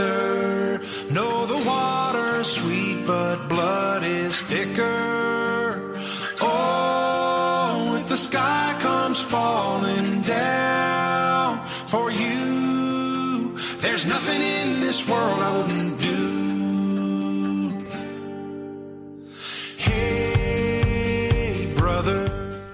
sister. 0.00 1.12
No, 1.12 1.46
the 1.46 1.60
water's 1.68 2.46
sweet, 2.46 3.06
but 3.06 3.48
blood 3.48 4.02
is 4.04 4.40
thicker. 4.42 5.94
Oh, 6.40 7.96
if 8.00 8.08
the 8.08 8.16
sky 8.16 8.76
comes 8.80 9.20
falling 9.20 10.22
down 10.22 11.64
for 11.92 12.10
you, 12.10 13.56
there's 13.80 14.06
nothing 14.06 14.42
in 14.42 14.80
this 14.80 15.08
world 15.08 15.40
I 15.40 15.50
wouldn't 15.56 16.00
do. 16.00 16.40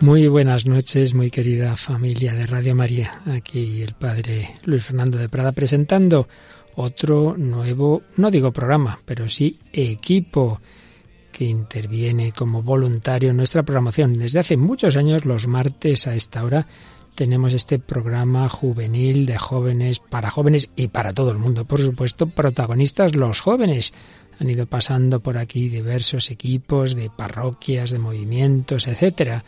Muy 0.00 0.28
buenas 0.28 0.66
noches, 0.66 1.14
muy 1.14 1.32
querida 1.32 1.74
familia 1.74 2.32
de 2.32 2.46
Radio 2.46 2.76
María. 2.76 3.22
Aquí 3.26 3.82
el 3.82 3.94
padre 3.94 4.54
Luis 4.64 4.84
Fernando 4.84 5.18
de 5.18 5.28
Prada 5.28 5.50
presentando 5.50 6.28
otro 6.76 7.34
nuevo, 7.36 8.02
no 8.16 8.30
digo 8.30 8.52
programa, 8.52 9.00
pero 9.04 9.28
sí 9.28 9.58
equipo 9.72 10.60
que 11.32 11.44
interviene 11.44 12.32
como 12.32 12.62
voluntario 12.62 13.30
en 13.30 13.36
nuestra 13.36 13.62
programación. 13.62 14.18
Desde 14.18 14.38
hace 14.38 14.56
muchos 14.56 14.96
años, 14.96 15.24
los 15.24 15.48
martes 15.48 16.06
a 16.06 16.14
esta 16.14 16.44
hora, 16.44 16.66
tenemos 17.14 17.54
este 17.54 17.78
programa 17.78 18.48
juvenil 18.48 19.26
de 19.26 19.38
jóvenes, 19.38 19.98
para 19.98 20.30
jóvenes 20.30 20.70
y 20.76 20.88
para 20.88 21.12
todo 21.12 21.30
el 21.30 21.38
mundo, 21.38 21.64
por 21.64 21.80
supuesto, 21.80 22.26
protagonistas 22.28 23.14
los 23.14 23.40
jóvenes. 23.40 23.92
Han 24.38 24.50
ido 24.50 24.66
pasando 24.66 25.20
por 25.20 25.38
aquí 25.38 25.68
diversos 25.68 26.30
equipos 26.30 26.94
de 26.94 27.10
parroquias, 27.10 27.90
de 27.90 27.98
movimientos, 27.98 28.86
etcétera. 28.86 29.44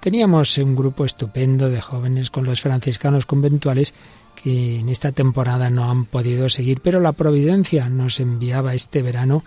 Teníamos 0.00 0.56
un 0.58 0.74
grupo 0.74 1.04
estupendo 1.04 1.68
de 1.68 1.80
jóvenes 1.80 2.30
con 2.30 2.44
los 2.44 2.60
franciscanos 2.60 3.24
conventuales 3.24 3.94
que 4.42 4.80
en 4.80 4.88
esta 4.88 5.12
temporada 5.12 5.70
no 5.70 5.90
han 5.90 6.04
podido 6.04 6.48
seguir, 6.48 6.80
pero 6.80 7.00
la 7.00 7.12
Providencia 7.12 7.88
nos 7.88 8.20
enviaba 8.20 8.74
este 8.74 9.02
verano 9.02 9.44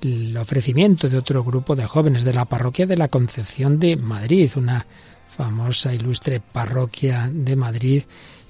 el 0.00 0.36
ofrecimiento 0.36 1.08
de 1.08 1.18
otro 1.18 1.44
grupo 1.44 1.76
de 1.76 1.86
jóvenes 1.86 2.24
de 2.24 2.32
la 2.32 2.46
parroquia 2.46 2.86
de 2.86 2.96
la 2.96 3.08
Concepción 3.08 3.78
de 3.78 3.96
Madrid, 3.96 4.50
una 4.56 4.86
famosa, 5.28 5.92
ilustre 5.92 6.40
parroquia 6.40 7.30
de 7.32 7.54
Madrid, 7.54 8.02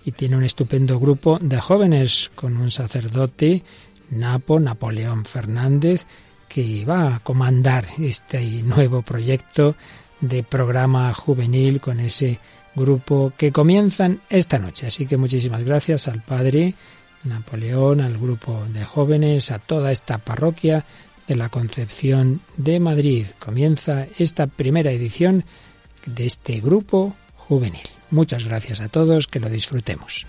y 0.04 0.12
tiene 0.12 0.36
un 0.36 0.44
estupendo 0.44 0.98
grupo 0.98 1.38
de 1.40 1.60
jóvenes 1.60 2.30
con 2.34 2.56
un 2.56 2.70
sacerdote, 2.70 3.62
Napo, 4.10 4.58
Napoleón 4.58 5.24
Fernández, 5.24 6.06
que 6.48 6.84
va 6.84 7.16
a 7.16 7.20
comandar 7.20 7.86
este 7.98 8.40
nuevo 8.62 9.02
proyecto 9.02 9.76
de 10.20 10.42
programa 10.42 11.12
juvenil 11.14 11.80
con 11.80 12.00
ese 12.00 12.40
grupo 12.80 13.32
que 13.36 13.52
comienzan 13.52 14.20
esta 14.28 14.58
noche. 14.58 14.86
Así 14.86 15.06
que 15.06 15.16
muchísimas 15.16 15.62
gracias 15.64 16.08
al 16.08 16.22
padre 16.22 16.74
Napoleón, 17.24 18.00
al 18.00 18.18
grupo 18.18 18.64
de 18.72 18.84
jóvenes, 18.84 19.50
a 19.50 19.58
toda 19.58 19.92
esta 19.92 20.18
parroquia 20.18 20.84
de 21.28 21.36
la 21.36 21.48
Concepción 21.48 22.40
de 22.56 22.80
Madrid. 22.80 23.26
Comienza 23.38 24.06
esta 24.18 24.46
primera 24.46 24.90
edición 24.90 25.44
de 26.06 26.26
este 26.26 26.60
grupo 26.60 27.14
juvenil. 27.36 27.88
Muchas 28.10 28.44
gracias 28.44 28.80
a 28.80 28.88
todos, 28.88 29.26
que 29.26 29.38
lo 29.38 29.48
disfrutemos. 29.48 30.26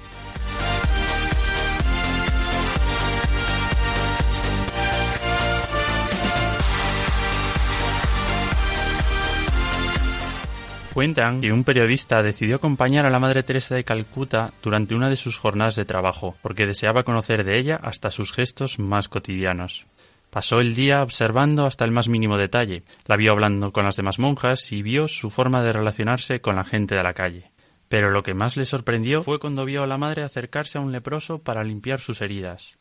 Cuentan 10.94 11.40
que 11.40 11.54
un 11.54 11.64
periodista 11.64 12.22
decidió 12.22 12.58
acompañar 12.58 13.06
a 13.06 13.10
la 13.10 13.20
Madre 13.20 13.44
Teresa 13.44 13.76
de 13.76 13.86
Calcuta 13.86 14.52
durante 14.62 14.94
una 14.94 15.10
de 15.10 15.16
sus 15.16 15.38
jornadas 15.38 15.78
de 15.78 15.86
trabajo, 15.86 16.36
porque 16.42 16.66
deseaba 16.66 17.04
conocer 17.04 17.46
de 17.46 17.58
ella 17.58 17.80
hasta 17.82 18.12
sus 18.12 18.34
gestos 18.34 18.78
más 18.78 19.08
cotidianos. 19.08 19.86
Pasó 20.32 20.60
el 20.60 20.76
día 20.76 21.02
observando 21.02 21.66
hasta 21.66 21.86
el 21.86 21.92
más 21.92 22.10
mínimo 22.10 22.38
detalle, 22.38 22.84
la 23.06 23.16
vio 23.16 23.32
hablando 23.32 23.72
con 23.72 23.86
las 23.86 23.96
demás 23.96 24.20
monjas 24.20 24.70
y 24.74 24.82
vio 24.82 25.08
su 25.08 25.30
forma 25.30 25.64
de 25.64 25.72
relacionarse 25.72 26.42
con 26.42 26.58
la 26.58 26.66
gente 26.66 26.96
de 26.96 27.04
la 27.04 27.14
calle. 27.14 27.52
Pero 27.88 28.12
lo 28.12 28.22
que 28.22 28.34
más 28.34 28.58
le 28.58 28.66
sorprendió 28.66 29.24
fue 29.24 29.40
cuando 29.40 29.64
vio 29.64 29.84
a 29.84 29.88
la 29.88 29.98
madre 29.98 30.24
acercarse 30.24 30.78
a 30.78 30.82
un 30.82 30.92
leproso 30.92 31.40
para 31.40 31.64
limpiar 31.64 32.02
sus 32.02 32.22
heridas. 32.22 32.80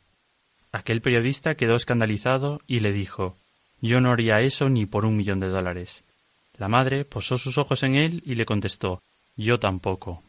Aquel 0.72 1.00
periodista 1.00 1.54
quedó 1.54 1.76
escandalizado 1.76 2.60
y 2.66 2.80
le 2.80 2.92
dijo 2.92 3.38
Yo 3.80 4.00
no 4.00 4.10
haría 4.10 4.40
eso 4.40 4.68
ni 4.68 4.86
por 4.86 5.04
un 5.04 5.16
millón 5.16 5.38
de 5.38 5.48
dólares. 5.48 6.04
La 6.60 6.68
madre 6.68 7.06
posó 7.06 7.38
sus 7.38 7.56
ojos 7.56 7.82
en 7.84 7.96
él 7.96 8.22
y 8.26 8.34
le 8.34 8.44
contestó 8.44 9.02
Yo 9.34 9.58
tampoco. 9.58 10.22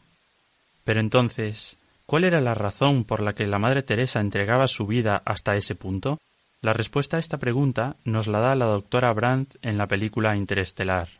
Pero 0.82 0.98
entonces, 0.98 1.76
¿cuál 2.06 2.24
era 2.24 2.40
la 2.40 2.54
razón 2.54 3.04
por 3.04 3.20
la 3.20 3.34
que 3.34 3.46
la 3.46 3.58
Madre 3.58 3.82
Teresa 3.82 4.18
entregaba 4.18 4.66
su 4.66 4.86
vida 4.86 5.20
hasta 5.26 5.56
ese 5.56 5.74
punto? 5.74 6.18
La 6.62 6.72
respuesta 6.72 7.18
a 7.18 7.20
esta 7.20 7.36
pregunta 7.36 7.96
nos 8.04 8.28
la 8.28 8.38
da 8.38 8.54
la 8.54 8.64
doctora 8.64 9.12
Brandt 9.12 9.56
en 9.60 9.76
la 9.76 9.86
película 9.86 10.34
Interestelar. 10.34 11.10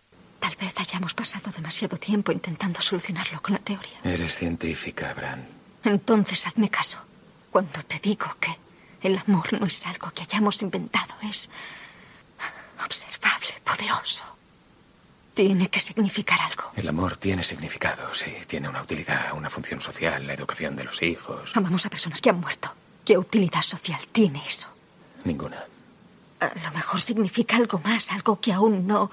Tal 0.40 0.56
vez 0.58 0.72
hayamos 0.78 1.12
pasado 1.12 1.52
demasiado 1.54 1.98
tiempo 1.98 2.32
intentando 2.32 2.80
solucionarlo 2.80 3.42
con 3.42 3.52
la 3.52 3.60
teoría. 3.60 4.00
Eres 4.04 4.34
científica, 4.38 5.12
Bran. 5.12 5.46
Entonces 5.84 6.46
hazme 6.46 6.70
caso. 6.70 6.96
Cuando 7.50 7.82
te 7.82 7.98
digo 7.98 8.34
que 8.40 8.56
el 9.06 9.18
amor 9.18 9.60
no 9.60 9.66
es 9.66 9.86
algo 9.86 10.10
que 10.12 10.22
hayamos 10.22 10.62
inventado, 10.62 11.12
es 11.22 11.50
observable, 12.82 13.52
poderoso. 13.62 14.32
Tiene 15.34 15.68
que 15.68 15.80
significar 15.80 16.40
algo. 16.42 16.64
El 16.76 16.88
amor 16.88 17.16
tiene 17.16 17.42
significado, 17.42 18.14
sí. 18.14 18.32
Tiene 18.46 18.68
una 18.68 18.82
utilidad, 18.82 19.32
una 19.34 19.48
función 19.48 19.80
social, 19.80 20.26
la 20.26 20.34
educación 20.34 20.76
de 20.76 20.84
los 20.84 21.00
hijos. 21.02 21.50
Amamos 21.54 21.86
a 21.86 21.90
personas 21.90 22.20
que 22.20 22.30
han 22.30 22.40
muerto. 22.40 22.74
¿Qué 23.04 23.16
utilidad 23.16 23.62
social 23.62 24.00
tiene 24.12 24.42
eso? 24.46 24.68
Ninguna. 25.24 25.64
A 26.40 26.46
lo 26.46 26.72
mejor 26.72 27.00
significa 27.00 27.56
algo 27.56 27.80
más, 27.82 28.12
algo 28.12 28.40
que 28.40 28.52
aún 28.52 28.86
no 28.86 29.10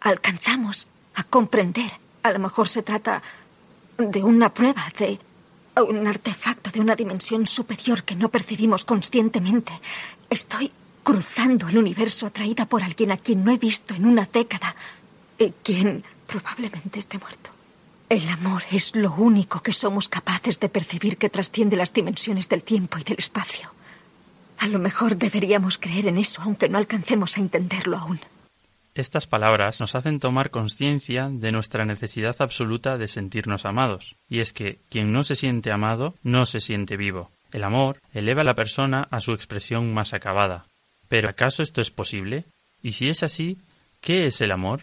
alcanzamos 0.00 0.88
a 1.14 1.24
comprender. 1.24 1.90
A 2.22 2.32
lo 2.32 2.38
mejor 2.38 2.68
se 2.68 2.82
trata 2.82 3.22
de 3.96 4.22
una 4.22 4.52
prueba, 4.52 4.86
de 4.98 5.20
un 5.82 6.06
artefacto 6.06 6.70
de 6.70 6.80
una 6.80 6.96
dimensión 6.96 7.46
superior 7.46 8.02
que 8.04 8.16
no 8.16 8.28
percibimos 8.28 8.84
conscientemente. 8.84 9.72
Estoy 10.28 10.72
cruzando 11.02 11.68
el 11.68 11.78
universo 11.78 12.26
atraída 12.26 12.66
por 12.66 12.82
alguien 12.82 13.12
a 13.12 13.16
quien 13.16 13.44
no 13.44 13.52
he 13.52 13.58
visto 13.58 13.94
en 13.94 14.06
una 14.06 14.28
década 14.30 14.74
y 15.40 15.52
quien 15.64 16.04
probablemente 16.26 17.00
esté 17.00 17.18
muerto. 17.18 17.50
El 18.08 18.28
amor 18.28 18.62
es 18.70 18.94
lo 18.94 19.12
único 19.12 19.62
que 19.62 19.72
somos 19.72 20.08
capaces 20.08 20.60
de 20.60 20.68
percibir 20.68 21.16
que 21.16 21.30
trasciende 21.30 21.76
las 21.76 21.92
dimensiones 21.92 22.48
del 22.48 22.62
tiempo 22.62 22.98
y 22.98 23.04
del 23.04 23.18
espacio. 23.18 23.72
A 24.58 24.66
lo 24.66 24.78
mejor 24.78 25.16
deberíamos 25.16 25.78
creer 25.78 26.08
en 26.08 26.18
eso, 26.18 26.42
aunque 26.42 26.68
no 26.68 26.76
alcancemos 26.76 27.36
a 27.36 27.40
entenderlo 27.40 27.96
aún. 27.96 28.20
Estas 28.94 29.26
palabras 29.26 29.80
nos 29.80 29.94
hacen 29.94 30.18
tomar 30.18 30.50
conciencia 30.50 31.30
de 31.30 31.52
nuestra 31.52 31.84
necesidad 31.84 32.36
absoluta 32.40 32.98
de 32.98 33.08
sentirnos 33.08 33.64
amados. 33.64 34.16
Y 34.28 34.40
es 34.40 34.52
que 34.52 34.78
quien 34.90 35.12
no 35.12 35.22
se 35.22 35.36
siente 35.36 35.70
amado 35.70 36.14
no 36.22 36.44
se 36.44 36.60
siente 36.60 36.96
vivo. 36.96 37.30
El 37.52 37.64
amor 37.64 38.00
eleva 38.12 38.42
a 38.42 38.44
la 38.44 38.54
persona 38.54 39.08
a 39.10 39.20
su 39.20 39.32
expresión 39.32 39.94
más 39.94 40.12
acabada. 40.12 40.66
Pero 41.08 41.30
¿acaso 41.30 41.62
esto 41.62 41.80
es 41.80 41.90
posible? 41.90 42.44
Y 42.82 42.92
si 42.92 43.08
es 43.08 43.22
así, 43.22 43.58
¿qué 44.00 44.26
es 44.26 44.40
el 44.40 44.50
amor? 44.50 44.82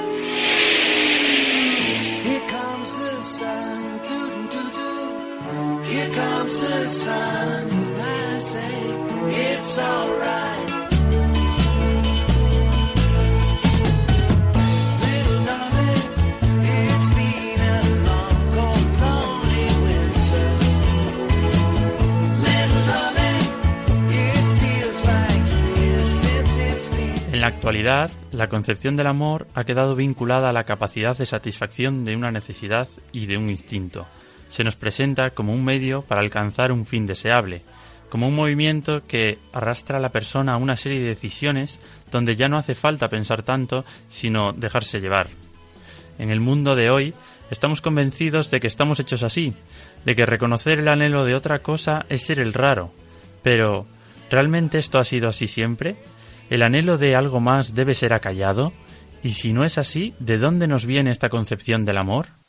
En 27.31 27.39
la 27.39 27.47
actualidad, 27.47 28.11
la 28.31 28.49
concepción 28.49 28.95
del 28.95 29.07
amor 29.07 29.47
ha 29.53 29.63
quedado 29.63 29.95
vinculada 29.95 30.49
a 30.49 30.53
la 30.53 30.63
capacidad 30.63 31.17
de 31.17 31.25
satisfacción 31.25 32.05
de 32.05 32.15
una 32.15 32.29
necesidad 32.29 32.87
y 33.11 33.25
de 33.25 33.37
un 33.37 33.49
instinto. 33.49 34.05
Se 34.51 34.63
nos 34.63 34.75
presenta 34.75 35.31
como 35.31 35.53
un 35.53 35.65
medio 35.65 36.01
para 36.03 36.21
alcanzar 36.21 36.71
un 36.71 36.85
fin 36.85 37.07
deseable, 37.07 37.61
como 38.09 38.27
un 38.27 38.35
movimiento 38.35 39.07
que 39.07 39.39
arrastra 39.53 39.97
a 39.97 40.01
la 40.01 40.09
persona 40.09 40.53
a 40.53 40.57
una 40.57 40.75
serie 40.75 40.99
de 40.99 41.07
decisiones 41.07 41.79
donde 42.11 42.35
ya 42.35 42.49
no 42.49 42.57
hace 42.57 42.75
falta 42.75 43.07
pensar 43.07 43.43
tanto, 43.43 43.85
sino 44.09 44.51
dejarse 44.51 44.99
llevar. 44.99 45.29
En 46.19 46.29
el 46.29 46.41
mundo 46.41 46.75
de 46.75 46.89
hoy 46.89 47.13
estamos 47.49 47.79
convencidos 47.79 48.51
de 48.51 48.59
que 48.59 48.67
estamos 48.67 48.99
hechos 48.99 49.23
así, 49.23 49.53
de 50.03 50.15
que 50.15 50.25
reconocer 50.25 50.79
el 50.79 50.89
anhelo 50.89 51.23
de 51.23 51.35
otra 51.35 51.59
cosa 51.59 52.05
es 52.09 52.23
ser 52.23 52.39
el 52.39 52.51
raro. 52.51 52.91
Pero, 53.43 53.87
¿realmente 54.29 54.77
esto 54.77 54.99
ha 54.99 55.05
sido 55.05 55.29
así 55.29 55.47
siempre? 55.47 55.95
¿El 56.49 56.63
anhelo 56.63 56.97
de 56.97 57.15
algo 57.15 57.39
más 57.39 57.73
debe 57.73 57.95
ser 57.95 58.11
acallado? 58.11 58.73
Y 59.23 59.33
si 59.33 59.53
no 59.53 59.63
es 59.63 59.77
así, 59.77 60.13
¿de 60.19 60.37
dónde 60.37 60.67
nos 60.67 60.85
viene 60.85 61.11
esta 61.11 61.29
concepción 61.29 61.85
del 61.85 61.97
amor? 61.97 62.40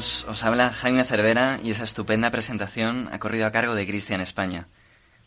Os 0.00 0.44
habla 0.44 0.72
Jaime 0.72 1.04
Cervera 1.04 1.60
y 1.62 1.72
esa 1.72 1.84
estupenda 1.84 2.30
presentación 2.30 3.10
ha 3.12 3.18
corrido 3.18 3.44
a 3.44 3.50
cargo 3.50 3.74
de 3.74 3.86
Cristian 3.86 4.22
España. 4.22 4.66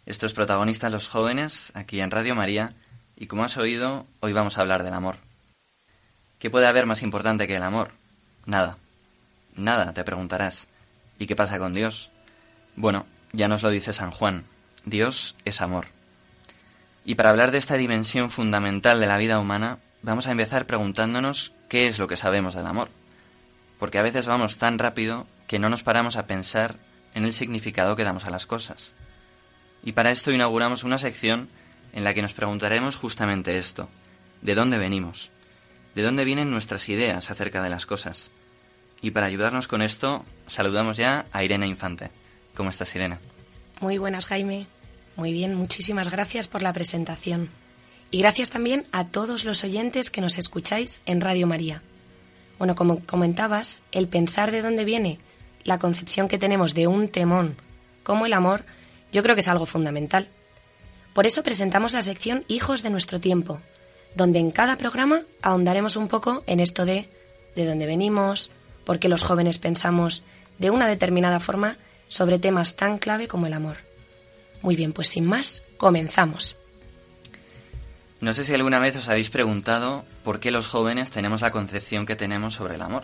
Estos 0.08 0.34
protagonistas 0.34 0.92
los 0.92 1.10
jóvenes, 1.10 1.72
aquí 1.75 2.02
en 2.02 2.10
Radio 2.10 2.34
María, 2.34 2.74
y 3.16 3.28
como 3.28 3.44
has 3.44 3.56
oído, 3.58 4.08
hoy 4.20 4.34
vamos 4.34 4.58
a 4.58 4.62
hablar 4.62 4.81
del 4.81 4.96
amor. 4.96 5.18
¿Qué 6.40 6.50
puede 6.50 6.66
haber 6.66 6.88
más 6.88 7.04
importante 7.04 7.46
que 7.46 7.58
el 7.58 7.62
amor? 7.62 7.92
Nada. 8.48 8.78
Nada, 9.56 9.94
te 9.94 10.04
preguntarás. 10.04 10.68
¿Y 11.19 11.28
qué 11.28 11.36
pasa 11.36 11.60
con 11.60 11.76
Dios? 11.76 12.10
Bueno, 12.76 13.06
ya 13.31 13.48
nos 13.48 13.62
lo 13.62 13.69
dice 13.69 13.94
San 13.94 14.10
Juan. 14.10 14.44
Dios 14.86 15.36
es 15.46 15.62
amor. 15.62 15.86
Y 17.06 17.14
para 17.14 17.30
hablar 17.30 17.52
de 17.52 17.60
esta 17.60 17.76
dimensión 17.76 18.31
fundamental 18.31 19.00
de 19.00 19.06
la 19.06 19.18
vida 19.18 19.40
humana, 19.40 19.78
vamos 20.02 20.26
a 20.26 20.31
empezar 20.31 20.66
preguntándonos 20.66 21.52
qué 21.69 21.86
es 21.86 22.00
lo 22.00 22.08
que 22.08 22.18
sabemos 22.18 22.56
del 22.56 22.66
amor 22.66 22.90
porque 23.80 24.00
a 24.00 24.04
veces 24.04 24.25
vamos 24.25 24.58
tan 24.58 24.80
rápido 24.80 25.28
que 25.48 25.60
no 25.60 25.70
nos 25.70 25.84
paramos 25.84 26.16
a 26.16 26.25
pensar 26.28 26.75
en 27.14 27.25
el 27.25 27.34
significado 27.34 27.96
que 27.96 28.04
damos 28.04 28.25
a 28.25 28.30
las 28.30 28.46
cosas. 28.46 28.96
Y 29.84 29.92
para 29.92 30.12
esto 30.12 30.31
inauguramos 30.31 30.84
una 30.84 30.98
sección 30.98 31.50
en 31.94 32.04
la 32.04 32.14
que 32.14 32.22
nos 32.22 32.34
preguntaremos 32.34 32.96
justamente 32.96 33.58
esto, 33.58 33.90
¿de 34.42 34.56
dónde 34.56 34.78
venimos? 34.78 35.30
¿De 35.96 36.02
dónde 36.02 36.25
vienen 36.25 36.50
nuestras 36.50 36.90
ideas 36.90 37.30
acerca 37.30 37.62
de 37.62 37.70
las 37.70 37.86
cosas? 37.86 38.31
Y 39.02 39.12
para 39.12 39.28
ayudarnos 39.28 39.68
con 39.68 39.81
esto, 39.81 40.26
saludamos 40.48 40.98
ya 40.98 41.26
a 41.31 41.44
Irene 41.44 41.68
Infante. 41.68 42.10
¿Cómo 42.56 42.69
estás, 42.69 42.96
Irene? 42.96 43.19
Muy 43.80 43.98
buenas, 43.98 44.26
Jaime. 44.26 44.66
Muy 45.16 45.34
bien, 45.34 45.54
muchísimas 45.56 46.10
gracias 46.10 46.48
por 46.48 46.62
la 46.62 46.74
presentación. 46.74 47.50
Y 48.10 48.19
gracias 48.19 48.50
también 48.50 48.86
a 48.92 49.08
todos 49.08 49.44
los 49.44 49.64
oyentes 49.64 50.10
que 50.10 50.22
nos 50.22 50.38
escucháis 50.38 51.02
en 51.06 51.22
Radio 51.22 51.48
María. 51.48 51.81
Bueno, 52.58 52.76
como 52.76 53.00
comentabas, 53.06 53.82
el 53.92 54.08
pensar 54.08 54.52
de 54.52 54.62
dónde 54.62 54.86
viene 54.86 55.20
la 55.64 55.80
concepción 55.80 56.28
que 56.28 56.38
tenemos 56.38 56.74
de 56.74 56.88
un 56.88 57.08
temón 57.08 57.56
como 58.04 58.26
el 58.26 58.34
amor, 58.34 58.66
yo 59.12 59.24
creo 59.24 59.36
que 59.36 59.42
es 59.42 59.48
algo 59.48 59.66
fundamental. 59.66 60.28
Por 61.14 61.26
eso 61.26 61.44
presentamos 61.44 61.94
la 61.94 62.02
sección 62.02 62.44
Hijos 62.48 62.84
de 62.84 62.90
nuestro 62.90 63.20
tiempo, 63.20 63.60
donde 64.16 64.40
en 64.40 64.52
cada 64.52 64.78
programa 64.78 65.22
ahondaremos 65.42 65.96
un 65.96 66.08
poco 66.08 66.44
en 66.48 66.60
esto 66.60 66.86
de 66.86 67.10
de 67.56 67.66
dónde 67.66 67.86
venimos, 67.86 68.52
por 68.86 69.00
qué 69.00 69.10
los 69.10 69.24
jóvenes 69.24 69.58
pensamos 69.58 70.24
de 70.60 70.70
una 70.70 70.88
determinada 70.88 71.40
forma 71.40 71.78
sobre 72.08 72.40
temas 72.40 72.76
tan 72.76 72.98
clave 72.98 73.28
como 73.28 73.48
el 73.48 73.54
amor. 73.54 73.78
Muy 74.62 74.76
bien, 74.76 74.94
pues 74.94 75.10
sin 75.10 75.26
más, 75.26 75.64
comenzamos. 75.78 76.58
No 78.24 78.34
sé 78.34 78.46
si 78.46 78.54
alguna 78.54 78.80
vez 78.80 78.96
os 78.96 79.10
habéis 79.10 79.30
preguntado 79.30 80.06
por 80.24 80.40
qué 80.40 80.50
los 80.50 80.66
jóvenes 80.66 81.12
tenemos 81.12 81.42
la 81.42 81.52
concepción 81.52 82.06
que 82.06 82.16
tenemos 82.16 82.54
sobre 82.54 82.75
el 82.75 82.81
amor. 82.81 83.04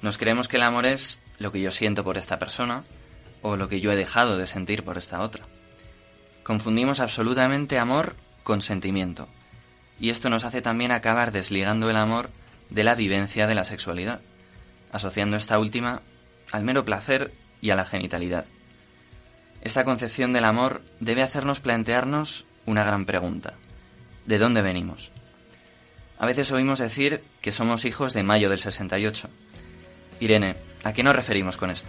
Nos 0.00 0.16
creemos 0.16 0.46
que 0.46 0.58
el 0.58 0.62
amor 0.62 0.86
es 0.86 1.20
lo 1.40 1.50
que 1.50 1.60
yo 1.60 1.72
siento 1.72 2.04
por 2.04 2.16
esta 2.16 2.38
persona 2.38 2.84
o 3.42 3.56
lo 3.56 3.68
que 3.68 3.80
yo 3.80 3.90
he 3.90 3.96
dejado 3.96 4.38
de 4.38 4.46
sentir 4.46 4.84
por 4.84 4.96
esta 4.96 5.22
otra. 5.22 5.44
Confundimos 6.44 7.00
absolutamente 7.00 7.80
amor 7.80 8.14
con 8.44 8.62
sentimiento. 8.62 9.26
Y 9.98 10.10
esto 10.10 10.30
nos 10.30 10.44
hace 10.44 10.62
también 10.62 10.92
acabar 10.92 11.32
desligando 11.32 11.90
el 11.90 11.96
amor 11.96 12.30
de 12.70 12.84
la 12.84 12.94
vivencia 12.94 13.48
de 13.48 13.56
la 13.56 13.64
sexualidad, 13.64 14.20
asociando 14.92 15.36
esta 15.36 15.58
última 15.58 16.02
al 16.52 16.62
mero 16.62 16.84
placer 16.84 17.32
y 17.60 17.70
a 17.70 17.74
la 17.74 17.86
genitalidad. 17.86 18.44
Esta 19.62 19.82
concepción 19.82 20.32
del 20.32 20.44
amor 20.44 20.82
debe 21.00 21.24
hacernos 21.24 21.58
plantearnos 21.58 22.46
una 22.66 22.84
gran 22.84 23.04
pregunta. 23.04 23.54
¿De 24.28 24.36
dónde 24.36 24.60
venimos? 24.60 25.10
A 26.18 26.26
veces 26.26 26.52
oímos 26.52 26.80
decir 26.80 27.22
que 27.40 27.50
somos 27.50 27.86
hijos 27.86 28.12
de 28.12 28.22
mayo 28.22 28.50
del 28.50 28.58
68. 28.58 29.26
Irene, 30.20 30.54
¿a 30.84 30.92
qué 30.92 31.02
nos 31.02 31.16
referimos 31.16 31.56
con 31.56 31.70
esto? 31.70 31.88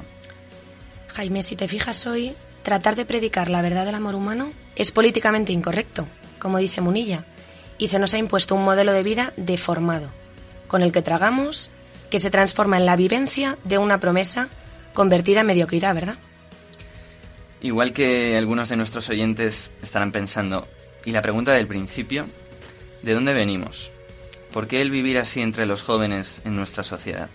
Jaime, 1.09 1.41
si 1.41 1.57
te 1.57 1.67
fijas 1.67 2.07
hoy, 2.07 2.33
tratar 2.63 2.95
de 2.95 3.03
predicar 3.03 3.49
la 3.49 3.61
verdad 3.61 3.85
del 3.85 3.95
amor 3.95 4.15
humano 4.15 4.53
es 4.77 4.91
políticamente 4.91 5.51
incorrecto, 5.51 6.07
como 6.39 6.59
dice 6.59 6.79
Munilla, 6.79 7.25
y 7.77 7.89
se 7.89 7.99
nos 7.99 8.13
ha 8.13 8.17
impuesto 8.17 8.55
un 8.55 8.63
modelo 8.63 8.93
de 8.93 9.03
vida 9.03 9.33
deformado, 9.35 10.07
con 10.69 10.81
el 10.81 10.93
que 10.93 11.01
tragamos, 11.01 11.71
que 12.09 12.19
se 12.19 12.31
transforma 12.31 12.77
en 12.77 12.85
la 12.85 12.95
vivencia 12.95 13.57
de 13.65 13.79
una 13.79 13.99
promesa 13.99 14.47
convertida 14.93 15.41
en 15.41 15.47
mediocridad, 15.47 15.93
¿verdad? 15.93 16.15
Igual 17.59 17.91
que 17.91 18.37
algunos 18.37 18.69
de 18.69 18.77
nuestros 18.77 19.09
oyentes 19.09 19.71
estarán 19.81 20.13
pensando, 20.13 20.69
y 21.05 21.11
la 21.11 21.21
pregunta 21.21 21.53
del 21.53 21.67
principio, 21.67 22.25
¿de 23.01 23.13
dónde 23.13 23.33
venimos? 23.33 23.91
¿Por 24.51 24.67
qué 24.67 24.81
el 24.81 24.91
vivir 24.91 25.17
así 25.17 25.41
entre 25.41 25.65
los 25.65 25.83
jóvenes 25.83 26.41
en 26.45 26.55
nuestra 26.55 26.83
sociedad? 26.83 27.29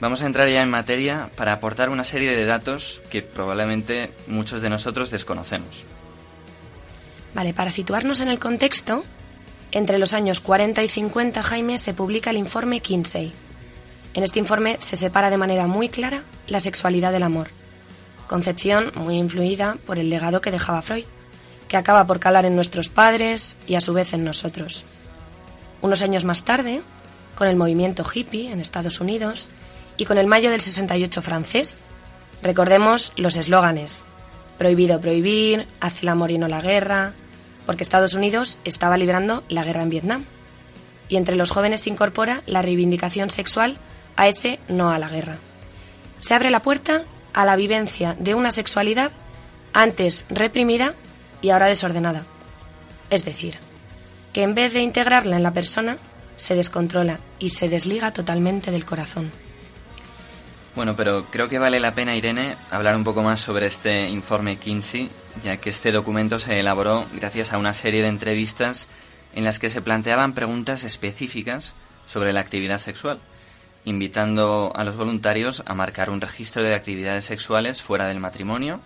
Vamos 0.00 0.22
a 0.22 0.26
entrar 0.26 0.48
ya 0.48 0.62
en 0.62 0.70
materia 0.70 1.30
para 1.36 1.52
aportar 1.52 1.88
una 1.88 2.04
serie 2.04 2.36
de 2.36 2.44
datos 2.44 3.02
que 3.10 3.22
probablemente 3.22 4.10
muchos 4.26 4.60
de 4.60 4.70
nosotros 4.70 5.10
desconocemos. 5.10 5.84
Vale, 7.34 7.54
para 7.54 7.70
situarnos 7.70 8.20
en 8.20 8.28
el 8.28 8.38
contexto, 8.38 9.04
entre 9.72 9.98
los 9.98 10.12
años 10.12 10.40
40 10.40 10.82
y 10.82 10.88
50, 10.88 11.42
Jaime, 11.42 11.78
se 11.78 11.94
publica 11.94 12.30
el 12.30 12.36
informe 12.36 12.80
Kinsey. 12.80 13.32
En 14.14 14.24
este 14.24 14.38
informe 14.38 14.78
se 14.80 14.96
separa 14.96 15.30
de 15.30 15.38
manera 15.38 15.66
muy 15.66 15.88
clara 15.88 16.24
la 16.46 16.60
sexualidad 16.60 17.12
del 17.12 17.22
amor, 17.22 17.48
concepción 18.26 18.92
muy 18.94 19.16
influida 19.16 19.76
por 19.86 19.98
el 19.98 20.08
legado 20.08 20.40
que 20.40 20.50
dejaba 20.50 20.82
Freud 20.82 21.04
que 21.68 21.76
acaba 21.76 22.06
por 22.06 22.20
calar 22.20 22.46
en 22.46 22.56
nuestros 22.56 22.88
padres 22.88 23.56
y 23.66 23.74
a 23.74 23.80
su 23.80 23.92
vez 23.92 24.12
en 24.12 24.24
nosotros. 24.24 24.84
Unos 25.82 26.02
años 26.02 26.24
más 26.24 26.44
tarde, 26.44 26.82
con 27.34 27.48
el 27.48 27.56
movimiento 27.56 28.04
hippie 28.04 28.50
en 28.50 28.60
Estados 28.60 29.00
Unidos 29.00 29.50
y 29.96 30.04
con 30.04 30.18
el 30.18 30.26
mayo 30.26 30.50
del 30.50 30.60
68 30.60 31.22
francés, 31.22 31.82
recordemos 32.42 33.12
los 33.16 33.36
eslóganes 33.36 34.06
prohibido 34.56 35.00
prohibir, 35.00 35.66
hace 35.80 36.00
el 36.02 36.08
amor 36.08 36.30
y 36.30 36.38
no 36.38 36.48
la 36.48 36.60
guerra, 36.60 37.12
porque 37.64 37.82
Estados 37.82 38.14
Unidos 38.14 38.58
estaba 38.64 38.96
librando 38.96 39.42
la 39.48 39.64
guerra 39.64 39.82
en 39.82 39.90
Vietnam. 39.90 40.24
Y 41.08 41.16
entre 41.16 41.36
los 41.36 41.50
jóvenes 41.50 41.82
se 41.82 41.90
incorpora 41.90 42.42
la 42.46 42.62
reivindicación 42.62 43.30
sexual 43.30 43.76
a 44.16 44.28
ese 44.28 44.58
no 44.68 44.90
a 44.90 44.98
la 44.98 45.08
guerra. 45.08 45.36
Se 46.18 46.34
abre 46.34 46.50
la 46.50 46.62
puerta 46.62 47.04
a 47.32 47.44
la 47.44 47.56
vivencia 47.56 48.16
de 48.18 48.34
una 48.34 48.50
sexualidad 48.50 49.12
antes 49.72 50.26
reprimida 50.30 50.94
y 51.46 51.50
ahora 51.50 51.66
desordenada. 51.66 52.24
Es 53.08 53.24
decir, 53.24 53.58
que 54.32 54.42
en 54.42 54.56
vez 54.56 54.72
de 54.72 54.80
integrarla 54.80 55.36
en 55.36 55.44
la 55.44 55.52
persona, 55.52 55.96
se 56.34 56.56
descontrola 56.56 57.20
y 57.38 57.50
se 57.50 57.68
desliga 57.68 58.12
totalmente 58.12 58.72
del 58.72 58.84
corazón. 58.84 59.30
Bueno, 60.74 60.96
pero 60.96 61.26
creo 61.30 61.48
que 61.48 61.60
vale 61.60 61.78
la 61.78 61.94
pena, 61.94 62.16
Irene, 62.16 62.56
hablar 62.68 62.96
un 62.96 63.04
poco 63.04 63.22
más 63.22 63.40
sobre 63.40 63.66
este 63.66 64.08
informe 64.08 64.56
Kinsey, 64.56 65.08
ya 65.44 65.58
que 65.58 65.70
este 65.70 65.92
documento 65.92 66.40
se 66.40 66.58
elaboró 66.58 67.06
gracias 67.14 67.52
a 67.52 67.58
una 67.58 67.74
serie 67.74 68.02
de 68.02 68.08
entrevistas 68.08 68.88
en 69.32 69.44
las 69.44 69.60
que 69.60 69.70
se 69.70 69.80
planteaban 69.80 70.34
preguntas 70.34 70.82
específicas 70.82 71.76
sobre 72.08 72.32
la 72.32 72.40
actividad 72.40 72.78
sexual, 72.78 73.20
invitando 73.84 74.72
a 74.74 74.82
los 74.82 74.96
voluntarios 74.96 75.62
a 75.64 75.74
marcar 75.74 76.10
un 76.10 76.20
registro 76.20 76.64
de 76.64 76.74
actividades 76.74 77.24
sexuales 77.24 77.82
fuera 77.82 78.08
del 78.08 78.18
matrimonio, 78.18 78.80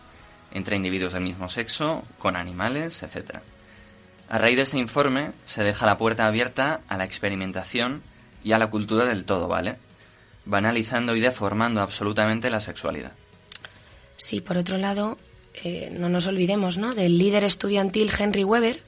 entre 0.53 0.77
individuos 0.77 1.13
del 1.13 1.23
mismo 1.23 1.49
sexo, 1.49 2.05
con 2.19 2.37
animales, 2.37 3.03
etc. 3.03 3.39
A 4.29 4.39
raíz 4.39 4.57
de 4.57 4.63
este 4.63 4.79
informe 4.79 5.33
se 5.45 5.65
deja 5.65 5.87
la 5.87 5.99
puerta 5.99 6.27
abierta 6.27 6.81
a 6.89 6.97
la 6.97 7.05
experimentación 7.05 8.03
y 8.45 8.53
a 8.53 8.59
la 8.59 8.69
cultura 8.69 9.07
del 9.07 9.25
todo, 9.25 9.49
¿vale? 9.49 9.77
banalizando 10.45 11.15
y 11.17 11.21
deformando 11.21 11.81
absolutamente 11.81 12.51
la 12.51 12.61
sexualidad. 12.61 13.13
Sí, 14.17 14.41
por 14.41 14.57
otro 14.57 14.79
lado, 14.79 15.19
eh, 15.55 15.91
no 15.97 16.09
nos 16.09 16.27
olvidemos 16.27 16.79
¿no? 16.79 16.95
del 16.95 17.19
líder 17.19 17.45
estudiantil 17.45 18.11
Henry 18.17 18.45
Weber, 18.45 18.83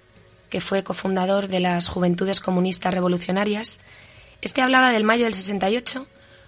que 0.51 0.61
fue 0.61 0.85
cofundador 0.85 1.49
de 1.49 1.61
las 1.61 1.89
Juventudes 1.89 2.41
Comunistas 2.41 2.93
Revolucionarias. 2.93 3.81
Este 4.43 4.61
hablaba 4.61 4.91
del 4.91 5.05
mayo 5.05 5.25
del 5.25 5.35
68 5.35 6.07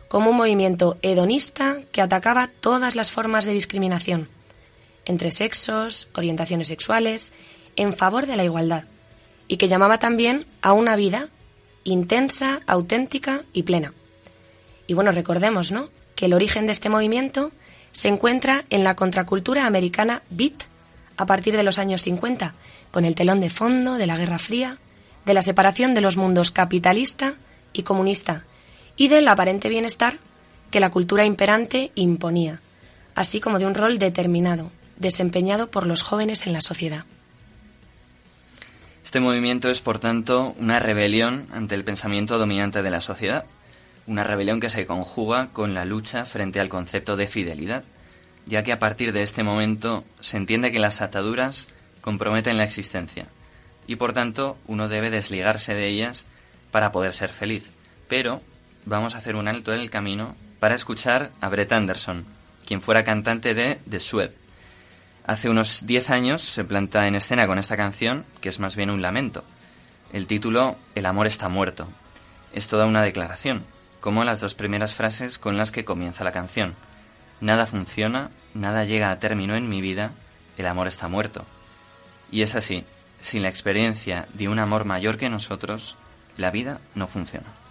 como 0.09 0.31
un 0.31 0.37
movimiento 0.37 0.99
hedonista 1.03 1.79
que 1.91 2.03
atacaba 2.03 2.49
todas 2.61 2.95
las 2.95 3.11
formas 3.11 3.45
de 3.45 3.53
discriminación 3.53 4.29
entre 5.05 5.31
sexos, 5.31 6.09
orientaciones 6.15 6.69
sexuales, 6.69 7.33
en 7.77 7.95
favor 7.95 8.27
de 8.27 8.37
la 8.37 8.45
igualdad, 8.45 8.85
y 9.49 9.57
que 9.57 9.69
llamaba 9.69 9.99
también 9.99 10.47
a 10.63 10.73
una 10.73 10.97
vida 10.97 11.29
intensa, 11.85 12.61
auténtica 12.67 13.43
y 13.53 13.63
plena. 13.63 13.93
Y 14.87 14.95
bueno, 14.95 15.13
recordemos, 15.13 15.73
¿no? 15.73 15.91
Que 16.15 16.27
el 16.27 16.33
origen 16.33 16.67
de 16.67 16.73
este 16.73 16.89
movimiento 16.89 17.53
se 17.93 18.09
encuentra 18.09 18.65
en 18.71 18.85
la 18.85 18.97
contracultura 18.97 19.67
americana 19.67 20.23
beat 20.31 20.65
a 21.17 21.27
partir 21.27 21.57
de 21.57 21.63
los 21.63 21.79
años 21.79 22.03
50, 22.03 22.55
con 22.91 23.05
el 23.05 23.15
telón 23.15 23.41
de 23.41 23.51
fondo 23.51 23.95
de 23.95 24.07
la 24.07 24.17
Guerra 24.17 24.39
Fría, 24.39 24.79
de 25.25 25.35
la 25.35 25.43
separación 25.43 25.95
de 25.95 26.01
los 26.01 26.17
mundos 26.17 26.51
capitalista 26.51 27.35
y 27.73 27.83
comunista, 27.83 28.45
y 28.97 29.09
del 29.09 29.29
aparente 29.29 29.69
bienestar 29.69 30.19
que 30.71 30.81
la 30.81 30.91
cultura 30.91 31.25
imperante 31.25 31.93
imponía, 31.95 32.61
así 33.15 33.41
como 33.41 33.59
de 33.59 33.67
un 33.67 33.75
rol 33.75 33.99
determinado, 33.99 34.71
desempeñado 34.97 35.71
por 35.71 35.87
los 35.87 36.03
jóvenes 36.03 36.47
en 36.47 36.53
la 36.53 36.61
sociedad. 36.61 37.05
Este 39.05 39.21
movimiento 39.21 39.71
es, 39.71 39.81
por 39.81 39.99
tanto, 39.99 40.55
una 40.59 40.81
rebelión 40.81 41.47
ante 41.53 41.75
el 41.75 41.85
pensamiento 41.85 42.39
dominante 42.39 42.83
de 42.83 42.91
la 42.91 43.01
sociedad, 43.01 43.45
una 44.07 44.25
rebelión 44.25 44.61
que 44.61 44.71
se 44.71 44.87
conjuga 44.87 45.49
con 45.53 45.75
la 45.75 45.85
lucha 45.85 46.25
frente 46.25 46.61
al 46.61 46.69
concepto 46.69 47.17
de 47.17 47.27
fidelidad, 47.27 47.85
ya 48.47 48.63
que 48.63 48.73
a 48.73 48.79
partir 48.79 49.13
de 49.13 49.23
este 49.23 49.43
momento 49.43 50.05
se 50.21 50.37
entiende 50.37 50.73
que 50.73 50.79
las 50.79 51.01
ataduras 51.01 51.69
comprometen 52.01 52.57
la 52.57 52.65
existencia 52.65 53.27
y 53.87 53.97
por 53.97 54.13
tanto 54.13 54.57
uno 54.67 54.89
debe 54.89 55.11
desligarse 55.11 55.75
de 55.75 55.87
ellas 55.87 56.27
para 56.71 56.93
poder 56.93 57.13
ser 57.13 57.31
feliz. 57.31 57.71
Pero 58.09 58.43
vamos 58.85 59.15
a 59.15 59.19
hacer 59.19 59.37
un 59.37 59.49
alto 59.49 59.73
en 59.73 59.81
el 59.81 59.91
camino 59.91 60.35
para 60.61 60.75
escuchar 60.75 61.31
a 61.41 61.49
Brett 61.49 61.73
Anderson, 61.73 62.25
quien 62.67 62.81
fuera 62.81 63.05
cantante 63.05 63.55
de 63.55 63.79
The 63.89 64.01
Sweat. 64.01 64.44
Hace 65.27 65.49
unos 65.49 65.87
10 65.87 66.11
años 66.11 66.43
se 66.43 66.65
planta 66.65 67.09
en 67.09 67.15
escena 67.15 67.47
con 67.47 67.59
esta 67.59 67.79
canción, 67.79 68.27
que 68.43 68.51
es 68.51 68.61
más 68.61 68.77
bien 68.77 68.91
un 68.91 69.01
lamento. 69.01 69.43
El 70.13 70.27
título 70.27 70.77
El 70.95 71.07
amor 71.07 71.27
está 71.27 71.49
muerto. 71.49 71.89
Es 72.53 72.69
toda 72.69 72.85
una 72.85 73.03
declaración, 73.03 73.65
como 74.01 74.23
las 74.25 74.41
dos 74.41 74.55
primeras 74.55 74.95
frases 74.95 75.39
con 75.39 75.57
las 75.57 75.73
que 75.73 75.87
comienza 75.87 76.25
la 76.25 76.33
canción. 76.33 76.75
Nada 77.41 77.65
funciona, 77.65 78.31
nada 78.53 78.85
llega 78.85 79.11
a 79.11 79.19
término 79.19 79.57
en 79.57 79.71
mi 79.71 79.81
vida, 79.81 80.13
el 80.59 80.67
amor 80.67 80.89
está 80.89 81.09
muerto. 81.09 81.47
Y 82.31 82.43
es 82.43 82.55
así, 82.55 82.85
sin 83.19 83.43
la 83.43 83.49
experiencia 83.49 84.29
de 84.35 84.49
un 84.49 84.59
amor 84.59 84.85
mayor 84.85 85.17
que 85.17 85.31
nosotros, 85.31 85.97
la 86.37 86.51
vida 86.51 86.81
no 86.95 87.07
funciona. 87.07 87.64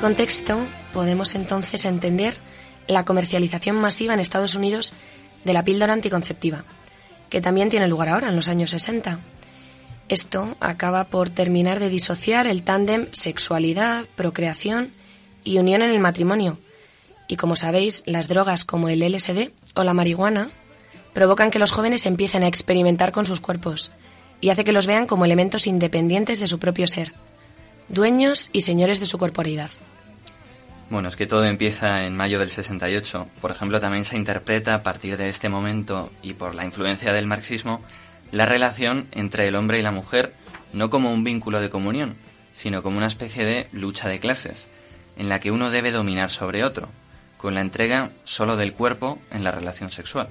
Contexto 0.00 0.66
podemos 0.94 1.34
entonces 1.34 1.84
entender 1.84 2.34
la 2.88 3.04
comercialización 3.04 3.76
masiva 3.76 4.14
en 4.14 4.20
Estados 4.20 4.54
Unidos 4.54 4.94
de 5.44 5.52
la 5.52 5.62
píldora 5.62 5.92
anticonceptiva, 5.92 6.64
que 7.28 7.42
también 7.42 7.68
tiene 7.68 7.86
lugar 7.86 8.08
ahora, 8.08 8.28
en 8.28 8.36
los 8.36 8.48
años 8.48 8.70
60. 8.70 9.20
Esto 10.08 10.56
acaba 10.58 11.04
por 11.04 11.28
terminar 11.28 11.78
de 11.80 11.90
disociar 11.90 12.46
el 12.46 12.62
tándem 12.62 13.08
sexualidad, 13.12 14.06
procreación 14.16 14.90
y 15.44 15.58
unión 15.58 15.82
en 15.82 15.90
el 15.90 16.00
matrimonio. 16.00 16.58
Y 17.28 17.36
como 17.36 17.54
sabéis, 17.54 18.02
las 18.06 18.26
drogas 18.26 18.64
como 18.64 18.88
el 18.88 19.00
LSD 19.00 19.50
o 19.74 19.84
la 19.84 19.94
marihuana 19.94 20.50
provocan 21.12 21.50
que 21.50 21.58
los 21.58 21.72
jóvenes 21.72 22.06
empiecen 22.06 22.42
a 22.42 22.48
experimentar 22.48 23.12
con 23.12 23.26
sus 23.26 23.40
cuerpos 23.40 23.92
y 24.40 24.48
hace 24.48 24.64
que 24.64 24.72
los 24.72 24.86
vean 24.86 25.06
como 25.06 25.26
elementos 25.26 25.66
independientes 25.66 26.40
de 26.40 26.48
su 26.48 26.58
propio 26.58 26.86
ser 26.86 27.12
dueños 27.88 28.48
y 28.52 28.62
señores 28.62 29.00
de 29.00 29.06
su 29.06 29.18
corporidad. 29.18 29.70
Bueno, 30.90 31.08
es 31.08 31.14
que 31.14 31.28
todo 31.28 31.44
empieza 31.44 32.04
en 32.04 32.16
mayo 32.16 32.40
del 32.40 32.50
68. 32.50 33.28
Por 33.40 33.52
ejemplo, 33.52 33.80
también 33.80 34.04
se 34.04 34.16
interpreta 34.16 34.74
a 34.74 34.82
partir 34.82 35.16
de 35.16 35.28
este 35.28 35.48
momento 35.48 36.10
y 36.20 36.32
por 36.32 36.56
la 36.56 36.64
influencia 36.64 37.12
del 37.12 37.28
marxismo 37.28 37.80
la 38.32 38.44
relación 38.44 39.06
entre 39.12 39.46
el 39.46 39.54
hombre 39.54 39.78
y 39.78 39.82
la 39.82 39.92
mujer 39.92 40.34
no 40.72 40.90
como 40.90 41.12
un 41.12 41.22
vínculo 41.22 41.60
de 41.60 41.70
comunión, 41.70 42.16
sino 42.56 42.82
como 42.82 42.96
una 42.96 43.06
especie 43.06 43.44
de 43.44 43.68
lucha 43.70 44.08
de 44.08 44.18
clases, 44.18 44.68
en 45.16 45.28
la 45.28 45.38
que 45.38 45.52
uno 45.52 45.70
debe 45.70 45.92
dominar 45.92 46.28
sobre 46.30 46.64
otro, 46.64 46.88
con 47.36 47.54
la 47.54 47.60
entrega 47.60 48.10
solo 48.24 48.56
del 48.56 48.72
cuerpo 48.72 49.20
en 49.30 49.44
la 49.44 49.52
relación 49.52 49.92
sexual. 49.92 50.28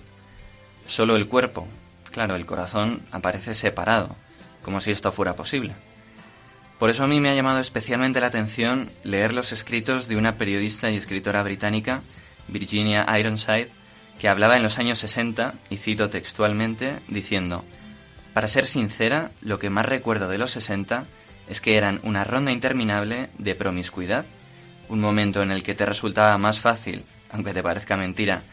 Solo 0.88 1.16
el 1.16 1.28
cuerpo, 1.28 1.68
claro, 2.12 2.36
el 2.36 2.46
corazón 2.46 3.02
aparece 3.12 3.56
separado, 3.56 4.14
como 4.62 4.82
si 4.82 4.92
esto 4.92 5.14
fuera 5.14 5.36
posible. 5.38 5.74
Por 6.80 6.90
eso 6.90 7.04
a 7.04 7.08
mí 7.08 7.20
me 7.20 7.30
ha 7.30 7.36
llamado 7.36 7.60
especialmente 7.60 8.22
la 8.22 8.28
atención 8.28 8.90
leer 9.04 9.34
los 9.34 9.52
escritos 9.52 10.08
de 10.08 10.16
una 10.16 10.36
periodista 10.36 10.90
y 10.90 10.96
escritora 10.96 11.44
británica, 11.44 12.02
Virginia 12.48 13.06
Ironside, 13.20 13.68
que 14.18 14.30
hablaba 14.30 14.56
en 14.56 14.64
los 14.64 14.80
años 14.80 15.00
60, 15.00 15.56
y 15.70 15.76
cito 15.76 16.10
textualmente, 16.10 17.00
diciendo, 17.10 17.66
Para 18.34 18.48
ser 18.48 18.66
sincera, 18.66 19.32
lo 19.42 19.60
que 19.60 19.70
más 19.70 19.86
recuerdo 19.86 20.30
de 20.30 20.38
los 20.38 20.52
60 20.52 21.04
es 21.50 21.60
que 21.60 21.76
eran 21.76 22.00
una 22.04 22.24
ronda 22.24 22.54
interminable 22.54 23.30
de 23.38 23.56
promiscuidad, 23.56 24.26
un 24.88 25.02
momento 25.02 25.42
en 25.42 25.52
el 25.52 25.64
que 25.64 25.76
te 25.76 25.86
resultaba 25.86 26.38
más 26.38 26.62
fácil, 26.62 27.04
aunque 27.30 27.54
te 27.54 27.62
parezca 27.62 27.98
mentira, 27.98 28.44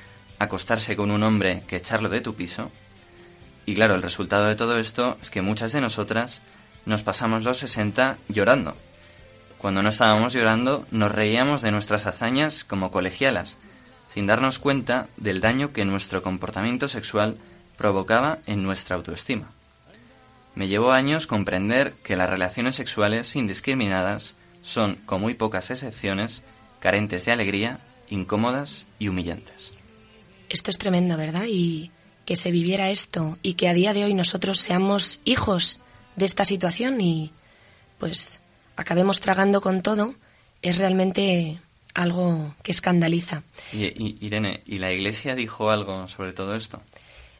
acostarse 0.40 0.96
con 0.96 1.12
un 1.12 1.22
hombre 1.22 1.62
que 1.68 1.76
echarlo 1.76 2.08
de 2.08 2.22
tu 2.22 2.34
piso. 2.34 2.72
Y 3.66 3.74
claro, 3.76 3.94
el 3.94 4.02
resultado 4.02 4.46
de 4.46 4.56
todo 4.56 4.78
esto 4.78 5.16
es 5.22 5.30
que 5.30 5.42
muchas 5.42 5.72
de 5.72 5.80
nosotras 5.80 6.42
nos 6.86 7.02
pasamos 7.02 7.42
los 7.42 7.58
60 7.58 8.16
llorando. 8.28 8.74
Cuando 9.58 9.82
no 9.82 9.88
estábamos 9.88 10.32
llorando, 10.32 10.86
nos 10.90 11.12
reíamos 11.12 11.60
de 11.60 11.72
nuestras 11.72 12.06
hazañas 12.06 12.64
como 12.64 12.90
colegialas, 12.90 13.56
sin 14.12 14.26
darnos 14.26 14.58
cuenta 14.58 15.08
del 15.16 15.40
daño 15.40 15.72
que 15.72 15.84
nuestro 15.84 16.22
comportamiento 16.22 16.88
sexual 16.88 17.36
provocaba 17.76 18.38
en 18.46 18.62
nuestra 18.62 18.96
autoestima. 18.96 19.50
Me 20.54 20.68
llevó 20.68 20.92
años 20.92 21.26
comprender 21.26 21.92
que 22.02 22.16
las 22.16 22.30
relaciones 22.30 22.76
sexuales 22.76 23.36
indiscriminadas 23.36 24.36
son, 24.62 24.96
con 25.04 25.20
muy 25.20 25.34
pocas 25.34 25.70
excepciones, 25.70 26.42
carentes 26.80 27.24
de 27.24 27.32
alegría, 27.32 27.78
incómodas 28.08 28.86
y 28.98 29.08
humillantes. 29.08 29.72
Esto 30.48 30.70
es 30.70 30.78
tremendo, 30.78 31.16
¿verdad? 31.16 31.44
Y 31.48 31.90
que 32.24 32.36
se 32.36 32.50
viviera 32.50 32.90
esto 32.90 33.38
y 33.42 33.54
que 33.54 33.68
a 33.68 33.74
día 33.74 33.92
de 33.92 34.04
hoy 34.04 34.14
nosotros 34.14 34.58
seamos 34.58 35.20
hijos 35.24 35.80
de 36.16 36.24
esta 36.24 36.44
situación 36.44 37.00
y 37.00 37.30
pues 37.98 38.40
acabemos 38.76 39.20
tragando 39.20 39.60
con 39.60 39.82
todo 39.82 40.14
es 40.62 40.78
realmente 40.78 41.58
algo 41.94 42.54
que 42.62 42.72
escandaliza. 42.72 43.42
Y, 43.72 44.16
Irene, 44.24 44.62
¿y 44.66 44.78
la 44.78 44.92
Iglesia 44.92 45.34
dijo 45.34 45.70
algo 45.70 46.08
sobre 46.08 46.32
todo 46.32 46.54
esto? 46.54 46.82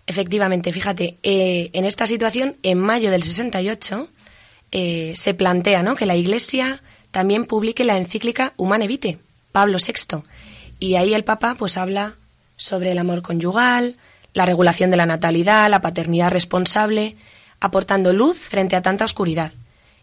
Efectivamente, 0.07 0.73
fíjate, 0.73 1.19
eh, 1.23 1.71
en 1.73 1.85
esta 1.85 2.07
situación, 2.07 2.57
en 2.63 2.79
mayo 2.79 3.11
del 3.11 3.23
68, 3.23 4.09
eh, 4.73 5.15
se 5.17 5.35
plantea 5.35 5.83
¿no? 5.83 5.97
que 5.97 6.07
la 6.07 6.15
Iglesia 6.15 6.83
también 7.11 7.45
publique 7.45 7.85
la 7.85 7.97
encíclica 7.97 8.53
Humane 8.57 8.87
Vitae, 8.87 9.19
Pablo 9.53 9.79
VI. 9.79 10.23
Y 10.79 10.95
ahí 10.95 11.15
el 11.15 11.25
Papa 11.25 11.57
pues 11.59 11.77
habla 11.77 12.15
sobre 12.57 12.93
el 12.93 12.99
amor 12.99 13.23
conyugal, 13.23 13.97
la 14.33 14.47
regulación 14.47 14.91
de 14.91 14.97
la 14.97 15.07
natalidad, 15.07 15.71
la 15.71 15.81
paternidad 15.81 16.31
responsable, 16.31 17.17
aportando 17.61 18.13
luz 18.13 18.39
frente 18.39 18.77
a 18.77 18.83
tanta 18.83 19.05
oscuridad. 19.05 19.53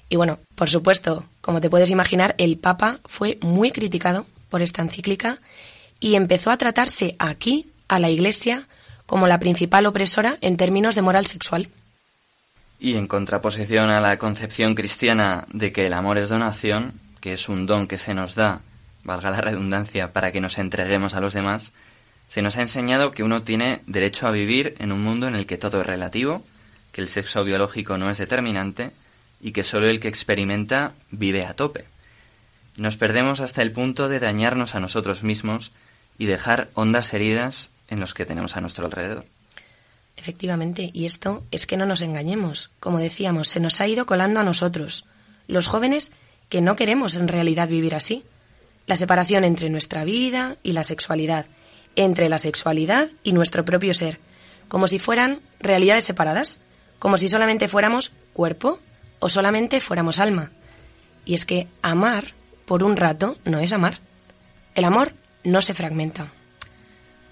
Y 0.10 0.16
bueno, 0.16 0.40
por 0.56 0.70
supuesto, 0.70 1.26
como 1.42 1.62
te 1.62 1.70
puedes 1.70 1.90
imaginar, 1.90 2.36
el 2.38 2.58
Papa 2.58 3.00
fue 3.06 3.38
muy 3.42 3.72
criticado 3.72 4.26
por 4.50 4.62
esta 4.62 4.82
encíclica 4.82 5.40
y 6.00 6.16
empezó 6.16 6.52
a 6.52 6.58
tratarse 6.58 7.16
aquí, 7.20 7.70
a 7.88 8.00
la 8.00 8.10
Iglesia, 8.10 8.68
como 9.06 9.28
la 9.28 9.40
principal 9.40 9.86
opresora 9.86 10.38
en 10.42 10.58
términos 10.58 10.96
de 10.96 11.02
moral 11.02 11.28
sexual. 11.28 11.70
Y 12.80 12.96
en 12.96 13.08
contraposición 13.08 13.90
a 13.90 14.02
la 14.02 14.18
concepción 14.18 14.76
cristiana 14.76 15.46
de 15.54 15.72
que 15.72 15.86
el 15.86 15.94
amor 15.94 16.18
es 16.18 16.30
donación, 16.30 16.94
que 17.22 17.34
es 17.34 17.48
un 17.48 17.66
don 17.66 17.88
que 17.88 17.98
se 17.98 18.14
nos 18.14 18.36
da, 18.36 18.62
valga 19.04 19.32
la 19.32 19.42
redundancia, 19.42 20.12
para 20.12 20.32
que 20.32 20.42
nos 20.42 20.58
entreguemos 20.58 21.14
a 21.14 21.22
los 21.22 21.34
demás, 21.34 21.72
se 22.28 22.42
nos 22.42 22.58
ha 22.58 22.62
enseñado 22.62 23.12
que 23.12 23.24
uno 23.24 23.44
tiene 23.44 23.82
derecho 23.86 24.28
a 24.28 24.32
vivir 24.32 24.76
en 24.80 24.92
un 24.92 25.04
mundo 25.04 25.28
en 25.28 25.36
el 25.36 25.46
que 25.46 25.58
todo 25.58 25.82
es 25.82 25.88
relativo, 25.88 26.44
que 26.94 27.02
el 27.02 27.10
sexo 27.10 27.44
biológico 27.44 27.98
no 27.98 28.10
es 28.10 28.20
determinante 28.20 28.92
y 29.42 29.52
que 29.52 29.66
solo 29.66 29.90
el 29.90 30.00
que 30.00 30.08
experimenta 30.08 30.94
vive 31.12 31.46
a 31.46 31.54
tope. 31.54 31.86
Nos 32.78 32.96
perdemos 32.96 33.42
hasta 33.42 33.62
el 33.62 33.74
punto 33.74 34.08
de 34.08 34.20
dañarnos 34.20 34.76
a 34.76 34.80
nosotros 34.80 35.24
mismos 35.24 35.72
y 36.18 36.28
dejar 36.28 36.70
hondas 36.76 37.14
heridas 37.14 37.70
en 37.90 38.00
los 38.00 38.14
que 38.14 38.26
tenemos 38.26 38.56
a 38.56 38.62
nuestro 38.62 38.86
alrededor. 38.86 39.26
Efectivamente, 40.16 40.92
y 40.94 41.06
esto 41.06 41.44
es 41.52 41.66
que 41.66 41.76
no 41.76 41.86
nos 41.86 42.02
engañemos. 42.02 42.72
Como 42.80 43.00
decíamos, 43.00 43.50
se 43.50 43.60
nos 43.60 43.82
ha 43.82 43.88
ido 43.88 44.06
colando 44.06 44.40
a 44.40 44.44
nosotros, 44.44 45.06
los 45.48 45.68
jóvenes 45.68 46.12
que 46.50 46.62
no 46.62 46.76
queremos 46.76 47.16
en 47.16 47.28
realidad 47.28 47.68
vivir 47.68 47.96
así. 47.96 48.24
La 48.86 48.96
separación 48.96 49.44
entre 49.44 49.70
nuestra 49.70 50.04
vida 50.04 50.58
y 50.62 50.74
la 50.74 50.84
sexualidad, 50.84 51.48
entre 51.96 52.30
la 52.30 52.38
sexualidad 52.38 53.10
y 53.24 53.32
nuestro 53.34 53.66
propio 53.66 53.94
ser, 53.94 54.20
como 54.68 54.88
si 54.88 55.00
fueran 55.00 55.40
realidades 55.60 56.04
separadas, 56.04 56.60
como 57.04 57.18
si 57.18 57.28
solamente 57.28 57.68
fuéramos 57.68 58.14
cuerpo 58.32 58.80
o 59.20 59.28
solamente 59.28 59.82
fuéramos 59.82 60.22
alma. 60.22 60.52
Y 61.26 61.34
es 61.34 61.46
que 61.46 61.68
amar 61.82 62.28
por 62.66 62.82
un 62.82 62.96
rato 62.96 63.36
no 63.44 63.60
es 63.60 63.74
amar. 63.74 64.00
El 64.74 64.86
amor 64.86 65.12
no 65.44 65.62
se 65.62 65.74
fragmenta. 65.74 66.32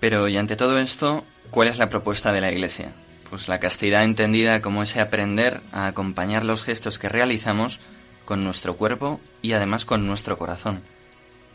Pero, 0.01 0.27
y 0.27 0.35
ante 0.35 0.57
todo 0.57 0.77
esto, 0.77 1.23
¿cuál 1.51 1.69
es 1.69 1.77
la 1.77 1.89
propuesta 1.89 2.33
de 2.33 2.41
la 2.41 2.51
Iglesia? 2.51 2.91
Pues 3.29 3.47
la 3.47 3.61
castidad 3.61 4.03
entendida 4.03 4.61
como 4.61 4.83
ese 4.83 4.99
aprender 4.99 5.61
a 5.71 5.87
acompañar 5.87 6.43
los 6.43 6.65
gestos 6.65 6.99
que 6.99 7.07
realizamos 7.07 7.79
con 8.25 8.43
nuestro 8.43 8.75
cuerpo 8.75 9.21
y 9.41 9.53
además 9.53 9.85
con 9.85 10.05
nuestro 10.05 10.37
corazón, 10.37 10.81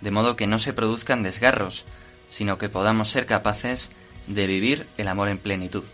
de 0.00 0.10
modo 0.10 0.36
que 0.36 0.46
no 0.46 0.58
se 0.58 0.72
produzcan 0.72 1.22
desgarros, 1.22 1.84
sino 2.30 2.56
que 2.56 2.70
podamos 2.70 3.10
ser 3.10 3.26
capaces 3.26 3.90
de 4.26 4.46
vivir 4.46 4.86
el 4.96 5.08
amor 5.08 5.28
en 5.28 5.36
plenitud. 5.36 5.84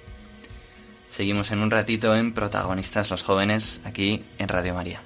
Seguimos 1.12 1.50
en 1.50 1.60
un 1.60 1.70
ratito 1.70 2.16
en 2.16 2.32
Protagonistas 2.32 3.10
los 3.10 3.22
Jóvenes, 3.22 3.82
aquí 3.84 4.22
en 4.38 4.48
Radio 4.48 4.72
María. 4.72 5.02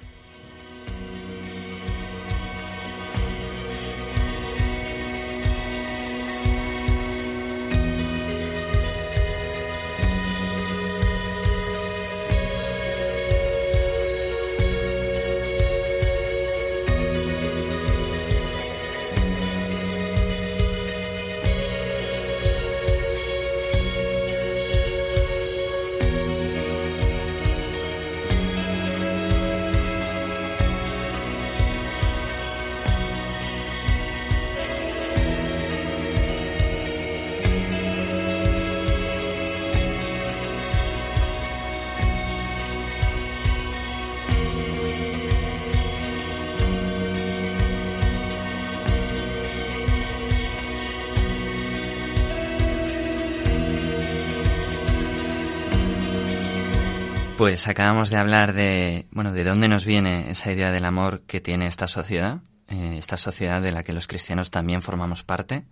Pues 57.47 57.65
acabamos 57.69 58.09
de 58.09 58.17
hablar 58.17 58.51
de, 58.51 59.07
bueno, 59.09 59.31
de 59.31 59.45
dónde 59.45 59.69
nos 59.69 59.85
viene 59.85 60.29
esa 60.31 60.51
idea 60.51 60.69
del 60.69 60.83
amor 60.83 61.21
que 61.21 61.39
tiene 61.39 61.67
esta 61.67 61.87
sociedad, 61.87 62.39
eh, 62.67 62.97
esta 62.99 63.15
sociedad 63.15 63.61
de 63.61 63.71
la 63.71 63.83
que 63.83 63.93
los 63.93 64.05
cristianos 64.05 64.51
también 64.51 64.81
formamos 64.81 65.23
parte. 65.23 65.63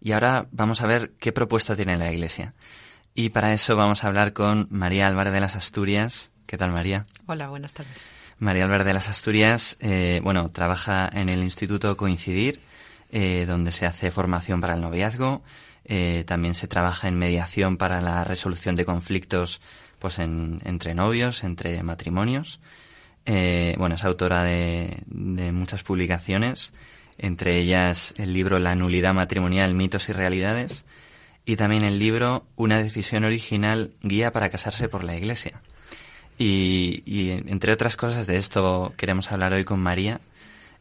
Y 0.00 0.12
ahora 0.12 0.46
vamos 0.52 0.80
a 0.80 0.86
ver 0.86 1.14
qué 1.18 1.32
propuesta 1.32 1.74
tiene 1.74 1.96
la 1.96 2.12
Iglesia. 2.12 2.54
Y 3.16 3.30
para 3.30 3.52
eso 3.52 3.74
vamos 3.74 4.04
a 4.04 4.06
hablar 4.06 4.32
con 4.32 4.68
María 4.70 5.08
Álvarez 5.08 5.32
de 5.32 5.40
las 5.40 5.56
Asturias. 5.56 6.30
¿Qué 6.46 6.56
tal, 6.56 6.70
María? 6.70 7.04
Hola, 7.26 7.48
buenas 7.48 7.72
tardes. 7.72 8.08
María 8.38 8.66
Álvarez 8.66 8.86
de 8.86 8.94
las 8.94 9.08
Asturias, 9.08 9.76
eh, 9.80 10.20
bueno, 10.22 10.48
trabaja 10.50 11.10
en 11.12 11.30
el 11.30 11.42
Instituto 11.42 11.96
Coincidir, 11.96 12.60
eh, 13.10 13.44
donde 13.44 13.72
se 13.72 13.86
hace 13.86 14.12
formación 14.12 14.60
para 14.60 14.74
el 14.74 14.80
noviazgo. 14.80 15.42
también 16.26 16.54
se 16.54 16.68
trabaja 16.68 17.08
en 17.08 17.18
mediación 17.18 17.76
para 17.78 18.02
la 18.02 18.22
resolución 18.22 18.76
de 18.76 18.84
conflictos 18.84 19.62
pues 19.98 20.18
entre 20.18 20.94
novios, 20.94 21.44
entre 21.44 21.82
matrimonios. 21.82 22.60
Eh, 23.26 23.74
bueno, 23.78 23.96
es 23.96 24.04
autora 24.04 24.42
de, 24.44 25.02
muchas 25.06 25.82
publicaciones, 25.82 26.72
entre 27.18 27.58
ellas 27.58 28.14
el 28.16 28.32
libro 28.32 28.58
La 28.58 28.74
nulidad 28.74 29.12
matrimonial, 29.12 29.74
mitos 29.74 30.08
y 30.08 30.12
realidades, 30.12 30.86
y 31.44 31.56
también 31.56 31.84
el 31.84 31.98
libro 31.98 32.46
Una 32.56 32.82
decisión 32.82 33.24
original, 33.24 33.92
guía 34.02 34.32
para 34.32 34.48
casarse 34.48 34.88
por 34.88 35.04
la 35.04 35.14
Iglesia. 35.16 35.60
Y, 36.38 37.02
entre 37.46 37.72
otras 37.72 37.96
cosas 37.96 38.26
de 38.26 38.36
esto 38.36 38.94
queremos 38.96 39.30
hablar 39.32 39.52
hoy 39.52 39.64
con 39.64 39.80
María. 39.80 40.20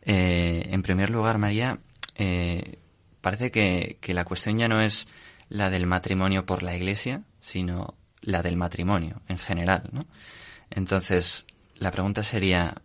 Eh, 0.03 0.69
en 0.71 0.83
primer 0.83 1.09
lugar, 1.09 1.39
María, 1.39 1.79
eh, 2.15 2.77
parece 3.19 3.51
que 3.51 4.13
la 4.13 4.23
cuestión 4.23 4.57
ya 4.57 4.69
no 4.69 4.81
es 4.81 5.07
la 5.49 5.69
del 5.69 5.85
matrimonio 5.85 6.45
por 6.45 6.63
la 6.63 6.77
Iglesia, 6.77 7.23
sino 7.41 7.96
la 8.21 8.43
del 8.43 8.57
matrimonio 8.57 9.21
en 9.27 9.37
general, 9.37 9.83
¿no? 9.91 10.05
Entonces, 10.69 11.45
la 11.75 11.91
pregunta 11.91 12.23
sería, 12.23 12.81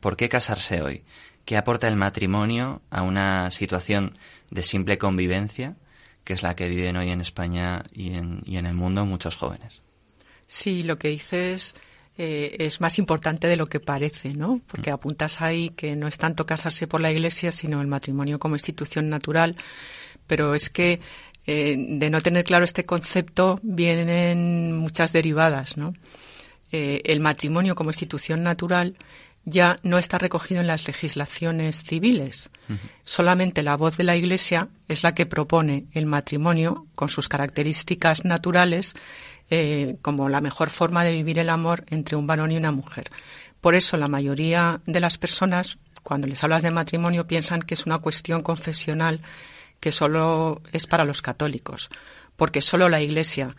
¿por 0.00 0.16
qué 0.16 0.28
casarse 0.28 0.82
hoy? 0.82 1.04
¿Qué 1.44 1.56
aporta 1.56 1.88
el 1.88 1.96
matrimonio 1.96 2.82
a 2.90 3.02
una 3.02 3.50
situación 3.50 4.18
de 4.50 4.62
simple 4.62 4.98
convivencia, 4.98 5.76
que 6.24 6.34
es 6.34 6.42
la 6.42 6.54
que 6.54 6.68
viven 6.68 6.96
hoy 6.96 7.10
en 7.10 7.20
España 7.20 7.84
y 7.92 8.14
en, 8.14 8.42
y 8.44 8.58
en 8.58 8.66
el 8.66 8.74
mundo 8.74 9.04
muchos 9.06 9.36
jóvenes? 9.36 9.82
Sí, 10.46 10.82
lo 10.82 10.98
que 10.98 11.08
dices 11.08 11.74
eh, 12.18 12.56
es 12.58 12.80
más 12.80 12.98
importante 12.98 13.46
de 13.46 13.56
lo 13.56 13.66
que 13.66 13.80
parece, 13.80 14.34
¿no? 14.34 14.60
Porque 14.66 14.90
mm. 14.90 14.94
apuntas 14.94 15.40
ahí 15.40 15.70
que 15.70 15.96
no 15.96 16.06
es 16.06 16.18
tanto 16.18 16.44
casarse 16.44 16.86
por 16.86 17.00
la 17.00 17.10
Iglesia, 17.10 17.50
sino 17.52 17.80
el 17.80 17.86
matrimonio 17.86 18.38
como 18.38 18.54
institución 18.54 19.08
natural. 19.08 19.56
Pero 20.26 20.54
es 20.54 20.68
que 20.68 21.00
eh, 21.46 21.76
de 21.78 22.10
no 22.10 22.20
tener 22.20 22.44
claro 22.44 22.64
este 22.64 22.86
concepto 22.86 23.58
vienen 23.62 24.76
muchas 24.76 25.12
derivadas, 25.12 25.76
¿no? 25.76 25.94
Eh, 26.70 27.02
el 27.04 27.20
matrimonio 27.20 27.74
como 27.74 27.90
institución 27.90 28.42
natural 28.42 28.96
ya 29.44 29.80
no 29.82 29.98
está 29.98 30.18
recogido 30.18 30.60
en 30.60 30.68
las 30.68 30.86
legislaciones 30.86 31.82
civiles. 31.82 32.50
Solamente 33.04 33.62
la 33.62 33.76
voz 33.76 33.96
de 33.96 34.04
la 34.04 34.16
Iglesia 34.16 34.68
es 34.88 35.02
la 35.02 35.14
que 35.14 35.26
propone 35.26 35.86
el 35.92 36.06
matrimonio 36.06 36.86
con 36.94 37.08
sus 37.08 37.28
características 37.28 38.24
naturales 38.24 38.94
eh, 39.50 39.96
como 40.00 40.28
la 40.28 40.40
mejor 40.40 40.70
forma 40.70 41.04
de 41.04 41.12
vivir 41.12 41.38
el 41.38 41.50
amor 41.50 41.84
entre 41.90 42.16
un 42.16 42.26
varón 42.26 42.52
y 42.52 42.56
una 42.56 42.72
mujer. 42.72 43.10
Por 43.60 43.74
eso 43.74 43.96
la 43.96 44.06
mayoría 44.06 44.80
de 44.86 45.00
las 45.00 45.18
personas, 45.18 45.76
cuando 46.02 46.26
les 46.26 46.42
hablas 46.42 46.62
de 46.62 46.70
matrimonio, 46.70 47.26
piensan 47.26 47.62
que 47.62 47.74
es 47.74 47.84
una 47.84 47.98
cuestión 47.98 48.42
confesional 48.42 49.20
que 49.82 49.90
solo 49.90 50.62
es 50.70 50.86
para 50.86 51.04
los 51.04 51.22
católicos, 51.22 51.90
porque 52.36 52.60
solo 52.60 52.88
la 52.88 53.00
Iglesia 53.00 53.56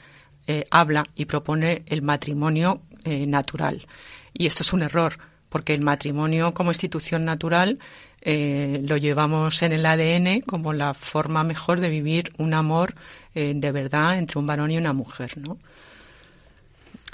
eh, 0.47 0.63
habla 0.71 1.03
y 1.15 1.25
propone 1.25 1.83
el 1.85 2.01
matrimonio 2.01 2.81
eh, 3.03 3.27
natural. 3.27 3.85
Y 4.31 4.45
esto 4.45 4.63
es 4.63 4.71
un 4.71 4.83
error, 4.83 5.17
porque 5.49 5.73
el 5.73 5.81
matrimonio 5.81 6.53
como 6.53 6.71
institución 6.71 7.25
natural 7.25 7.77
eh, 8.21 8.79
lo 8.87 8.95
llevamos 8.95 9.61
en 9.63 9.73
el 9.73 9.85
ADN 9.85 10.39
como 10.47 10.71
la 10.71 10.93
forma 10.93 11.43
mejor 11.43 11.81
de 11.81 11.89
vivir 11.89 12.31
un 12.37 12.53
amor 12.53 12.95
de 13.33 13.71
verdad 13.71 14.17
entre 14.17 14.39
un 14.39 14.45
varón 14.45 14.69
y 14.69 14.77
una 14.77 14.93
mujer, 14.93 15.39
¿no? 15.39 15.57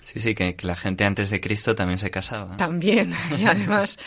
Sí, 0.03 0.19
sí, 0.19 0.35
que, 0.35 0.55
la 0.63 0.75
gente 0.75 1.05
antes 1.05 1.29
de 1.29 1.39
Cristo 1.39 1.75
también 1.75 1.97
se 1.97 2.11
casaba. 2.11 2.57
También, 2.57 3.15
y 3.39 3.45
además 3.45 3.97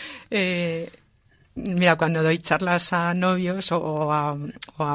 Mira, 1.55 1.97
cuando 1.97 2.23
doy 2.23 2.39
charlas 2.39 2.93
a 2.93 3.13
novios 3.13 3.71
o, 3.71 4.11
a, 4.11 4.35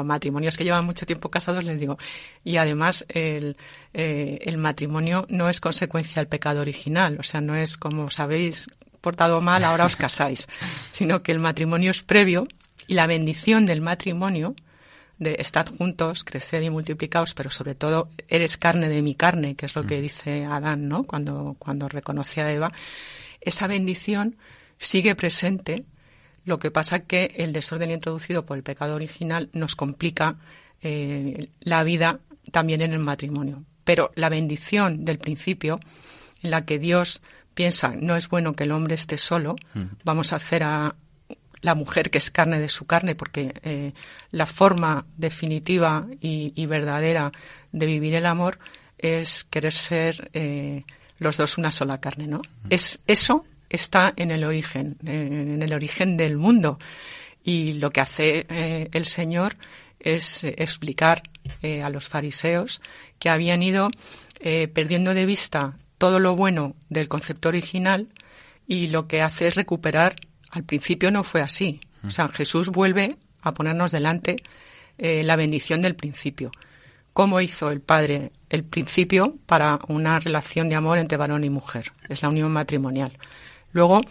matrimonios 0.03 0.57
que 0.57 0.65
llevan 0.65 0.85
mucho 0.85 1.05
tiempo 1.05 1.29
casados, 1.29 1.63
les 1.63 1.79
digo, 1.79 1.97
y 2.43 2.57
además 2.57 3.05
el, 3.07 3.55
eh, 3.93 4.39
el 4.41 4.57
matrimonio 4.57 5.25
no 5.29 5.49
es 5.49 5.61
consecuencia 5.61 6.15
del 6.15 6.27
pecado 6.27 6.59
original, 6.59 7.17
o 7.19 7.23
sea, 7.23 7.39
no 7.39 7.55
es 7.55 7.77
como 7.77 8.05
os 8.05 8.19
habéis 8.19 8.69
portado 8.99 9.39
mal, 9.39 9.63
ahora 9.63 9.85
os 9.85 9.95
casáis, 9.95 10.49
sino 10.91 11.23
que 11.23 11.31
el 11.31 11.39
matrimonio 11.39 11.91
es 11.91 12.03
previo 12.03 12.45
y 12.87 12.95
la 12.95 13.07
bendición 13.07 13.65
del 13.65 13.79
matrimonio, 13.79 14.53
de 15.17 15.35
estar 15.39 15.69
juntos, 15.69 16.23
crecer 16.23 16.63
y 16.63 16.69
multiplicaos, 16.69 17.33
pero 17.33 17.49
sobre 17.49 17.75
todo 17.75 18.09
eres 18.27 18.57
carne 18.57 18.89
de 18.89 19.01
mi 19.01 19.15
carne, 19.15 19.55
que 19.55 19.65
es 19.65 19.75
lo 19.75 19.85
que 19.85 19.99
mm. 19.99 20.01
dice 20.01 20.45
Adán, 20.45 20.87
¿no? 20.87 21.03
Cuando, 21.03 21.55
cuando 21.59 21.87
reconoce 21.87 22.41
a 22.41 22.51
Eva, 22.51 22.71
esa 23.41 23.67
bendición 23.67 24.37
sigue 24.77 25.15
presente 25.15 25.85
lo 26.49 26.57
que 26.57 26.71
pasa 26.71 26.97
es 26.97 27.03
que 27.03 27.35
el 27.37 27.53
desorden 27.53 27.91
introducido 27.91 28.43
por 28.43 28.57
el 28.57 28.63
pecado 28.63 28.95
original 28.95 29.49
nos 29.53 29.75
complica 29.75 30.37
eh, 30.81 31.51
la 31.59 31.83
vida 31.83 32.19
también 32.51 32.81
en 32.81 32.91
el 32.91 32.99
matrimonio. 32.99 33.63
Pero 33.83 34.11
la 34.15 34.29
bendición 34.29 35.05
del 35.05 35.19
principio, 35.19 35.79
en 36.41 36.49
la 36.49 36.65
que 36.65 36.79
Dios 36.79 37.21
piensa 37.53 37.93
no 37.95 38.15
es 38.15 38.29
bueno 38.29 38.53
que 38.53 38.63
el 38.63 38.71
hombre 38.71 38.95
esté 38.95 39.19
solo, 39.19 39.57
vamos 40.03 40.33
a 40.33 40.37
hacer 40.37 40.63
a 40.63 40.95
la 41.61 41.75
mujer 41.75 42.09
que 42.09 42.17
es 42.17 42.31
carne 42.31 42.59
de 42.59 42.67
su 42.67 42.87
carne, 42.87 43.13
porque 43.13 43.53
eh, 43.61 43.93
la 44.31 44.47
forma 44.47 45.05
definitiva 45.17 46.07
y, 46.19 46.65
verdadera 46.65 47.31
de 47.71 47.85
vivir 47.85 48.15
el 48.15 48.25
amor 48.25 48.57
es 48.97 49.43
querer 49.43 49.73
ser 49.73 50.31
eh, 50.33 50.83
los 51.19 51.37
dos 51.37 51.59
una 51.59 51.71
sola 51.71 51.99
carne, 51.99 52.25
¿no? 52.25 52.41
Es 52.69 53.01
eso 53.05 53.45
está 53.69 54.13
en 54.15 54.31
el 54.31 54.43
origen, 54.43 54.97
en 55.05 55.61
el 55.61 55.73
origen 55.73 56.17
del 56.17 56.37
mundo. 56.37 56.79
Y 57.43 57.73
lo 57.73 57.91
que 57.91 58.01
hace 58.01 58.45
eh, 58.49 58.89
el 58.91 59.05
Señor 59.05 59.57
es 59.99 60.43
explicar 60.43 61.23
eh, 61.61 61.81
a 61.81 61.89
los 61.89 62.07
fariseos 62.07 62.81
que 63.17 63.29
habían 63.29 63.63
ido 63.63 63.89
eh, 64.39 64.67
perdiendo 64.67 65.13
de 65.13 65.25
vista 65.25 65.77
todo 65.97 66.19
lo 66.19 66.35
bueno 66.35 66.75
del 66.89 67.07
concepto 67.07 67.49
original 67.49 68.07
y 68.67 68.87
lo 68.87 69.07
que 69.07 69.21
hace 69.21 69.47
es 69.47 69.55
recuperar. 69.55 70.15
Al 70.51 70.63
principio 70.63 71.11
no 71.11 71.23
fue 71.23 71.41
así. 71.41 71.81
O 72.05 72.11
sea, 72.11 72.29
Jesús 72.29 72.69
vuelve 72.69 73.17
a 73.41 73.53
ponernos 73.53 73.91
delante 73.91 74.37
la 74.97 75.35
bendición 75.35 75.81
del 75.81 75.95
principio. 75.95 76.51
¿Cómo 77.13 77.41
hizo 77.41 77.69
el 77.71 77.81
Padre 77.81 78.31
el 78.49 78.63
principio 78.63 79.35
para 79.45 79.79
una 79.87 80.19
relación 80.19 80.69
de 80.69 80.75
amor 80.75 80.97
entre 80.97 81.17
varón 81.17 81.43
y 81.43 81.49
mujer? 81.49 81.91
Es 82.07 82.21
la 82.21 82.29
unión 82.29 82.51
matrimonial. 82.51 83.11
Luego, 83.71 84.01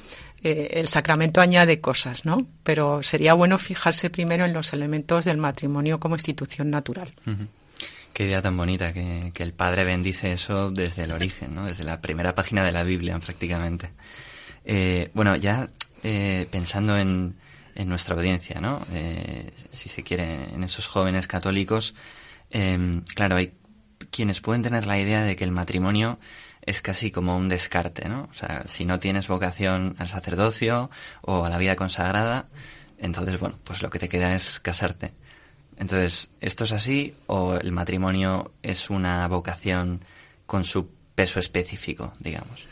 eh, 0.43 0.71
el 0.75 0.89
sacramento 0.89 1.41
añade 1.41 1.81
cosas, 1.81 2.25
¿no? 2.25 2.47
Pero 2.63 3.03
sería 3.03 3.35
bueno 3.35 3.59
fijarse 3.59 4.11
primero 4.11 4.45
en 4.45 4.53
los 4.53 4.73
elementos 4.73 5.25
del 5.25 5.37
matrimonio 5.37 5.99
como 5.99 6.15
institución 6.15 6.71
natural. 6.71 7.13
Qué 8.13 8.25
idea 8.25 8.41
tan 8.41 8.57
bonita 8.57 8.93
que, 8.93 9.33
el 9.37 9.53
Padre 9.53 9.85
bendice 9.85 10.33
eso 10.33 10.71
desde 10.71 11.05
el 11.05 11.13
origen, 11.13 11.55
¿no? 11.55 11.67
Desde 11.67 11.85
la 11.85 12.01
primera 12.01 12.35
página 12.35 12.65
de 12.65 12.73
la 12.73 12.85
Biblia, 12.85 13.19
prácticamente. 13.19 13.91
Eh, 14.65 15.11
bueno, 15.15 15.35
ya 15.37 15.69
eh, 16.03 16.47
pensando 16.51 16.97
en, 16.97 17.37
en, 17.75 17.89
nuestra 17.89 18.15
audiencia, 18.15 18.61
¿no? 18.61 18.85
si 19.73 19.89
se 19.89 20.03
quiere, 20.03 20.55
en 20.55 20.63
esos 20.63 20.87
jóvenes 20.87 21.27
católicos, 21.27 21.95
claro, 23.15 23.37
hay 23.37 23.53
quienes 24.11 24.41
pueden 24.41 24.63
tener 24.63 24.87
la 24.87 24.99
idea 24.99 25.23
de 25.23 25.37
que 25.37 25.45
el 25.45 25.51
matrimonio 25.51 26.19
es 26.69 26.83
casi 26.83 27.11
como 27.11 27.37
un 27.37 27.49
descarte, 27.49 28.09
¿no? 28.09 28.29
O 28.31 28.35
sea, 28.35 28.65
si 28.69 28.85
no 28.85 28.99
tienes 28.99 29.29
vocación 29.29 29.95
al 29.99 30.09
sacerdocio 30.09 30.91
o 31.23 31.45
a 31.45 31.49
la 31.49 31.57
vida 31.57 31.77
consagrada, 31.77 32.49
entonces, 32.99 33.41
bueno, 33.41 33.59
pues 33.65 33.83
lo 33.83 33.89
que 33.89 33.99
te 33.99 34.09
queda 34.09 34.35
es 34.35 34.61
casarte. 34.61 35.15
Entonces, 35.79 36.29
¿esto 36.41 36.65
es 36.65 36.73
así 36.73 37.15
o 37.27 37.55
el 37.55 37.73
matrimonio 37.73 38.53
es 38.63 38.91
una 38.91 39.27
vocación 39.29 40.05
con 40.45 40.65
su 40.65 40.91
peso 41.15 41.41
específico, 41.41 42.13
digamos? 42.19 42.67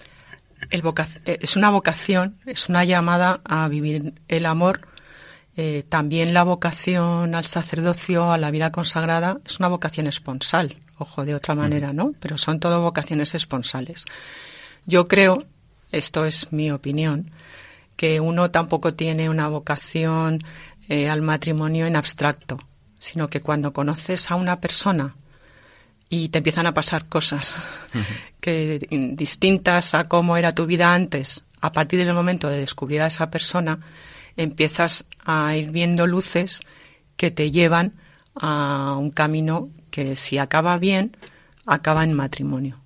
El 0.71 0.83
eh, 1.25 1.39
es 1.41 1.57
una 1.57 1.71
vocación, 1.71 2.39
es 2.45 2.69
una 2.69 2.85
llamada 2.85 3.41
a 3.45 3.67
vivir 3.69 4.15
el 4.29 4.47
amor. 4.47 4.89
Eh, 5.57 5.85
también 5.89 6.35
la 6.35 6.43
vocación 6.43 7.35
al 7.35 7.47
sacerdocio, 7.47 8.31
a 8.31 8.37
la 8.37 8.51
vida 8.51 8.73
consagrada, 8.73 9.39
es 9.47 9.59
una 9.59 9.69
vocación 9.69 10.07
esponsal 10.07 10.77
ojo, 10.99 11.25
de 11.25 11.35
otra 11.35 11.55
manera, 11.55 11.93
¿no? 11.93 12.13
Pero 12.21 12.39
son 12.39 12.61
todo 12.61 12.81
vocaciones 12.81 13.35
esponsales. 13.35 14.05
Yo 14.87 15.09
creo, 15.09 15.45
esto 15.93 16.25
es 16.25 16.53
mi 16.53 16.71
opinión, 16.71 17.31
que 17.97 18.21
uno 18.21 18.51
tampoco 18.51 18.95
tiene 18.95 19.29
una 19.29 19.49
vocación 19.49 20.41
eh, 20.89 21.09
al 21.09 21.23
matrimonio 21.23 21.87
en 21.87 21.97
abstracto, 21.97 22.59
sino 22.99 23.29
que 23.29 23.41
cuando 23.41 23.73
conoces 23.73 24.31
a 24.31 24.37
una 24.37 24.61
persona 24.61 25.17
y 26.09 26.29
te 26.29 26.39
empiezan 26.39 26.67
a 26.67 26.75
pasar 26.75 27.07
cosas 27.07 27.55
que 28.41 28.87
distintas 29.15 29.95
a 29.95 30.05
cómo 30.05 30.37
era 30.37 30.55
tu 30.55 30.67
vida 30.67 30.95
antes, 30.95 31.45
a 31.61 31.73
partir 31.73 32.05
del 32.05 32.15
momento 32.15 32.49
de 32.49 32.59
descubrir 32.59 33.03
a 33.03 33.09
esa 33.09 33.31
persona, 33.31 33.81
empiezas 34.37 35.07
a 35.25 35.57
ir 35.57 35.71
viendo 35.71 36.07
luces 36.07 36.61
que 37.17 37.31
te 37.31 37.51
llevan 37.51 37.95
a 38.35 38.97
un 38.99 39.11
camino 39.11 39.71
que 39.97 40.15
si 40.15 40.37
acaba 40.37 40.77
bien, 40.77 41.17
acaba 41.65 42.05
en 42.05 42.13
matrimonio. 42.13 42.79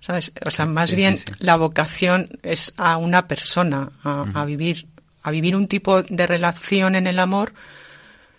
¿Sabes? 0.00 0.32
O 0.44 0.50
sea, 0.50 0.66
más 0.66 0.92
bien 0.92 1.16
la 1.38 1.54
vocación 1.54 2.40
es 2.42 2.74
a 2.76 2.96
una 2.96 3.28
persona, 3.28 3.92
a, 4.02 4.44
vivir, 4.44 4.88
a 5.22 5.30
vivir 5.30 5.54
un 5.54 5.68
tipo 5.68 6.02
de 6.02 6.26
relación 6.26 6.96
en 6.96 7.06
el 7.06 7.20
amor 7.20 7.54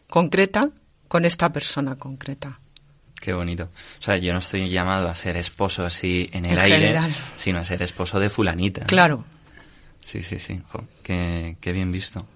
concreta 0.09 0.71
con 1.07 1.23
esta 1.23 1.53
persona 1.53 1.95
concreta. 1.95 2.59
Qué 3.21 3.31
bonito. 3.31 3.69
O 3.99 4.01
sea, 4.01 4.17
yo 4.17 4.33
no 4.33 4.39
estoy 4.39 4.69
llamado 4.69 5.07
a 5.07 5.13
ser 5.13 5.37
esposo 5.37 5.85
así 5.85 6.29
en 6.33 6.45
el 6.45 6.59
aire, 6.59 6.99
sino 7.37 7.59
a 7.59 7.63
ser 7.63 7.81
esposo 7.81 8.19
de 8.19 8.29
fulanita. 8.29 8.83
Claro. 8.87 9.23
Sí, 10.01 10.21
sí, 10.21 10.37
sí. 10.37 10.61
qué, 11.01 11.55
bien 11.71 11.93
visto. 11.93 12.27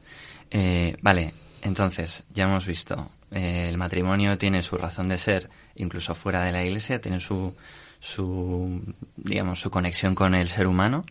Eh, 0.50 0.95
vale, 1.02 1.34
entonces, 1.62 2.24
ya 2.30 2.45
hemos 2.45 2.65
visto 2.65 3.10
eh, 3.32 3.67
el 3.69 3.78
matrimonio 3.78 4.38
tiene 4.38 4.63
su 4.63 4.78
razón 4.78 5.08
de 5.08 5.17
ser 5.17 5.50
incluso 5.76 6.15
fuera 6.15 6.43
de 6.43 6.52
la 6.52 6.63
iglesia, 6.63 7.00
tiene 7.00 7.19
su, 7.19 7.56
su, 8.00 8.95
digamos, 9.15 9.62
su 9.62 9.69
conexión 9.69 10.15
con 10.15 10.36
el 10.36 10.50
ser 10.50 10.67
humano. 10.67 11.06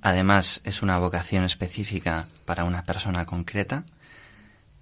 Además, 0.00 0.60
es 0.64 0.82
una 0.82 0.98
vocación 0.98 1.44
específica 1.44 2.26
para 2.44 2.64
una 2.64 2.84
persona 2.84 3.26
concreta. 3.26 3.84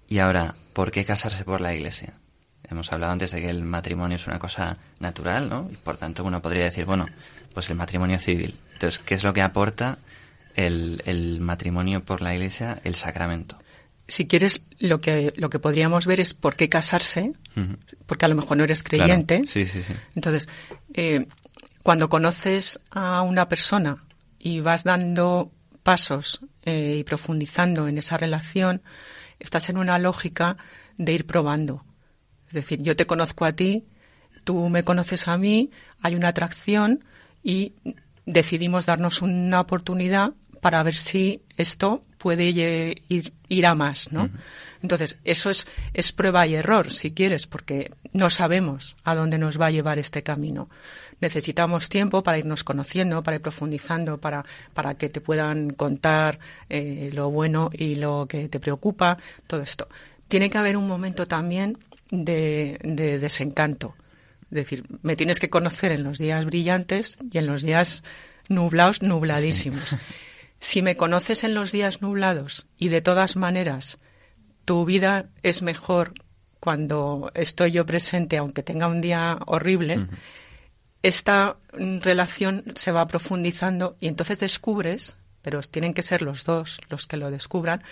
Y 0.07 0.19
ahora, 0.19 0.55
¿por 0.73 0.91
qué 0.91 1.05
casarse 1.05 1.43
por 1.45 1.61
la 1.61 1.73
iglesia? 1.73 2.13
Hemos 2.69 2.91
hablado 2.91 3.11
antes 3.11 3.31
de 3.31 3.41
que 3.41 3.49
el 3.49 3.63
matrimonio 3.63 4.15
es 4.15 4.27
una 4.27 4.39
cosa 4.39 4.77
natural, 4.99 5.49
¿no? 5.49 5.69
Y 5.71 5.75
por 5.75 5.97
tanto 5.97 6.23
uno 6.23 6.41
podría 6.41 6.63
decir, 6.63 6.85
bueno, 6.85 7.05
pues 7.53 7.69
el 7.69 7.75
matrimonio 7.75 8.17
civil. 8.17 8.59
Entonces, 8.73 8.99
¿qué 8.99 9.15
es 9.15 9.23
lo 9.23 9.33
que 9.33 9.41
aporta 9.41 9.99
el, 10.55 11.01
el 11.05 11.41
matrimonio 11.41 12.03
por 12.03 12.21
la 12.21 12.33
iglesia, 12.33 12.79
el 12.83 12.95
sacramento? 12.95 13.57
Si 14.11 14.27
quieres, 14.27 14.63
lo 14.77 14.99
que, 14.99 15.31
lo 15.37 15.49
que 15.49 15.57
podríamos 15.57 16.05
ver 16.05 16.19
es 16.19 16.33
por 16.33 16.57
qué 16.57 16.67
casarse, 16.67 17.31
porque 18.07 18.25
a 18.25 18.27
lo 18.27 18.35
mejor 18.35 18.57
no 18.57 18.65
eres 18.65 18.83
creyente. 18.83 19.43
Sí, 19.47 19.65
sí, 19.65 19.81
sí. 19.81 19.93
Entonces, 20.15 20.49
eh, 20.93 21.27
cuando 21.81 22.09
conoces 22.09 22.81
a 22.89 23.21
una 23.21 23.47
persona 23.47 24.03
y 24.37 24.59
vas 24.59 24.83
dando 24.83 25.53
pasos 25.81 26.41
eh, 26.63 26.97
y 26.99 27.03
profundizando 27.05 27.87
en 27.87 27.97
esa 27.97 28.17
relación, 28.17 28.81
estás 29.39 29.69
en 29.69 29.77
una 29.77 29.97
lógica 29.97 30.57
de 30.97 31.13
ir 31.13 31.25
probando. 31.25 31.85
Es 32.47 32.49
Es 32.49 32.53
decir, 32.55 32.81
yo 32.81 32.97
te 32.97 33.07
conozco 33.07 33.45
a 33.45 33.53
ti, 33.53 33.85
tú 34.43 34.67
me 34.67 34.83
conoces 34.83 35.29
a 35.29 35.37
mí, 35.37 35.71
hay 36.01 36.15
una 36.15 36.27
atracción 36.27 37.05
y 37.43 37.75
decidimos 38.25 38.85
darnos 38.85 39.21
una 39.21 39.61
oportunidad 39.61 40.33
para 40.61 40.81
ver 40.83 40.95
si 40.95 41.41
esto 41.57 42.03
puede 42.17 42.45
ir, 42.45 43.33
ir 43.49 43.65
a 43.65 43.75
más, 43.75 44.11
¿no? 44.11 44.29
Entonces, 44.81 45.19
eso 45.23 45.49
es, 45.49 45.67
es 45.93 46.11
prueba 46.11 46.45
y 46.47 46.55
error, 46.55 46.91
si 46.91 47.11
quieres, 47.11 47.45
porque 47.47 47.91
no 48.13 48.29
sabemos 48.29 48.95
a 49.03 49.15
dónde 49.15 49.37
nos 49.37 49.59
va 49.59 49.67
a 49.67 49.71
llevar 49.71 49.99
este 49.99 50.23
camino. 50.23 50.69
Necesitamos 51.19 51.89
tiempo 51.89 52.23
para 52.23 52.39
irnos 52.39 52.63
conociendo, 52.63 53.21
para 53.21 53.35
ir 53.35 53.41
profundizando, 53.41 54.19
para, 54.19 54.45
para 54.73 54.95
que 54.95 55.09
te 55.09 55.21
puedan 55.21 55.71
contar 55.71 56.39
eh, 56.69 57.11
lo 57.13 57.29
bueno 57.29 57.69
y 57.73 57.95
lo 57.95 58.27
que 58.27 58.49
te 58.49 58.59
preocupa, 58.59 59.17
todo 59.45 59.61
esto. 59.61 59.87
Tiene 60.27 60.49
que 60.49 60.57
haber 60.57 60.77
un 60.77 60.87
momento 60.87 61.27
también 61.27 61.77
de, 62.09 62.79
de 62.83 63.19
desencanto. 63.19 63.95
Es 64.45 64.55
decir, 64.55 64.83
me 65.01 65.15
tienes 65.15 65.39
que 65.39 65.49
conocer 65.49 65.91
en 65.91 66.03
los 66.03 66.17
días 66.17 66.45
brillantes 66.45 67.17
y 67.31 67.37
en 67.37 67.47
los 67.47 67.61
días 67.61 68.03
nublados, 68.49 69.01
nubladísimos. 69.01 69.97
Si 70.61 70.81
me 70.81 70.95
conoces 70.95 71.43
en 71.43 71.53
los 71.53 71.73
días 71.73 72.01
nublados 72.01 72.67
y 72.77 72.87
de 72.87 73.01
todas 73.01 73.35
maneras 73.35 73.97
tu 74.63 74.85
vida 74.85 75.25
es 75.41 75.61
mejor 75.61 76.13
cuando 76.59 77.31
estoy 77.33 77.71
yo 77.71 77.85
presente, 77.85 78.37
aunque 78.37 78.61
tenga 78.61 78.87
un 78.87 79.01
día 79.01 79.39
horrible, 79.47 80.07
esta 81.01 81.57
relación 81.73 82.63
se 82.75 82.91
va 82.91 83.07
profundizando 83.07 83.97
y 83.99 84.07
entonces 84.07 84.39
descubres, 84.39 85.17
pero 85.41 85.61
tienen 85.61 85.95
que 85.95 86.03
ser 86.03 86.21
los 86.21 86.45
dos 86.45 86.79
los 86.89 87.07
que 87.07 87.17
lo 87.17 87.31
descubran, 87.31 87.83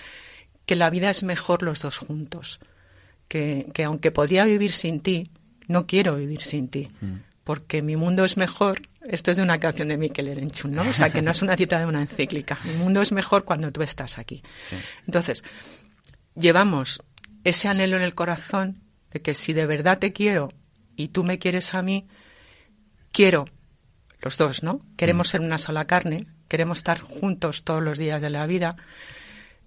que 0.68 0.76
la 0.76 0.92
vida 0.92 1.10
es 1.10 1.24
mejor 1.24 1.64
los 1.64 1.82
dos 1.82 1.98
juntos. 1.98 2.60
Que, 3.28 3.70
que 3.74 3.84
aunque 3.84 4.12
podría 4.12 4.46
vivir 4.46 4.72
sin 4.72 5.00
ti, 5.00 5.32
no 5.68 5.88
quiero 5.88 6.16
vivir 6.16 6.42
sin 6.42 6.70
ti. 6.70 6.90
Porque 7.44 7.82
mi 7.82 7.96
mundo 7.96 8.24
es 8.24 8.38
mejor. 8.38 8.84
Esto 9.10 9.32
es 9.32 9.38
de 9.38 9.44
una 9.44 9.60
canción 9.60 9.88
de 9.88 9.98
Miquel 9.98 10.28
Erenchun, 10.28 10.72
¿no? 10.72 10.84
O 10.84 10.94
sea, 10.94 11.10
que 11.10 11.24
no 11.24 11.32
es 11.32 11.42
una 11.42 11.58
cita 11.58 11.80
de 11.80 11.88
una 11.88 12.02
encíclica. 12.02 12.60
Mi 12.64 12.74
mundo 12.74 13.02
es 13.02 13.12
mejor 13.12 13.44
cuando 13.44 13.72
tú 13.72 13.82
estás 13.82 14.20
aquí. 14.20 14.44
Entonces, 15.08 15.44
llevamos 16.36 17.02
ese 17.44 17.68
anhelo 17.68 17.98
en 17.98 18.04
el 18.04 18.14
corazón 18.14 18.84
de 19.10 19.22
que 19.22 19.34
si 19.34 19.54
de 19.54 19.66
verdad 19.66 19.98
te 19.98 20.14
quiero 20.14 20.50
y 20.96 21.08
tú 21.08 21.24
me 21.24 21.40
quieres 21.40 21.74
a 21.74 21.82
mí, 21.82 22.08
quiero, 23.12 23.46
los 24.22 24.38
dos, 24.38 24.62
¿no? 24.62 24.86
Queremos 24.96 25.28
mm. 25.28 25.32
ser 25.32 25.42
una 25.42 25.58
sola 25.58 25.86
carne, 25.86 26.28
queremos 26.48 26.78
estar 26.78 27.00
juntos 27.00 27.64
todos 27.64 27.82
los 27.82 27.98
días 27.98 28.22
de 28.22 28.30
la 28.30 28.46
vida. 28.46 28.76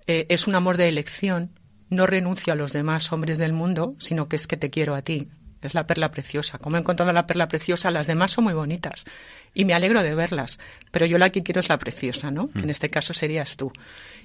Eh, 0.07 0.27
es 0.29 0.47
un 0.47 0.55
amor 0.55 0.77
de 0.77 0.87
elección, 0.87 1.59
no 1.91 2.07
renuncio 2.07 2.53
a 2.53 2.57
los 2.57 2.73
demás 2.73 3.11
hombres 3.13 3.39
del 3.39 3.53
mundo, 3.53 3.97
sino 3.99 4.29
que 4.29 4.37
es 4.37 4.47
que 4.47 4.57
te 4.57 4.71
quiero 4.71 4.95
a 4.95 5.03
ti. 5.03 5.29
Es 5.63 5.75
la 5.75 5.87
perla 5.87 6.11
preciosa. 6.11 6.59
Como 6.59 6.77
he 6.77 6.81
encontrado 6.81 7.13
la 7.13 7.27
perla 7.27 7.49
preciosa, 7.49 7.91
las 7.91 8.07
demás 8.07 8.33
son 8.33 8.45
muy 8.45 8.55
bonitas 8.55 9.05
y 9.55 9.65
me 9.65 9.75
alegro 9.75 10.03
de 10.03 10.15
verlas, 10.15 10.59
pero 10.91 11.07
yo 11.07 11.19
la 11.19 11.31
que 11.31 11.43
quiero 11.43 11.61
es 11.61 11.69
la 11.69 11.79
preciosa, 11.79 12.31
¿no? 12.31 12.51
Mm. 12.53 12.59
En 12.65 12.71
este 12.71 12.91
caso 12.91 13.15
serías 13.15 13.57
tú. 13.57 13.73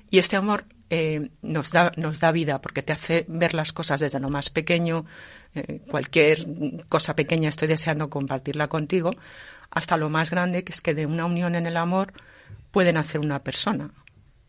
Y 0.10 0.20
este 0.20 0.36
amor 0.36 0.66
eh, 0.90 1.30
nos, 1.42 1.72
da, 1.72 1.92
nos 1.98 2.20
da 2.20 2.32
vida 2.32 2.62
porque 2.62 2.82
te 2.82 2.94
hace 2.94 3.26
ver 3.28 3.54
las 3.54 3.74
cosas 3.74 4.00
desde 4.00 4.20
lo 4.20 4.30
más 4.30 4.50
pequeño, 4.50 5.06
eh, 5.54 5.82
cualquier 5.90 6.46
cosa 6.88 7.16
pequeña 7.16 7.50
estoy 7.50 7.68
deseando 7.68 8.10
compartirla 8.10 8.68
contigo, 8.68 9.12
hasta 9.70 9.98
lo 9.98 10.10
más 10.10 10.32
grande, 10.32 10.64
que 10.64 10.72
es 10.72 10.82
que 10.82 10.94
de 10.94 11.06
una 11.06 11.26
unión 11.26 11.56
en 11.56 11.68
el 11.68 11.78
amor 11.78 12.14
pueden 12.72 12.98
hacer 12.98 13.20
una 13.20 13.40
persona, 13.44 13.92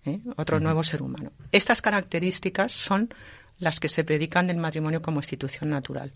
¿eh? 0.04 0.20
otro 0.36 0.60
nuevo 0.60 0.82
ser 0.82 1.02
humano. 1.02 1.32
Estas 1.50 1.82
características 1.82 2.72
son 2.72 3.12
las 3.58 3.80
que 3.80 3.88
se 3.88 4.04
predican 4.04 4.46
del 4.46 4.58
matrimonio 4.58 5.02
como 5.02 5.18
institución 5.18 5.70
natural. 5.70 6.12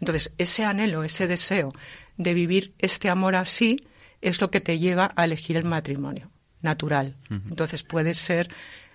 Entonces, 0.00 0.32
ese 0.38 0.64
anhelo, 0.64 1.04
ese 1.04 1.26
deseo 1.26 1.72
de 2.16 2.34
vivir 2.34 2.74
este 2.78 3.08
amor 3.08 3.34
así 3.34 3.86
es 4.20 4.40
lo 4.40 4.50
que 4.50 4.60
te 4.60 4.78
lleva 4.78 5.12
a 5.16 5.24
elegir 5.24 5.56
el 5.56 5.64
matrimonio 5.64 6.30
natural. 6.62 7.16
Entonces, 7.30 7.82
puede 7.82 8.14
ser 8.14 8.48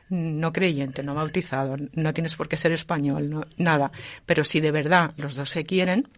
no 0.10 0.52
creyente, 0.52 1.04
no 1.04 1.16
bautizado, 1.16 1.78
no 1.94 2.14
tienes 2.14 2.36
por 2.36 2.50
qué 2.50 2.58
ser 2.58 2.74
español, 2.74 3.48
nada. 3.58 3.92
Pero 4.26 4.44
si 4.44 4.60
de 4.60 4.72
verdad 4.72 5.14
los 5.18 5.36
dos 5.36 5.50
se 5.50 5.64
quieren, 5.64 6.10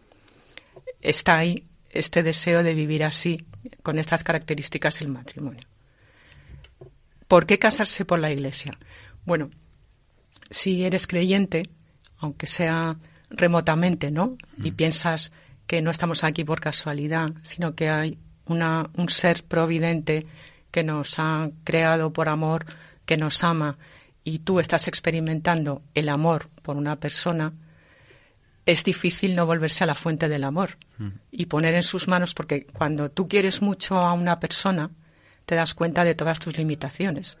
está 1.00 1.38
ahí 1.38 1.64
este 1.90 2.24
deseo 2.24 2.64
de 2.64 2.74
vivir 2.74 3.04
así, 3.04 3.46
con 3.82 3.98
estas 3.98 4.24
características 4.24 5.00
el 5.00 5.08
matrimonio. 5.08 5.66
¿Por 7.28 7.46
qué 7.46 7.58
casarse 7.58 8.04
por 8.04 8.18
la 8.18 8.32
iglesia? 8.32 8.78
Bueno, 9.24 9.50
si 10.50 10.84
eres 10.84 11.06
creyente, 11.06 11.70
aunque 12.18 12.46
sea 12.46 12.98
remotamente, 13.36 14.10
¿no? 14.10 14.36
Y 14.62 14.70
mm. 14.70 14.74
piensas 14.76 15.32
que 15.66 15.82
no 15.82 15.90
estamos 15.90 16.24
aquí 16.24 16.44
por 16.44 16.60
casualidad, 16.60 17.30
sino 17.42 17.74
que 17.74 17.88
hay 17.88 18.18
una, 18.46 18.90
un 18.96 19.08
ser 19.08 19.44
providente 19.44 20.26
que 20.70 20.84
nos 20.84 21.18
ha 21.18 21.50
creado 21.64 22.12
por 22.12 22.28
amor, 22.28 22.66
que 23.06 23.16
nos 23.16 23.44
ama 23.44 23.78
y 24.24 24.40
tú 24.40 24.58
estás 24.58 24.88
experimentando 24.88 25.82
el 25.94 26.08
amor 26.08 26.48
por 26.62 26.76
una 26.76 26.96
persona, 26.96 27.52
es 28.66 28.82
difícil 28.82 29.36
no 29.36 29.46
volverse 29.46 29.84
a 29.84 29.86
la 29.86 29.94
fuente 29.94 30.28
del 30.28 30.44
amor 30.44 30.78
mm. 30.98 31.08
y 31.30 31.46
poner 31.46 31.74
en 31.74 31.82
sus 31.82 32.08
manos, 32.08 32.34
porque 32.34 32.66
cuando 32.66 33.10
tú 33.10 33.28
quieres 33.28 33.60
mucho 33.60 33.98
a 33.98 34.12
una 34.14 34.40
persona, 34.40 34.90
te 35.44 35.54
das 35.54 35.74
cuenta 35.74 36.04
de 36.04 36.14
todas 36.14 36.38
tus 36.38 36.56
limitaciones 36.56 37.36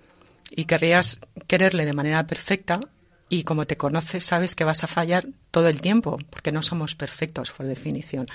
y 0.50 0.66
querrías 0.66 1.20
quererle 1.46 1.86
de 1.86 1.94
manera 1.94 2.26
perfecta 2.26 2.80
y 3.28 3.44
como 3.44 3.66
te 3.66 3.76
conoces 3.76 4.24
sabes 4.24 4.54
que 4.54 4.64
vas 4.64 4.84
a 4.84 4.86
fallar 4.86 5.26
todo 5.50 5.68
el 5.68 5.80
tiempo, 5.80 6.18
porque 6.30 6.52
no 6.52 6.62
somos 6.62 6.94
perfectos 6.94 7.50
por 7.50 7.66
definición. 7.66 8.26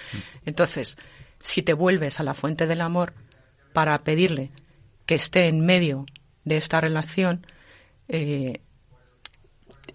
Entonces, 0.46 0.98
si 1.40 1.62
te 1.62 1.74
vuelves 1.74 2.20
a 2.20 2.24
la 2.24 2.34
fuente 2.34 2.68
del 2.68 2.82
amor 2.82 3.14
para 3.74 4.04
pedirle 4.04 4.52
que 5.06 5.16
esté 5.16 5.48
en 5.48 5.66
medio 5.66 6.06
de 6.44 6.58
esta 6.58 6.82
relación, 6.82 7.46
eh, 8.08 8.62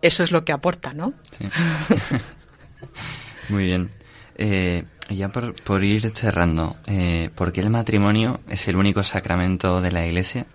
eso 0.03 0.23
es 0.23 0.33
lo 0.33 0.45
que 0.45 0.53
aporta, 0.53 0.93
¿no? 0.93 1.15
Sí. 1.31 1.49
Muy 3.49 3.67
bien. 3.67 3.91
Eh, 4.37 4.85
ya 5.11 5.29
por, 5.29 5.85
ir 5.85 6.11
cerrando, 6.11 6.77
eh, 6.87 7.31
¿por 7.35 7.53
qué 7.53 7.61
el 7.61 7.71
matrimonio 7.71 8.41
es 8.49 8.67
el 8.69 8.77
único 8.77 9.03
sacramento 9.03 9.81
de 9.81 9.93
la 9.93 10.07
Iglesia 10.07 10.47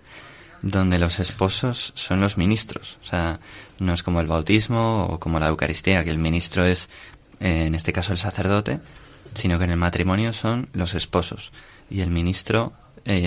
donde 0.61 0.99
los 0.99 1.19
esposos 1.19 1.93
son 1.95 2.21
los 2.21 2.37
ministros? 2.37 2.97
O 3.03 3.05
sea, 3.05 3.39
no 3.79 3.93
es 3.93 4.03
como 4.03 4.21
el 4.21 4.27
bautismo 4.27 5.05
o 5.05 5.19
como 5.19 5.39
la 5.39 5.47
Eucaristía, 5.47 6.03
que 6.03 6.09
el 6.09 6.17
ministro 6.17 6.65
es, 6.65 6.89
eh, 7.39 7.65
en 7.65 7.75
este 7.75 7.93
caso, 7.93 8.11
el 8.11 8.17
sacerdote, 8.17 8.79
sino 9.35 9.57
que 9.57 9.65
en 9.65 9.71
el 9.71 9.77
matrimonio 9.77 10.33
son 10.33 10.69
los 10.73 10.95
esposos 10.95 11.51
y 11.89 12.01
el 12.01 12.09
ministro, 12.09 12.73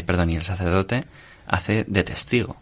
perdón, 0.07 0.31
y 0.31 0.37
el 0.37 0.43
sacerdote 0.43 1.05
hace 1.47 1.85
de 1.87 2.05
testigo. 2.05 2.57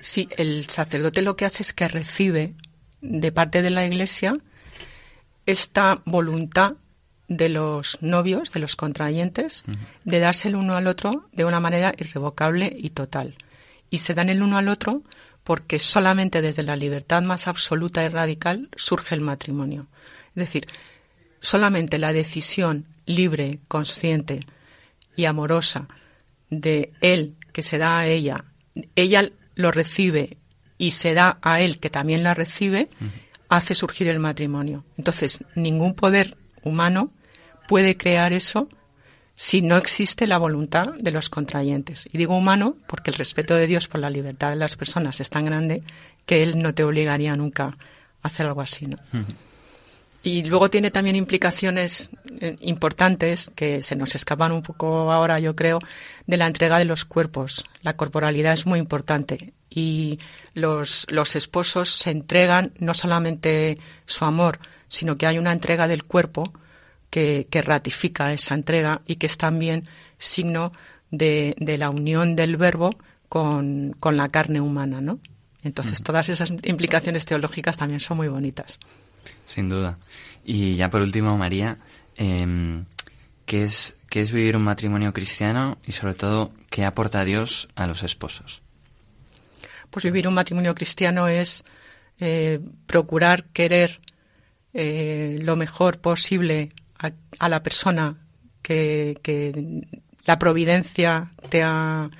Sí, 0.00 0.28
el 0.36 0.68
sacerdote 0.68 1.22
lo 1.22 1.36
que 1.36 1.44
hace 1.44 1.62
es 1.62 1.72
que 1.72 1.88
recibe 1.88 2.54
de 3.00 3.32
parte 3.32 3.62
de 3.62 3.70
la 3.70 3.84
Iglesia 3.84 4.34
esta 5.46 6.02
voluntad 6.04 6.74
de 7.28 7.48
los 7.48 7.98
novios, 8.00 8.52
de 8.52 8.60
los 8.60 8.76
contrayentes, 8.76 9.64
de 10.04 10.18
darse 10.18 10.48
el 10.48 10.56
uno 10.56 10.76
al 10.76 10.86
otro 10.86 11.28
de 11.32 11.44
una 11.44 11.60
manera 11.60 11.94
irrevocable 11.96 12.74
y 12.76 12.90
total. 12.90 13.34
Y 13.92 13.98
se 13.98 14.14
dan 14.14 14.28
el 14.30 14.42
uno 14.42 14.58
al 14.58 14.68
otro 14.68 15.02
porque 15.44 15.78
solamente 15.78 16.40
desde 16.40 16.62
la 16.62 16.76
libertad 16.76 17.22
más 17.22 17.46
absoluta 17.46 18.02
y 18.02 18.08
radical 18.08 18.70
surge 18.74 19.14
el 19.14 19.20
matrimonio. 19.20 19.86
Es 20.28 20.46
decir, 20.46 20.66
solamente 21.40 21.98
la 21.98 22.12
decisión 22.12 22.86
libre, 23.06 23.60
consciente 23.68 24.40
y 25.14 25.26
amorosa 25.26 25.88
de 26.48 26.92
él 27.02 27.36
que 27.52 27.62
se 27.62 27.78
da 27.78 27.98
a 27.98 28.06
ella, 28.06 28.46
ella 28.96 29.30
lo 29.54 29.70
recibe 29.70 30.38
y 30.78 30.92
se 30.92 31.12
da 31.12 31.38
a 31.42 31.60
él 31.60 31.78
que 31.78 31.90
también 31.90 32.22
la 32.22 32.34
recibe, 32.34 32.88
hace 33.48 33.74
surgir 33.74 34.08
el 34.08 34.18
matrimonio. 34.18 34.84
Entonces, 34.96 35.44
ningún 35.54 35.94
poder 35.94 36.38
humano 36.62 37.12
puede 37.68 37.96
crear 37.96 38.32
eso 38.32 38.68
si 39.36 39.62
no 39.62 39.76
existe 39.76 40.26
la 40.26 40.38
voluntad 40.38 40.92
de 40.98 41.10
los 41.10 41.30
contrayentes. 41.30 42.08
Y 42.12 42.18
digo 42.18 42.36
humano 42.36 42.76
porque 42.86 43.10
el 43.10 43.16
respeto 43.16 43.54
de 43.54 43.66
Dios 43.66 43.88
por 43.88 44.00
la 44.00 44.10
libertad 44.10 44.50
de 44.50 44.56
las 44.56 44.76
personas 44.76 45.20
es 45.20 45.30
tan 45.30 45.44
grande 45.44 45.82
que 46.26 46.42
Él 46.42 46.58
no 46.58 46.74
te 46.74 46.84
obligaría 46.84 47.34
nunca 47.36 47.64
a 47.64 47.76
hacer 48.22 48.46
algo 48.46 48.60
así. 48.60 48.86
¿no? 48.86 48.98
Y 50.22 50.44
luego 50.44 50.70
tiene 50.70 50.90
también 50.90 51.16
implicaciones 51.16 52.10
eh, 52.40 52.56
importantes 52.60 53.50
que 53.54 53.80
se 53.80 53.96
nos 53.96 54.14
escapan 54.14 54.52
un 54.52 54.62
poco 54.62 55.10
ahora, 55.10 55.40
yo 55.40 55.56
creo, 55.56 55.80
de 56.26 56.36
la 56.36 56.46
entrega 56.46 56.78
de 56.78 56.84
los 56.84 57.04
cuerpos. 57.04 57.64
La 57.80 57.96
corporalidad 57.96 58.52
es 58.52 58.66
muy 58.66 58.78
importante 58.78 59.52
y 59.68 60.20
los, 60.54 61.06
los 61.10 61.34
esposos 61.34 61.90
se 61.90 62.10
entregan 62.10 62.72
no 62.78 62.94
solamente 62.94 63.78
su 64.06 64.24
amor, 64.24 64.60
sino 64.86 65.16
que 65.16 65.26
hay 65.26 65.38
una 65.38 65.52
entrega 65.52 65.88
del 65.88 66.04
cuerpo 66.04 66.52
que, 67.12 67.46
que 67.50 67.60
ratifica 67.60 68.32
esa 68.32 68.54
entrega 68.54 69.02
y 69.06 69.16
que 69.16 69.26
es 69.26 69.36
también 69.36 69.86
signo 70.18 70.72
de, 71.10 71.54
de 71.58 71.76
la 71.76 71.90
unión 71.90 72.36
del 72.36 72.56
verbo 72.56 72.88
con, 73.28 73.94
con, 74.00 74.16
la 74.16 74.30
carne 74.30 74.62
humana, 74.62 75.02
¿no? 75.02 75.20
Entonces, 75.62 76.02
todas 76.02 76.30
esas 76.30 76.50
implicaciones 76.62 77.26
teológicas 77.26 77.76
también 77.76 78.00
son 78.00 78.16
muy 78.16 78.28
bonitas. 78.28 78.78
Sin 79.46 79.68
duda. 79.68 79.98
Y 80.42 80.76
ya 80.76 80.88
por 80.88 81.02
último, 81.02 81.36
María, 81.36 81.76
em, 82.16 82.86
¿qué, 83.44 83.64
es, 83.64 83.98
¿qué 84.08 84.22
es 84.22 84.32
vivir 84.32 84.56
un 84.56 84.64
matrimonio 84.64 85.12
cristiano 85.12 85.76
y 85.86 85.92
sobre 85.92 86.14
todo 86.14 86.50
qué 86.70 86.86
aporta 86.86 87.26
Dios 87.26 87.68
a 87.74 87.86
los 87.86 88.02
esposos? 88.02 88.62
Pues 89.90 90.02
vivir 90.02 90.26
un 90.26 90.34
matrimonio 90.34 90.74
cristiano 90.74 91.28
es 91.28 91.62
eh, 92.20 92.58
procurar 92.86 93.44
querer 93.52 94.00
eh, 94.72 95.38
lo 95.42 95.56
mejor 95.56 96.00
posible 96.00 96.70
a, 97.38 97.48
la 97.48 97.62
persona 97.62 98.18
que, 98.62 99.18
la 100.24 100.38
providencia 100.38 101.32
te 101.48 101.62
ha 101.62 102.10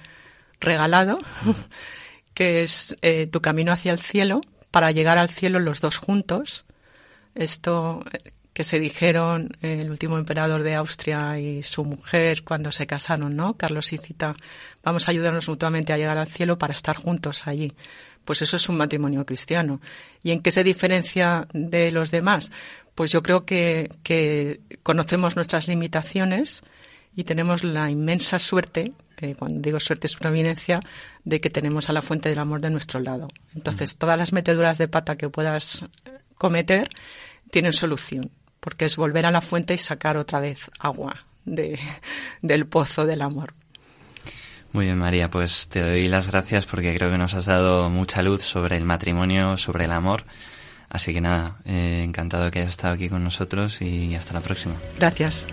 regalado, 0.61 1.19
que 2.35 2.63
es 2.63 2.97
eh, 3.03 3.27
tu 3.27 3.41
camino 3.41 3.73
hacia 3.73 3.93
el 3.93 4.01
cielo, 4.01 4.41
para 4.71 4.91
llegar 4.91 5.19
al 5.19 5.29
cielo 5.29 5.61
los 5.61 5.81
dos 5.81 5.99
juntos. 5.99 6.65
Esto 7.35 8.05
que 8.53 8.65
se 8.65 8.81
dijeron 8.81 9.57
el 9.63 9.91
último 9.91 10.19
emperador 10.19 10.63
de 10.63 10.75
Austria 10.75 11.39
y 11.39 11.63
su 11.63 11.85
mujer 11.85 12.45
cuando 12.45 12.71
se 12.71 12.87
casaron, 12.87 13.35
¿no? 13.35 13.57
Carlos 13.57 13.93
y 13.93 13.99
Cita, 13.99 14.37
vamos 14.83 15.09
a 15.09 15.11
ayudarnos 15.11 15.49
mutuamente 15.49 15.93
a 15.93 15.97
llegar 15.97 16.19
al 16.19 16.27
cielo 16.27 16.59
para 16.59 16.75
estar 16.75 16.97
juntos 16.97 17.47
allí. 17.47 17.73
Pues 18.25 18.43
eso 18.43 18.57
es 18.57 18.69
un 18.69 18.77
matrimonio 18.77 19.25
cristiano. 19.25 19.81
¿Y 20.23 20.33
en 20.33 20.43
qué 20.43 20.51
se 20.51 20.65
diferencia 20.65 21.49
de 21.53 21.91
los 21.91 22.11
demás? 22.11 22.53
Pues 22.95 23.11
yo 23.11 23.23
creo 23.23 23.45
que, 23.45 23.91
que 24.03 24.61
conocemos 24.83 25.37
nuestras 25.37 25.69
limitaciones 25.69 26.63
y 27.17 27.25
tenemos 27.25 27.65
la 27.65 27.91
inmensa 27.91 28.39
suerte, 28.39 28.93
que 29.17 29.35
cuando 29.35 29.61
digo 29.61 29.81
suerte 29.81 30.07
es 30.07 30.21
una 30.21 30.31
evidencia, 30.31 30.81
de 31.25 31.41
que 31.41 31.51
tenemos 31.51 31.89
a 31.89 31.93
la 31.93 32.03
fuente 32.03 32.29
del 32.29 32.39
amor 32.39 32.61
de 32.61 32.71
nuestro 32.71 33.01
lado. 33.01 33.29
Entonces, 33.55 33.97
todas 33.97 34.19
las 34.19 34.33
meteduras 34.33 34.79
de 34.79 34.89
pata 34.89 35.17
que 35.17 35.29
puedas 35.29 35.87
cometer 36.37 36.91
tienen 37.51 37.73
solución 37.73 38.31
porque 38.63 38.85
es 38.85 38.97
volver 38.97 39.27
a 39.27 39.33
la 39.33 39.41
fuente 39.41 39.75
y 39.75 39.79
sacar 39.79 40.17
otra 40.17 40.39
vez 40.39 40.71
agua 40.79 41.27
de, 41.45 41.81
del 42.43 42.67
pozo 42.67 43.05
del 43.05 43.21
amor. 43.21 43.55
Muy 44.73 44.85
bien, 44.87 44.99
María, 44.99 45.31
pues 45.31 45.69
te 45.69 45.83
doy 45.83 46.07
las 46.07 46.29
gracias 46.29 46.65
porque 46.65 46.95
creo 46.95 47.11
que 47.11 47.19
nos 47.19 47.35
has 47.35 47.45
dado 47.45 47.91
mucha 47.91 48.23
luz 48.23 48.43
sobre 48.43 48.77
el 48.77 48.85
matrimonio, 48.85 49.57
sobre 49.57 49.87
el 49.87 49.91
amor. 49.91 50.25
Así 50.93 51.15
que 51.15 51.23
nada, 51.23 51.57
eh, 51.65 52.03
encantado 52.05 52.45
de 52.45 52.51
que 52.51 52.59
hayas 52.59 52.73
estado 52.73 52.93
aquí 52.93 53.09
con 53.09 53.25
nosotros 53.25 53.81
y 53.81 54.15
hasta 54.15 54.35
la 54.35 54.43
próxima. 54.43 54.75
Gracias. 54.99 55.47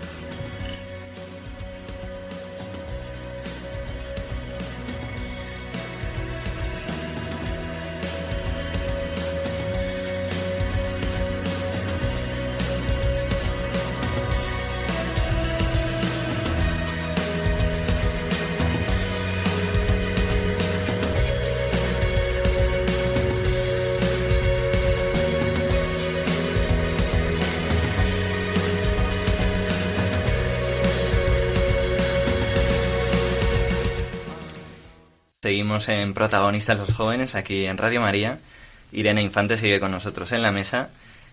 Seguimos 35.50 35.88
en 35.88 36.14
Protagonistas 36.14 36.78
los 36.78 36.92
Jóvenes 36.92 37.34
aquí 37.34 37.66
en 37.66 37.76
Radio 37.76 38.00
María. 38.00 38.38
Irene 38.92 39.20
Infante 39.20 39.56
sigue 39.56 39.80
con 39.80 39.90
nosotros 39.90 40.30
en 40.30 40.42
la 40.42 40.52
mesa. 40.52 40.90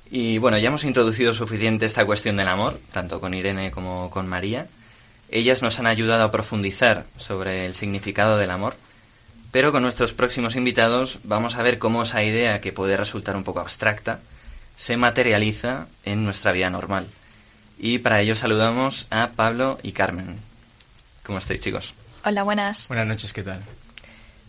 Y 0.10 0.40
bueno, 0.40 0.58
ya 0.58 0.70
hemos 0.70 0.86
introducido 0.86 1.36
suficiente 1.36 1.86
esta 1.86 2.04
cuestión 2.04 2.36
del 2.36 2.48
amor, 2.48 2.80
tanto 2.92 3.22
con 3.22 3.36
Irene 3.36 3.70
como 3.70 4.10
con 4.10 4.28
María. 4.28 4.66
Ellas 5.30 5.62
nos 5.62 5.78
han 5.78 5.86
ayudado 5.86 6.24
a 6.24 6.32
profundizar 6.32 7.06
sobre 7.20 7.68
el 7.68 7.76
significado 7.76 8.40
del 8.40 8.50
amor. 8.50 8.76
Pero 9.52 9.72
con 9.72 9.84
nuestros 9.84 10.14
próximos 10.14 10.56
invitados 10.56 11.20
vamos 11.24 11.54
a 11.54 11.62
ver 11.62 11.78
cómo 11.78 12.02
esa 12.02 12.24
idea, 12.24 12.60
que 12.60 12.74
puede 12.74 12.98
resultar 12.98 13.36
un 13.36 13.44
poco 13.44 13.60
abstracta, 13.60 14.20
se 14.78 14.98
materializa 14.98 15.86
en 16.06 16.26
nuestra 16.26 16.54
vida 16.54 16.72
normal. 16.72 17.06
Y 17.78 18.00
para 18.00 18.20
ello 18.22 18.36
saludamos 18.36 19.06
a 19.12 19.30
Pablo 19.36 19.78
y 19.84 19.92
Carmen. 19.92 20.40
¿Cómo 21.22 21.38
estáis, 21.38 21.62
chicos? 21.62 21.94
Hola, 22.26 22.42
buenas. 22.42 22.88
Buenas 22.88 23.06
noches, 23.06 23.32
¿qué 23.32 23.44
tal? 23.44 23.62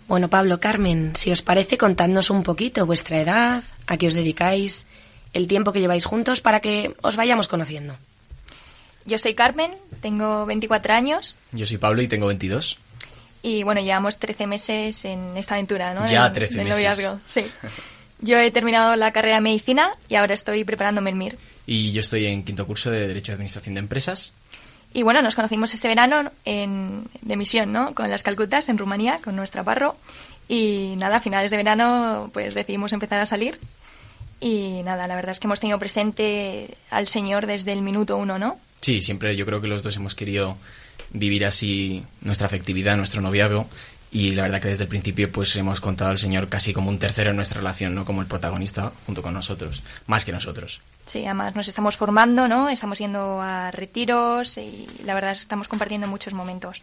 Bueno, 0.08 0.28
Pablo, 0.28 0.58
Carmen, 0.58 1.14
si 1.14 1.30
os 1.30 1.42
parece, 1.42 1.76
contadnos 1.76 2.30
un 2.30 2.42
poquito 2.42 2.86
vuestra 2.86 3.20
edad, 3.20 3.62
a 3.86 3.96
qué 3.98 4.08
os 4.08 4.14
dedicáis, 4.14 4.86
el 5.34 5.46
tiempo 5.46 5.70
que 5.70 5.80
lleváis 5.80 6.06
juntos 6.06 6.40
para 6.40 6.60
que 6.60 6.94
os 7.02 7.16
vayamos 7.16 7.46
conociendo. 7.46 7.94
Yo 9.04 9.18
soy 9.18 9.34
Carmen, 9.34 9.70
tengo 10.00 10.46
24 10.46 10.94
años. 10.94 11.34
Yo 11.52 11.66
soy 11.66 11.76
Pablo 11.76 12.00
y 12.00 12.08
tengo 12.08 12.26
22. 12.26 12.78
Y 13.42 13.62
bueno, 13.64 13.82
llevamos 13.82 14.18
13 14.18 14.46
meses 14.46 15.04
en 15.04 15.36
esta 15.36 15.54
aventura, 15.54 15.92
¿no? 15.92 16.06
Ya, 16.08 16.32
13 16.32 16.56
meses. 16.56 16.72
Noviazgo. 16.72 17.20
Sí. 17.26 17.44
Yo 18.20 18.38
he 18.38 18.50
terminado 18.50 18.96
la 18.96 19.12
carrera 19.12 19.36
de 19.36 19.42
medicina 19.42 19.92
y 20.08 20.14
ahora 20.14 20.32
estoy 20.32 20.64
preparándome 20.64 21.10
el 21.10 21.16
MIR. 21.16 21.38
Y 21.66 21.92
yo 21.92 22.00
estoy 22.00 22.26
en 22.26 22.44
quinto 22.44 22.66
curso 22.66 22.90
de 22.90 23.06
Derecho 23.06 23.32
de 23.32 23.34
Administración 23.34 23.74
de 23.74 23.80
Empresas. 23.80 24.32
Y 24.92 25.02
bueno, 25.02 25.22
nos 25.22 25.34
conocimos 25.34 25.74
este 25.74 25.88
verano 25.88 26.30
en, 26.44 27.04
de 27.20 27.36
misión, 27.36 27.72
¿no? 27.72 27.94
Con 27.94 28.10
las 28.10 28.22
Calcutas 28.22 28.68
en 28.68 28.78
Rumanía, 28.78 29.18
con 29.22 29.36
nuestra 29.36 29.62
parro. 29.62 29.96
Y 30.48 30.94
nada, 30.96 31.16
a 31.16 31.20
finales 31.20 31.50
de 31.50 31.58
verano 31.58 32.30
pues 32.32 32.54
decidimos 32.54 32.92
empezar 32.92 33.20
a 33.20 33.26
salir. 33.26 33.58
Y 34.40 34.82
nada, 34.84 35.06
la 35.06 35.16
verdad 35.16 35.32
es 35.32 35.40
que 35.40 35.46
hemos 35.46 35.60
tenido 35.60 35.78
presente 35.78 36.76
al 36.90 37.06
Señor 37.06 37.46
desde 37.46 37.72
el 37.72 37.82
minuto 37.82 38.16
uno, 38.16 38.38
¿no? 38.38 38.58
Sí, 38.80 39.02
siempre 39.02 39.36
yo 39.36 39.44
creo 39.44 39.60
que 39.60 39.66
los 39.66 39.82
dos 39.82 39.96
hemos 39.96 40.14
querido 40.14 40.56
vivir 41.10 41.44
así 41.44 42.04
nuestra 42.20 42.46
afectividad, 42.46 42.96
nuestro 42.96 43.20
noviazgo 43.20 43.68
y 44.10 44.32
la 44.32 44.42
verdad 44.42 44.60
que 44.60 44.68
desde 44.68 44.84
el 44.84 44.88
principio 44.88 45.30
pues 45.30 45.54
hemos 45.56 45.80
contado 45.80 46.10
al 46.10 46.18
Señor 46.18 46.48
casi 46.48 46.72
como 46.72 46.90
un 46.90 46.98
tercero 46.98 47.30
en 47.30 47.36
nuestra 47.36 47.58
relación, 47.58 47.94
no 47.94 48.04
como 48.04 48.22
el 48.22 48.28
protagonista 48.28 48.92
junto 49.06 49.22
con 49.22 49.34
nosotros, 49.34 49.82
más 50.06 50.24
que 50.24 50.32
nosotros. 50.32 50.80
Sí, 51.06 51.24
además 51.24 51.54
nos 51.54 51.68
estamos 51.68 51.96
formando, 51.96 52.48
¿no? 52.48 52.68
Estamos 52.68 52.98
yendo 52.98 53.40
a 53.40 53.70
retiros 53.70 54.58
y 54.58 54.86
la 55.04 55.14
verdad 55.14 55.32
es 55.32 55.38
que 55.38 55.42
estamos 55.42 55.68
compartiendo 55.68 56.06
muchos 56.06 56.32
momentos. 56.32 56.82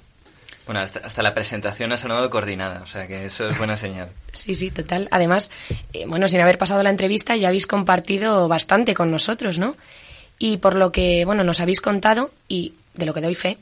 Bueno, 0.65 0.81
hasta, 0.81 1.21
la 1.21 1.35
presentación 1.35 1.91
ha 1.91 1.97
sonado 1.97 2.27
coordinada, 2.31 2.81
o 2.81 2.87
sea 2.87 3.07
que 3.07 3.25
eso 3.25 3.47
es 3.47 3.57
buena 3.57 3.77
señal. 3.77 4.09
sí, 4.33 4.55
sí, 4.55 4.71
total. 4.71 5.07
Además, 5.11 5.51
eh, 5.93 6.05
bueno, 6.07 6.27
sin 6.27 6.41
haber 6.41 6.57
pasado 6.57 6.81
la 6.81 6.89
entrevista 6.89 7.35
ya 7.35 7.49
habéis 7.49 7.67
compartido 7.67 8.47
bastante 8.47 8.95
con 8.95 9.11
nosotros, 9.11 9.59
¿no? 9.59 9.75
Y 10.39 10.57
por 10.57 10.75
lo 10.75 10.91
que, 10.91 11.23
bueno, 11.23 11.43
nos 11.43 11.59
habéis 11.59 11.81
contado 11.81 12.31
y 12.47 12.73
de 12.95 13.05
lo 13.05 13.13
que 13.13 13.21
doy 13.21 13.35
fe, 13.35 13.57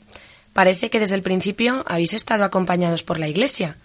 parece 0.54 0.88
que 0.88 1.00
desde 1.00 1.16
el 1.16 1.22
principio 1.22 1.84
habéis 1.86 2.14
estado 2.14 2.44
acompañados 2.44 3.02
por 3.02 3.18
la 3.18 3.28
Iglesia. 3.28 3.76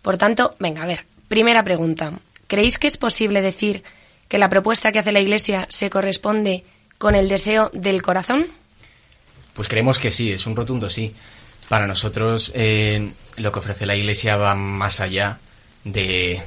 Por 0.00 0.16
tanto, 0.16 0.56
venga, 0.58 0.82
a 0.82 0.86
ver, 0.86 1.04
primera 1.28 1.62
pregunta. 1.62 2.12
¿Creéis 2.46 2.78
que 2.78 2.86
es 2.86 2.96
posible 2.96 3.42
decir 3.42 3.82
que 4.28 4.38
la 4.38 4.48
propuesta 4.48 4.92
que 4.92 4.98
hace 4.98 5.12
la 5.12 5.20
Iglesia 5.20 5.66
se 5.68 5.90
corresponde 5.90 6.64
con 6.96 7.14
el 7.14 7.28
deseo 7.28 7.70
del 7.74 8.00
corazón? 8.00 8.46
Pues 9.52 9.68
creemos 9.68 9.98
que 9.98 10.10
sí, 10.10 10.32
es 10.32 10.46
un 10.46 10.56
rotundo 10.56 10.88
sí. 10.88 11.14
Para 11.68 11.86
nosotros 11.86 12.52
eh, 12.54 13.12
lo 13.36 13.52
que 13.52 13.58
ofrece 13.58 13.84
la 13.84 13.96
Iglesia 13.96 14.36
va 14.36 14.54
más 14.54 15.00
allá 15.00 15.38
de 15.84 16.42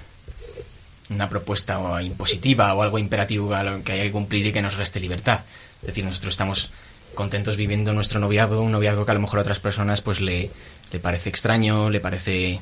una 1.09 1.29
propuesta 1.29 2.01
impositiva 2.01 2.73
o 2.73 2.81
algo 2.81 2.97
imperativo 2.97 3.49
que 3.83 3.91
hay 3.91 4.07
que 4.07 4.11
cumplir 4.11 4.47
y 4.47 4.53
que 4.53 4.61
nos 4.61 4.75
reste 4.75 4.99
libertad. 4.99 5.41
Es 5.81 5.87
decir, 5.87 6.05
nosotros 6.05 6.33
estamos 6.33 6.71
contentos 7.15 7.57
viviendo 7.57 7.93
nuestro 7.93 8.19
noviazgo, 8.19 8.61
un 8.61 8.71
noviazgo 8.71 9.05
que 9.05 9.11
a 9.11 9.15
lo 9.15 9.21
mejor 9.21 9.39
a 9.39 9.41
otras 9.41 9.59
personas 9.59 10.01
pues 10.01 10.21
le, 10.21 10.51
le 10.91 10.99
parece 10.99 11.29
extraño, 11.29 11.89
le 11.89 11.99
parece 11.99 12.59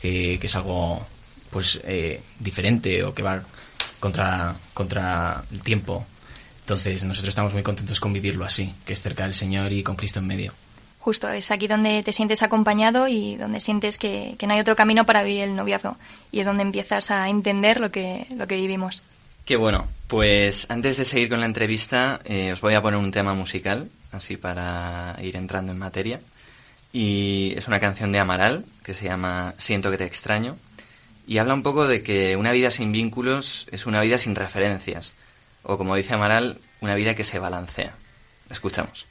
que, 0.00 0.34
es 0.42 0.56
algo 0.56 1.06
pues 1.50 1.80
eh, 1.84 2.20
diferente 2.38 3.04
o 3.04 3.14
que 3.14 3.22
va 3.22 3.42
contra, 3.98 4.54
contra 4.74 5.44
el 5.52 5.62
tiempo. 5.62 6.04
Entonces 6.60 7.04
nosotros 7.04 7.30
estamos 7.30 7.52
muy 7.52 7.62
contentos 7.62 8.00
con 8.00 8.12
vivirlo 8.12 8.44
así, 8.44 8.72
que 8.84 8.92
es 8.92 9.00
cerca 9.00 9.24
del 9.24 9.34
Señor 9.34 9.72
y 9.72 9.82
con 9.82 9.96
Cristo 9.96 10.20
en 10.20 10.26
medio. 10.26 10.52
Justo, 11.00 11.28
es 11.30 11.50
aquí 11.50 11.66
donde 11.66 12.02
te 12.02 12.12
sientes 12.12 12.42
acompañado 12.42 13.08
y 13.08 13.36
donde 13.36 13.60
sientes 13.60 13.96
que, 13.96 14.34
que 14.38 14.46
no 14.46 14.52
hay 14.52 14.60
otro 14.60 14.76
camino 14.76 15.06
para 15.06 15.22
vivir 15.22 15.44
el 15.44 15.56
noviazgo 15.56 15.96
y 16.30 16.40
es 16.40 16.46
donde 16.46 16.62
empiezas 16.62 17.10
a 17.10 17.28
entender 17.28 17.80
lo 17.80 17.90
que, 17.90 18.26
lo 18.36 18.46
que 18.46 18.56
vivimos. 18.56 19.02
Qué 19.44 19.56
bueno. 19.56 19.88
Pues 20.06 20.66
antes 20.68 20.96
de 20.96 21.04
seguir 21.04 21.28
con 21.28 21.40
la 21.40 21.46
entrevista, 21.46 22.20
eh, 22.24 22.52
os 22.52 22.60
voy 22.60 22.74
a 22.74 22.82
poner 22.82 22.98
un 22.98 23.12
tema 23.12 23.32
musical, 23.32 23.88
así 24.12 24.36
para 24.36 25.16
ir 25.22 25.36
entrando 25.36 25.72
en 25.72 25.78
materia. 25.78 26.20
Y 26.92 27.54
es 27.56 27.68
una 27.68 27.80
canción 27.80 28.12
de 28.12 28.18
Amaral 28.18 28.64
que 28.82 28.94
se 28.94 29.04
llama 29.04 29.54
Siento 29.58 29.90
que 29.90 29.98
te 29.98 30.04
extraño. 30.04 30.56
Y 31.26 31.38
habla 31.38 31.54
un 31.54 31.62
poco 31.62 31.86
de 31.86 32.02
que 32.02 32.36
una 32.36 32.52
vida 32.52 32.70
sin 32.70 32.90
vínculos 32.92 33.66
es 33.70 33.86
una 33.86 34.00
vida 34.00 34.18
sin 34.18 34.34
referencias. 34.34 35.12
O 35.62 35.78
como 35.78 35.94
dice 35.94 36.14
Amaral, 36.14 36.58
una 36.80 36.94
vida 36.94 37.14
que 37.14 37.24
se 37.24 37.38
balancea. 37.38 37.94
Escuchamos. 38.50 39.06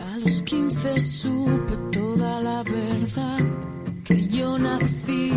A 0.00 0.16
los 0.18 0.42
15 0.42 1.00
supe 1.00 1.76
toda 1.92 2.40
la 2.40 2.62
verdad 2.64 3.40
que 4.04 4.26
yo 4.26 4.58
nací 4.58 5.32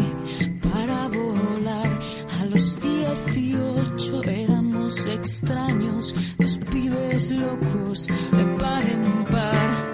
extraños, 5.13 6.13
dos 6.37 6.57
pibes 6.71 7.31
locos 7.31 8.07
de 8.31 8.45
par 8.57 8.83
en 8.87 9.25
par. 9.25 9.92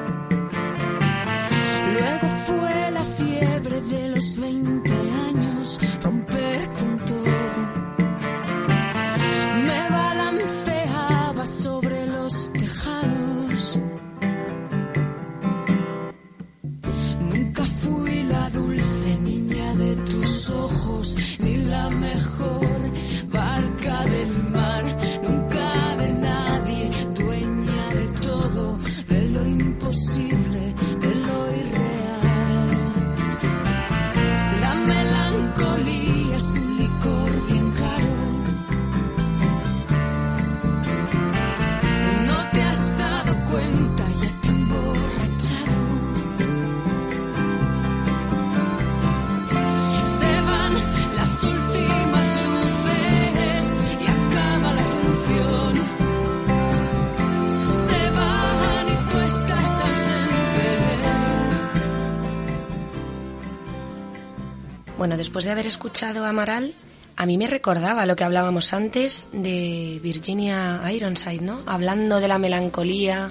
Después 65.19 65.43
de 65.43 65.51
haber 65.51 65.67
escuchado 65.67 66.23
a 66.23 66.29
Amaral, 66.29 66.73
a 67.17 67.25
mí 67.25 67.37
me 67.37 67.45
recordaba 67.45 68.05
lo 68.05 68.15
que 68.15 68.23
hablábamos 68.23 68.73
antes 68.73 69.27
de 69.33 69.99
Virginia 70.01 70.81
Ironside, 70.89 71.41
¿no? 71.41 71.59
Hablando 71.65 72.21
de 72.21 72.29
la 72.29 72.39
melancolía, 72.39 73.29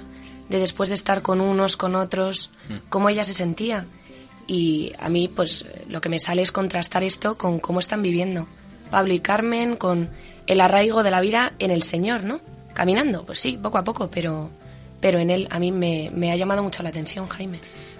de 0.49 0.59
después 0.59 0.89
de 0.89 0.95
estar 0.95 1.23
con 1.23 1.41
unos, 1.41 1.77
con 1.77 1.95
otros, 1.95 2.51
cómo 2.89 3.09
ella 3.09 3.23
se 3.23 3.33
sentía. 3.33 3.87
Y 4.45 4.93
a 4.99 5.09
mí, 5.09 5.27
pues, 5.27 5.65
lo 5.87 5.99
que 5.99 6.09
me 6.09 6.19
sale 6.19 6.43
es 6.43 6.51
contrastar 6.51 7.03
esto 7.03 7.39
con 7.39 7.59
cómo 7.59 7.79
están 7.79 8.03
viviendo 8.03 8.45
Pablo 8.91 9.11
y 9.13 9.19
Carmen, 9.19 9.75
con 9.75 10.11
el 10.45 10.61
arraigo 10.61 11.01
de 11.01 11.09
la 11.09 11.21
vida 11.21 11.53
en 11.57 11.71
el 11.71 11.81
Señor, 11.81 12.23
¿no? 12.23 12.39
Caminando, 12.75 13.25
pues 13.25 13.39
sí, 13.39 13.57
poco 13.57 13.79
a 13.79 13.83
poco, 13.83 14.11
pero, 14.11 14.51
pero 15.01 15.17
en 15.17 15.31
él 15.31 15.47
a 15.49 15.57
mí 15.57 15.71
me, 15.71 16.11
me 16.13 16.31
ha 16.31 16.35
llamado 16.35 16.61
mucho 16.61 16.83
la 16.83 16.89
atención, 16.89 17.27
Jaime. 17.27 17.59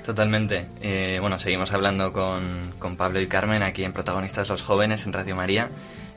Totalmente. 0.10 0.66
Eh, 0.82 1.20
bueno, 1.22 1.38
seguimos 1.38 1.72
hablando 1.72 2.12
con, 2.12 2.74
con 2.80 2.98
Pablo 2.98 3.22
y 3.22 3.28
Carmen 3.28 3.62
aquí 3.62 3.84
en 3.84 3.94
Protagonistas 3.94 4.50
los 4.50 4.64
Jóvenes 4.64 5.06
en 5.06 5.14
Radio 5.14 5.36
María. 5.36 5.70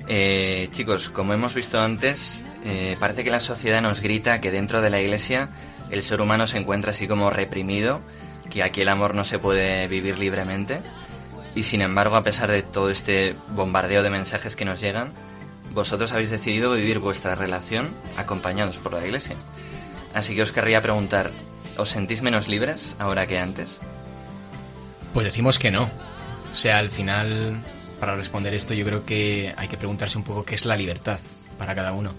Eh, 0.09 0.71
chicos, 0.73 1.11
como 1.11 1.35
hemos 1.35 1.55
visto 1.55 1.79
antes, 1.79 2.43
eh, 2.65 2.97
parece 2.99 3.23
que 3.23 3.31
la 3.31 3.39
sociedad 3.39 3.83
nos 3.83 4.01
grita 4.01 4.41
que 4.41 4.51
dentro 4.51 4.81
de 4.81 4.89
la 4.89 4.99
iglesia 4.99 5.51
el 5.91 6.01
ser 6.01 6.23
humano 6.23 6.47
se 6.47 6.57
encuentra 6.57 6.93
así 6.93 7.07
como 7.07 7.29
reprimido, 7.29 8.01
que 8.51 8.63
aquí 8.63 8.81
el 8.81 8.89
amor 8.89 9.15
no 9.15 9.27
se 9.27 9.39
puede 9.39 9.87
vivir 9.89 10.19
libremente. 10.19 10.81
Y 11.55 11.65
sin 11.65 11.83
embargo, 11.83 12.17
a 12.17 12.23
pesar 12.23 12.51
de 12.51 12.63
todo 12.63 12.89
este 12.89 13.37
bombardeo 13.49 14.03
de 14.03 14.09
mensajes 14.09 14.57
que 14.57 14.65
nos 14.65 14.81
llegan, 14.81 15.13
vosotros 15.75 16.15
habéis 16.15 16.31
decidido 16.31 16.73
vivir 16.73 16.99
vuestra 16.99 17.35
relación 17.35 17.91
acompañados 18.17 18.79
por 18.79 18.95
la 18.95 19.05
iglesia. 19.05 19.37
Así 20.15 20.35
que 20.35 20.41
os 20.41 20.53
querría 20.53 20.81
preguntar, 20.81 21.31
¿os 21.77 21.91
sentís 21.91 22.23
menos 22.23 22.49
libres 22.49 22.95
ahora 22.99 23.27
que 23.27 23.39
antes? 23.39 23.81
Pues 25.15 25.27
decimos 25.27 25.59
que 25.59 25.71
no. 25.71 25.85
O 26.53 26.55
sea, 26.55 26.79
al 26.79 26.91
final, 26.91 27.63
para 28.01 28.17
responder 28.17 28.55
esto, 28.55 28.75
yo 28.75 28.85
creo 28.85 29.05
que 29.05 29.55
hay 29.57 29.69
que 29.69 29.77
preguntarse 29.77 30.19
un 30.19 30.25
poco 30.25 30.45
qué 30.45 30.55
es 30.55 30.65
la 30.65 30.77
libertad 30.77 31.19
para 31.59 31.75
cada 31.75 31.93
uno. 31.93 32.15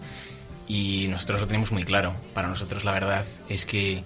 Y 0.67 1.07
nosotros 1.09 1.41
lo 1.41 1.47
tenemos 1.47 1.71
muy 1.71 1.83
claro. 1.83 2.13
Para 2.33 2.47
nosotros 2.47 2.83
la 2.83 2.93
verdad 2.93 3.25
es 3.49 3.65
que 3.65 4.03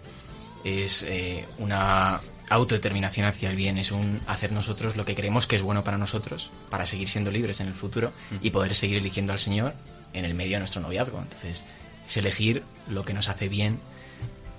es 0.64 1.04
eh, 1.04 1.46
una 1.60 2.22
autodeterminación 2.50 3.26
hacia 3.26 3.50
el 3.50 3.56
bien, 3.56 3.78
es 3.78 3.92
un 3.92 4.22
hacer 4.28 4.52
nosotros 4.52 4.96
lo 4.96 5.06
que 5.06 5.16
creemos 5.16 5.48
que 5.48 5.58
es 5.58 5.62
bueno 5.62 5.84
para 5.84 5.98
nosotros, 5.98 6.50
para 6.70 6.86
seguir 6.86 7.10
siendo 7.10 7.30
libres 7.30 7.60
en 7.60 7.68
el 7.68 7.74
futuro 7.74 8.12
y 8.42 8.52
poder 8.52 8.74
seguir 8.74 8.98
eligiendo 8.98 9.34
al 9.34 9.40
Señor 9.40 9.74
en 10.14 10.24
el 10.24 10.34
medio 10.34 10.54
de 10.54 10.60
nuestro 10.60 10.82
noviazgo. 10.82 11.20
Entonces, 11.20 11.66
es 12.08 12.18
elegir 12.18 12.64
lo 12.88 13.04
que 13.04 13.14
nos 13.14 13.28
hace 13.28 13.50
bien 13.50 13.80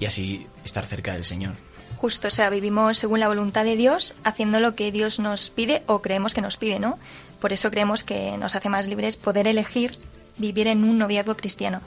y 0.01 0.07
así 0.07 0.46
estar 0.64 0.86
cerca 0.86 1.12
del 1.12 1.24
Señor. 1.24 1.55
Justo, 1.96 2.28
o 2.28 2.30
sea, 2.30 2.49
vivimos 2.51 2.99
según 2.99 3.18
la 3.18 3.28
voluntad 3.28 3.64
de 3.64 3.76
Dios, 3.76 4.14
haciendo 4.22 4.61
lo 4.61 4.74
que 4.74 4.92
Dios 4.92 5.18
nos 5.18 5.51
pide 5.51 5.82
o 5.86 6.01
creemos 6.01 6.32
que 6.32 6.40
nos 6.40 6.57
pide, 6.57 6.78
¿no? 6.78 6.99
Por 7.40 7.53
eso 7.53 7.70
creemos 7.70 8.05
que 8.05 8.36
nos 8.38 8.55
hace 8.55 8.68
más 8.68 8.86
libres 8.86 9.16
poder 9.16 9.49
elegir 9.49 9.99
vivir 10.38 10.68
en 10.68 10.84
un 10.84 10.99
noviazgo 10.99 11.34
cristiano. 11.34 11.80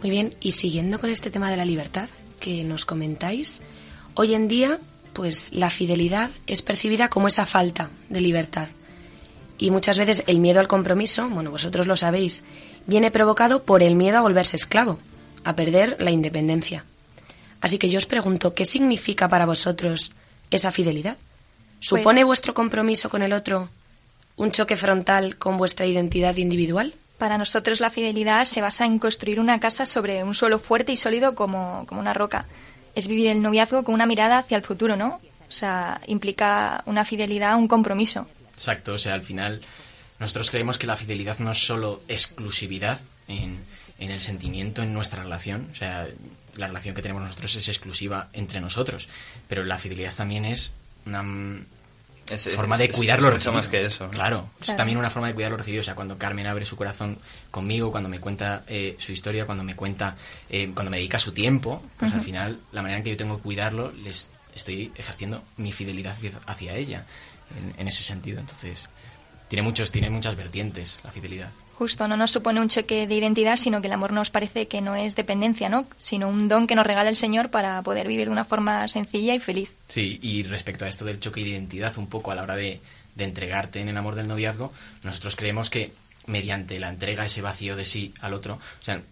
Muy 0.00 0.10
bien, 0.10 0.34
y 0.40 0.52
siguiendo 0.52 0.98
con 0.98 1.10
este 1.10 1.30
tema 1.30 1.50
de 1.50 1.56
la 1.56 1.64
libertad 1.64 2.08
que 2.40 2.64
nos 2.64 2.84
comentáis, 2.84 3.60
hoy 4.14 4.34
en 4.34 4.48
día, 4.48 4.78
pues 5.12 5.52
la 5.52 5.70
fidelidad 5.70 6.30
es 6.46 6.62
percibida 6.62 7.08
como 7.08 7.28
esa 7.28 7.46
falta 7.46 7.90
de 8.08 8.20
libertad. 8.20 8.68
Y 9.58 9.70
muchas 9.70 9.98
veces 9.98 10.22
el 10.26 10.40
miedo 10.40 10.60
al 10.60 10.68
compromiso, 10.68 11.28
bueno, 11.28 11.50
vosotros 11.50 11.86
lo 11.86 11.96
sabéis, 11.96 12.44
viene 12.86 13.10
provocado 13.10 13.62
por 13.62 13.82
el 13.82 13.96
miedo 13.96 14.18
a 14.18 14.22
volverse 14.22 14.56
esclavo, 14.56 14.98
a 15.46 15.54
perder 15.54 15.96
la 16.00 16.10
independencia. 16.10 16.84
Así 17.60 17.78
que 17.78 17.88
yo 17.88 17.98
os 17.98 18.06
pregunto, 18.06 18.52
¿qué 18.52 18.64
significa 18.64 19.28
para 19.28 19.46
vosotros 19.46 20.12
esa 20.50 20.72
fidelidad? 20.72 21.16
¿Supone 21.78 22.24
vuestro 22.24 22.52
compromiso 22.52 23.08
con 23.08 23.22
el 23.22 23.32
otro 23.32 23.68
un 24.34 24.50
choque 24.50 24.76
frontal 24.76 25.36
con 25.36 25.56
vuestra 25.56 25.86
identidad 25.86 26.36
individual? 26.36 26.94
Para 27.16 27.38
nosotros 27.38 27.80
la 27.80 27.90
fidelidad 27.90 28.44
se 28.44 28.60
basa 28.60 28.86
en 28.86 28.98
construir 28.98 29.38
una 29.38 29.60
casa 29.60 29.86
sobre 29.86 30.24
un 30.24 30.34
suelo 30.34 30.58
fuerte 30.58 30.90
y 30.90 30.96
sólido 30.96 31.36
como, 31.36 31.86
como 31.86 32.00
una 32.00 32.12
roca. 32.12 32.46
Es 32.96 33.06
vivir 33.06 33.28
el 33.28 33.40
noviazgo 33.40 33.84
con 33.84 33.94
una 33.94 34.06
mirada 34.06 34.38
hacia 34.38 34.56
el 34.56 34.64
futuro, 34.64 34.96
¿no? 34.96 35.20
O 35.48 35.52
sea, 35.52 36.00
implica 36.08 36.82
una 36.86 37.04
fidelidad, 37.04 37.56
un 37.56 37.68
compromiso. 37.68 38.26
Exacto, 38.54 38.94
o 38.94 38.98
sea, 38.98 39.14
al 39.14 39.22
final 39.22 39.60
nosotros 40.18 40.50
creemos 40.50 40.76
que 40.76 40.88
la 40.88 40.96
fidelidad 40.96 41.38
no 41.38 41.52
es 41.52 41.64
solo 41.64 42.02
exclusividad 42.08 43.00
en, 43.28 43.60
en 43.98 44.10
el 44.10 44.20
sentimiento, 44.20 44.82
en 44.82 44.92
nuestra 44.92 45.22
relación, 45.22 45.68
o 45.72 45.74
sea, 45.74 46.06
la 46.56 46.66
relación 46.66 46.94
que 46.94 47.02
tenemos 47.02 47.22
nosotros 47.22 47.54
es 47.56 47.68
exclusiva 47.68 48.28
entre 48.32 48.60
nosotros, 48.60 49.08
pero 49.48 49.64
la 49.64 49.78
fidelidad 49.78 50.14
también 50.14 50.44
es 50.44 50.72
una 51.06 51.22
mm, 51.22 51.64
Es- 52.30 52.48
forma 52.54 52.74
es- 52.76 52.80
de 52.80 52.90
cuidar 52.90 53.18
es 53.18 53.22
lo 53.22 53.30
recibido. 53.30 53.52
más 53.54 53.68
que 53.68 53.84
eso, 53.84 54.04
¿no? 54.06 54.10
Claro, 54.10 54.50
es 54.60 54.74
también 54.76 54.98
una 54.98 55.08
forma 55.10 55.28
de 55.28 55.34
cuidar 55.34 55.50
lo 55.52 55.56
recibido. 55.56 55.80
O 55.80 55.84
sea, 55.84 55.94
cuando 55.94 56.18
Carmen 56.18 56.46
abre 56.46 56.66
su 56.66 56.76
corazón 56.76 57.18
conmigo, 57.50 57.90
cuando 57.90 58.08
me 58.08 58.18
cuenta 58.20 58.64
eh, 58.66 58.96
su 58.98 59.12
historia, 59.12 59.46
cuando 59.46 59.62
me 59.64 59.74
cuenta, 59.76 60.16
eh, 60.50 60.70
cuando 60.74 60.90
me 60.90 60.96
dedica 60.98 61.18
su 61.18 61.32
tiempo, 61.32 61.82
pues 61.98 62.12
al 62.12 62.20
final 62.22 62.58
la 62.72 62.82
manera 62.82 62.98
en 62.98 63.04
que 63.04 63.10
yo 63.10 63.16
tengo 63.16 63.36
que 63.36 63.42
cuidarlo, 63.44 63.92
les 63.92 64.30
estoy 64.54 64.90
ejerciendo 64.96 65.42
mi 65.58 65.70
fidelidad 65.72 66.12
hacia- 66.12 66.32
hacia 66.46 66.74
ella 66.74 67.04
en, 67.56 67.74
en 67.78 67.88
ese 67.88 68.02
sentido. 68.02 68.40
Entonces, 68.40 68.88
tiene 69.48 69.62
muchos, 69.62 69.90
tiene 69.92 70.10
muchas 70.10 70.34
vertientes 70.36 70.98
la 71.04 71.12
fidelidad. 71.12 71.50
Justo, 71.78 72.08
no 72.08 72.16
nos 72.16 72.30
supone 72.30 72.60
un 72.60 72.68
choque 72.68 73.06
de 73.06 73.14
identidad, 73.14 73.56
sino 73.56 73.80
que 73.82 73.86
el 73.88 73.92
amor 73.92 74.12
nos 74.12 74.30
parece 74.30 74.66
que 74.66 74.80
no 74.80 74.96
es 74.96 75.14
dependencia, 75.14 75.68
¿no? 75.68 75.86
Sino 75.98 76.26
un 76.28 76.48
don 76.48 76.66
que 76.66 76.74
nos 76.74 76.86
regala 76.86 77.10
el 77.10 77.16
Señor 77.16 77.50
para 77.50 77.82
poder 77.82 78.08
vivir 78.08 78.26
de 78.28 78.32
una 78.32 78.44
forma 78.46 78.88
sencilla 78.88 79.34
y 79.34 79.38
feliz. 79.40 79.70
Sí, 79.88 80.18
y 80.22 80.42
respecto 80.44 80.86
a 80.86 80.88
esto 80.88 81.04
del 81.04 81.20
choque 81.20 81.42
de 81.42 81.50
identidad, 81.50 81.92
un 81.98 82.06
poco 82.08 82.30
a 82.30 82.34
la 82.34 82.42
hora 82.42 82.56
de, 82.56 82.80
de 83.14 83.24
entregarte 83.24 83.80
en 83.80 83.88
el 83.90 83.96
amor 83.98 84.14
del 84.14 84.26
noviazgo, 84.26 84.72
nosotros 85.02 85.36
creemos 85.36 85.68
que 85.68 85.92
mediante 86.26 86.78
la 86.80 86.88
entrega, 86.88 87.26
ese 87.26 87.42
vacío 87.42 87.76
de 87.76 87.84
sí 87.84 88.14
al 88.22 88.32
otro, 88.32 88.54
o 88.54 88.84
sea, 88.84 89.02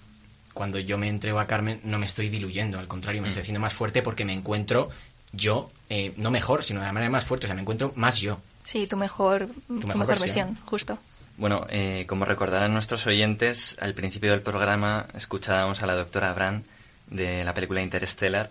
cuando 0.54 0.78
yo 0.78 0.96
me 0.98 1.08
entrego 1.08 1.40
a 1.40 1.46
Carmen 1.46 1.80
no 1.84 1.98
me 1.98 2.06
estoy 2.06 2.28
diluyendo, 2.30 2.78
al 2.78 2.88
contrario, 2.88 3.20
me 3.20 3.26
Mm. 3.26 3.28
estoy 3.28 3.40
haciendo 3.42 3.60
más 3.60 3.74
fuerte 3.74 4.00
porque 4.02 4.24
me 4.24 4.32
encuentro 4.32 4.88
yo, 5.32 5.70
eh, 5.90 6.12
no 6.16 6.30
mejor, 6.30 6.64
sino 6.64 6.80
de 6.80 6.90
manera 6.92 7.10
más 7.10 7.24
fuerte, 7.24 7.46
o 7.46 7.48
sea, 7.48 7.54
me 7.56 7.60
encuentro 7.60 7.92
más 7.96 8.20
yo. 8.20 8.38
Sí, 8.62 8.86
tu 8.86 8.96
mejor, 8.96 9.48
tu 9.66 9.74
mejor 9.74 9.86
mejor, 9.98 10.06
versión. 10.06 10.46
versión. 10.46 10.58
justo. 10.64 10.98
Bueno, 11.36 11.66
eh, 11.68 12.04
como 12.06 12.24
recordarán 12.24 12.72
nuestros 12.72 13.06
oyentes, 13.06 13.76
al 13.80 13.94
principio 13.94 14.30
del 14.30 14.42
programa 14.42 15.06
escuchábamos 15.14 15.82
a 15.82 15.86
la 15.86 15.94
doctora 15.94 16.32
Brand 16.32 16.64
de 17.08 17.44
la 17.44 17.54
película 17.54 17.82
Interstellar 17.82 18.50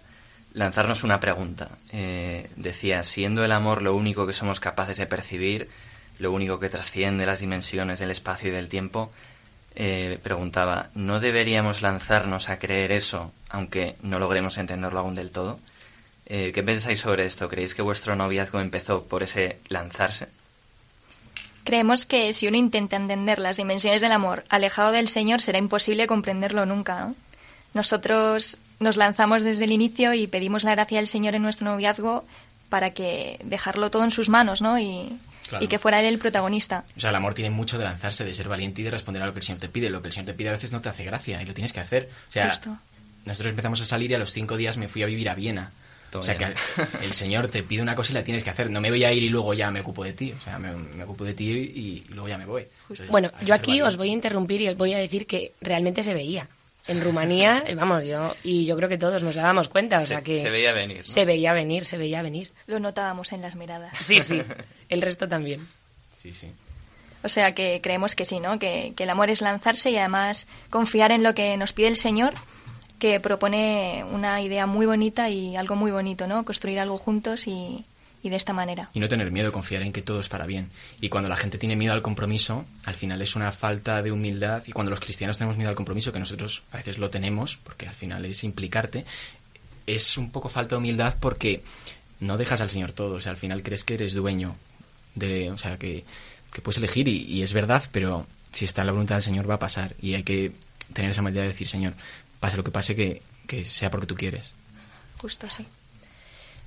lanzarnos 0.53 1.03
una 1.03 1.19
pregunta. 1.19 1.69
Eh, 1.91 2.49
decía, 2.55 3.03
siendo 3.03 3.43
el 3.43 3.51
amor 3.51 3.81
lo 3.81 3.95
único 3.95 4.25
que 4.27 4.33
somos 4.33 4.59
capaces 4.59 4.97
de 4.97 5.07
percibir, 5.07 5.69
lo 6.19 6.31
único 6.31 6.59
que 6.59 6.69
trasciende 6.69 7.25
las 7.25 7.39
dimensiones 7.39 7.99
del 7.99 8.11
espacio 8.11 8.49
y 8.49 8.51
del 8.51 8.69
tiempo, 8.69 9.11
eh, 9.75 10.19
preguntaba, 10.21 10.89
¿no 10.93 11.19
deberíamos 11.19 11.81
lanzarnos 11.81 12.49
a 12.49 12.59
creer 12.59 12.91
eso, 12.91 13.33
aunque 13.49 13.95
no 14.03 14.19
logremos 14.19 14.57
entenderlo 14.57 14.99
aún 14.99 15.15
del 15.15 15.31
todo? 15.31 15.59
Eh, 16.25 16.51
¿Qué 16.53 16.63
pensáis 16.63 16.99
sobre 16.99 17.25
esto? 17.25 17.49
¿Creéis 17.49 17.73
que 17.73 17.81
vuestro 17.81 18.15
noviazgo 18.15 18.59
empezó 18.59 19.03
por 19.05 19.23
ese 19.23 19.59
lanzarse? 19.69 20.27
Creemos 21.63 22.05
que 22.05 22.33
si 22.33 22.47
uno 22.47 22.57
intenta 22.57 22.95
entender 22.95 23.39
las 23.39 23.57
dimensiones 23.57 24.01
del 24.01 24.11
amor 24.11 24.43
alejado 24.49 24.91
del 24.91 25.07
Señor 25.07 25.41
será 25.41 25.57
imposible 25.57 26.07
comprenderlo 26.07 26.65
nunca. 26.65 27.05
¿no? 27.05 27.15
Nosotros 27.73 28.57
nos 28.79 28.97
lanzamos 28.97 29.43
desde 29.43 29.63
el 29.65 29.71
inicio 29.71 30.13
y 30.13 30.27
pedimos 30.27 30.63
la 30.63 30.71
gracia 30.75 30.97
del 30.97 31.07
Señor 31.07 31.35
en 31.35 31.41
nuestro 31.41 31.65
noviazgo 31.65 32.25
para 32.69 32.91
que 32.91 33.39
dejarlo 33.43 33.89
todo 33.91 34.03
en 34.03 34.11
sus 34.11 34.29
manos, 34.29 34.61
¿no? 34.61 34.79
Y, 34.79 35.09
Claro. 35.47 35.65
y 35.65 35.67
que 35.67 35.77
fuera 35.77 35.99
él 35.99 36.05
el 36.05 36.19
protagonista. 36.19 36.85
O 36.95 36.99
sea, 37.01 37.09
el 37.09 37.15
amor 37.17 37.33
tiene 37.33 37.49
mucho 37.51 37.77
de 37.77 37.83
lanzarse, 37.83 38.23
de 38.23 38.33
ser 38.33 38.47
valiente 38.47 38.79
y 38.81 38.85
de 38.85 38.91
responder 38.91 39.21
a 39.21 39.25
lo 39.25 39.33
que 39.33 39.39
el 39.39 39.43
Señor 39.45 39.59
te 39.59 39.67
pide. 39.67 39.89
Lo 39.89 40.01
que 40.01 40.07
el 40.07 40.13
Señor 40.13 40.27
te 40.27 40.33
pide 40.33 40.49
a 40.49 40.53
veces 40.53 40.71
no 40.71 40.79
te 40.81 40.87
hace 40.89 41.03
gracia 41.03 41.41
y 41.41 41.45
lo 41.45 41.53
tienes 41.53 41.73
que 41.73 41.81
hacer. 41.81 42.09
O 42.29 42.31
sea, 42.31 42.49
Justo. 42.49 42.77
nosotros 43.25 43.49
empezamos 43.51 43.81
a 43.81 43.85
salir 43.85 44.09
y 44.09 44.13
a 44.13 44.17
los 44.19 44.31
cinco 44.31 44.55
días 44.55 44.77
me 44.77 44.87
fui 44.87 45.03
a 45.03 45.05
vivir 45.05 45.29
a 45.29 45.35
Viena. 45.35 45.71
O 46.19 46.23
sea, 46.23 46.37
que 46.37 46.47
el 47.01 47.13
Señor 47.13 47.47
te 47.47 47.63
pide 47.63 47.81
una 47.81 47.95
cosa 47.95 48.11
y 48.11 48.15
la 48.15 48.23
tienes 48.23 48.43
que 48.43 48.49
hacer. 48.49 48.69
No 48.69 48.81
me 48.81 48.89
voy 48.89 49.03
a 49.03 49.11
ir 49.11 49.23
y 49.23 49.29
luego 49.29 49.53
ya 49.53 49.71
me 49.71 49.81
ocupo 49.81 50.03
de 50.03 50.13
ti. 50.13 50.33
O 50.37 50.39
sea, 50.41 50.59
me, 50.59 50.73
me 50.75 51.03
ocupo 51.03 51.23
de 51.23 51.33
ti 51.33 51.49
y, 51.51 51.55
y 52.09 52.13
luego 52.13 52.27
ya 52.27 52.37
me 52.37 52.45
voy. 52.45 52.65
Entonces, 52.83 53.07
Bueno, 53.09 53.31
yo 53.45 53.53
aquí 53.53 53.71
valiente. 53.71 53.87
os 53.89 53.97
voy 53.97 54.09
a 54.09 54.13
interrumpir 54.13 54.61
y 54.61 54.67
os 54.69 54.77
voy 54.77 54.93
a 54.93 54.97
decir 54.97 55.25
que 55.27 55.53
realmente 55.61 56.03
se 56.03 56.13
veía. 56.13 56.47
En 56.85 57.01
Rumanía, 57.01 57.63
vamos, 57.77 58.05
yo 58.05 58.35
y 58.43 58.65
yo 58.65 58.75
creo 58.75 58.89
que 58.89 58.97
todos 58.97 59.23
nos 59.23 59.35
dábamos 59.35 59.69
cuenta, 59.69 59.99
o 59.99 60.01
Se- 60.01 60.07
sea 60.07 60.21
que 60.21 60.41
se 60.41 60.49
veía 60.49 60.73
venir, 60.73 60.97
¿no? 60.97 61.03
Se 61.05 61.23
veía 61.25 61.53
venir, 61.53 61.85
se 61.85 61.97
veía 61.97 62.21
venir. 62.21 62.51
Lo 62.67 62.79
notábamos 62.79 63.31
en 63.31 63.41
las 63.41 63.55
miradas. 63.55 63.93
Sí, 64.01 64.19
sí. 64.19 64.41
El 64.89 65.01
resto 65.01 65.27
también. 65.29 65.65
Sí, 66.17 66.33
sí. 66.33 66.49
O 67.23 67.29
sea 67.29 67.55
que 67.55 67.79
creemos 67.81 68.15
que 68.15 68.25
sí, 68.25 68.41
¿no? 68.41 68.59
Que, 68.59 68.91
que 68.97 69.03
el 69.03 69.09
amor 69.09 69.29
es 69.29 69.39
lanzarse 69.39 69.91
y 69.91 69.97
además 69.97 70.45
confiar 70.69 71.11
en 71.13 71.23
lo 71.23 71.33
que 71.33 71.55
nos 71.55 71.71
pide 71.71 71.87
el 71.87 71.95
Señor, 71.95 72.33
que 73.03 73.19
propone 73.19 74.05
una 74.13 74.39
idea 74.39 74.65
muy 74.65 74.85
bonita 74.85 75.29
y 75.29 75.57
algo 75.57 75.75
muy 75.75 75.91
bonito, 75.91 76.25
¿no? 76.25 76.45
Construir 76.45 76.79
algo 76.79 76.97
juntos 76.97 77.47
y, 77.47 77.83
de 78.23 78.33
esta 78.33 78.53
manera. 78.53 78.87
Y 78.93 79.01
no 79.01 79.09
tener 79.09 79.29
miedo, 79.29 79.51
confiar 79.51 79.81
en 79.81 79.91
que 79.91 80.01
todo 80.01 80.21
es 80.21 80.29
para 80.29 80.45
bien. 80.45 80.69
Y 81.01 81.09
cuando 81.09 81.27
la 81.27 81.35
gente 81.35 81.57
tiene 81.57 81.75
miedo 81.75 81.91
al 81.91 82.01
compromiso, 82.01 82.63
al 82.85 82.93
final 82.93 83.21
es 83.21 83.35
una 83.35 83.51
falta 83.51 84.01
de 84.01 84.13
humildad. 84.13 84.63
Y 84.67 84.71
cuando 84.71 84.89
los 84.89 85.01
cristianos 85.01 85.37
tenemos 85.37 85.57
miedo 85.57 85.69
al 85.69 85.75
compromiso, 85.75 86.13
que 86.13 86.19
nosotros 86.19 86.63
a 86.71 86.77
veces 86.77 86.97
lo 86.97 87.09
tenemos, 87.09 87.57
porque 87.57 87.89
al 87.89 87.93
final 87.93 88.23
es 88.23 88.41
implicarte, 88.45 89.03
es 89.85 90.17
un 90.17 90.31
poco 90.31 90.47
falta 90.47 90.75
de 90.75 90.79
humildad 90.79 91.15
porque 91.19 91.61
no 92.21 92.37
dejas 92.37 92.61
al 92.61 92.69
Señor 92.69 92.93
todo. 92.93 93.15
O 93.15 93.19
sea, 93.19 93.33
al 93.33 93.37
final 93.37 93.63
crees 93.63 93.83
que 93.83 93.95
eres 93.95 94.13
dueño 94.13 94.55
de. 95.15 95.51
O 95.51 95.57
sea, 95.57 95.77
que, 95.77 96.05
que 96.53 96.61
puedes 96.61 96.77
elegir 96.77 97.09
y, 97.09 97.41
es 97.41 97.51
verdad, 97.51 97.83
pero 97.91 98.25
si 98.53 98.63
está 98.63 98.83
en 98.83 98.87
la 98.87 98.93
voluntad 98.93 99.15
del 99.15 99.23
Señor 99.23 99.49
va 99.49 99.55
a 99.55 99.59
pasar. 99.59 99.93
Y 100.01 100.13
hay 100.13 100.23
que 100.23 100.53
tener 100.93 101.11
esa 101.11 101.19
humildad 101.19 101.41
de 101.41 101.49
decir, 101.49 101.67
Señor, 101.67 101.95
pase 102.43 102.57
lo 102.57 102.63
que 102.65 102.71
pase, 102.71 102.93
que, 102.93 103.21
que 103.47 103.63
sea 103.63 103.89
porque 103.89 104.05
tú 104.05 104.15
quieres. 104.15 104.53
Justo 105.17 105.49
sí. 105.49 105.65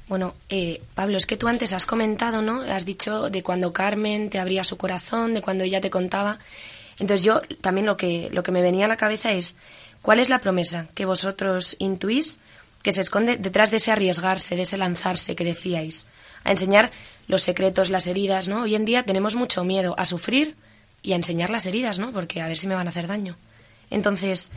Bueno, 0.08 0.34
eh, 0.48 0.80
Pablo, 0.94 1.18
es 1.18 1.26
que 1.26 1.36
tú 1.36 1.48
antes 1.48 1.74
has 1.74 1.84
comentado, 1.84 2.40
¿no? 2.40 2.62
Has 2.62 2.86
dicho 2.86 3.28
de 3.28 3.42
cuando 3.42 3.74
Carmen 3.74 4.30
te 4.30 4.38
abría 4.38 4.64
su 4.64 4.78
corazón, 4.78 5.34
de 5.34 5.42
cuando 5.42 5.64
ella 5.64 5.82
te 5.82 5.90
contaba. 5.90 6.38
Entonces 6.98 7.22
yo 7.22 7.42
también 7.60 7.86
lo 7.86 7.98
que, 7.98 8.30
lo 8.32 8.42
que 8.42 8.52
me 8.52 8.62
venía 8.62 8.86
a 8.86 8.88
la 8.88 8.96
cabeza 8.96 9.32
es, 9.32 9.56
¿cuál 10.00 10.18
es 10.18 10.30
la 10.30 10.38
promesa 10.38 10.86
que 10.94 11.04
vosotros 11.04 11.76
intuís 11.78 12.40
que 12.82 12.92
se 12.92 13.02
esconde 13.02 13.36
detrás 13.36 13.70
de 13.70 13.76
ese 13.76 13.92
arriesgarse, 13.92 14.56
de 14.56 14.62
ese 14.62 14.78
lanzarse 14.78 15.36
que 15.36 15.44
decíais? 15.44 16.06
A 16.42 16.52
enseñar 16.52 16.90
los 17.28 17.42
secretos, 17.42 17.90
las 17.90 18.06
heridas, 18.06 18.48
¿no? 18.48 18.62
Hoy 18.62 18.76
en 18.76 18.86
día 18.86 19.02
tenemos 19.02 19.34
mucho 19.34 19.62
miedo 19.62 19.94
a 19.98 20.06
sufrir 20.06 20.56
y 21.02 21.12
a 21.12 21.16
enseñar 21.16 21.50
las 21.50 21.66
heridas, 21.66 21.98
¿no? 21.98 22.12
Porque 22.12 22.40
a 22.40 22.48
ver 22.48 22.56
si 22.56 22.66
me 22.66 22.76
van 22.76 22.86
a 22.86 22.90
hacer 22.90 23.08
daño. 23.08 23.36
Entonces, 23.90 24.50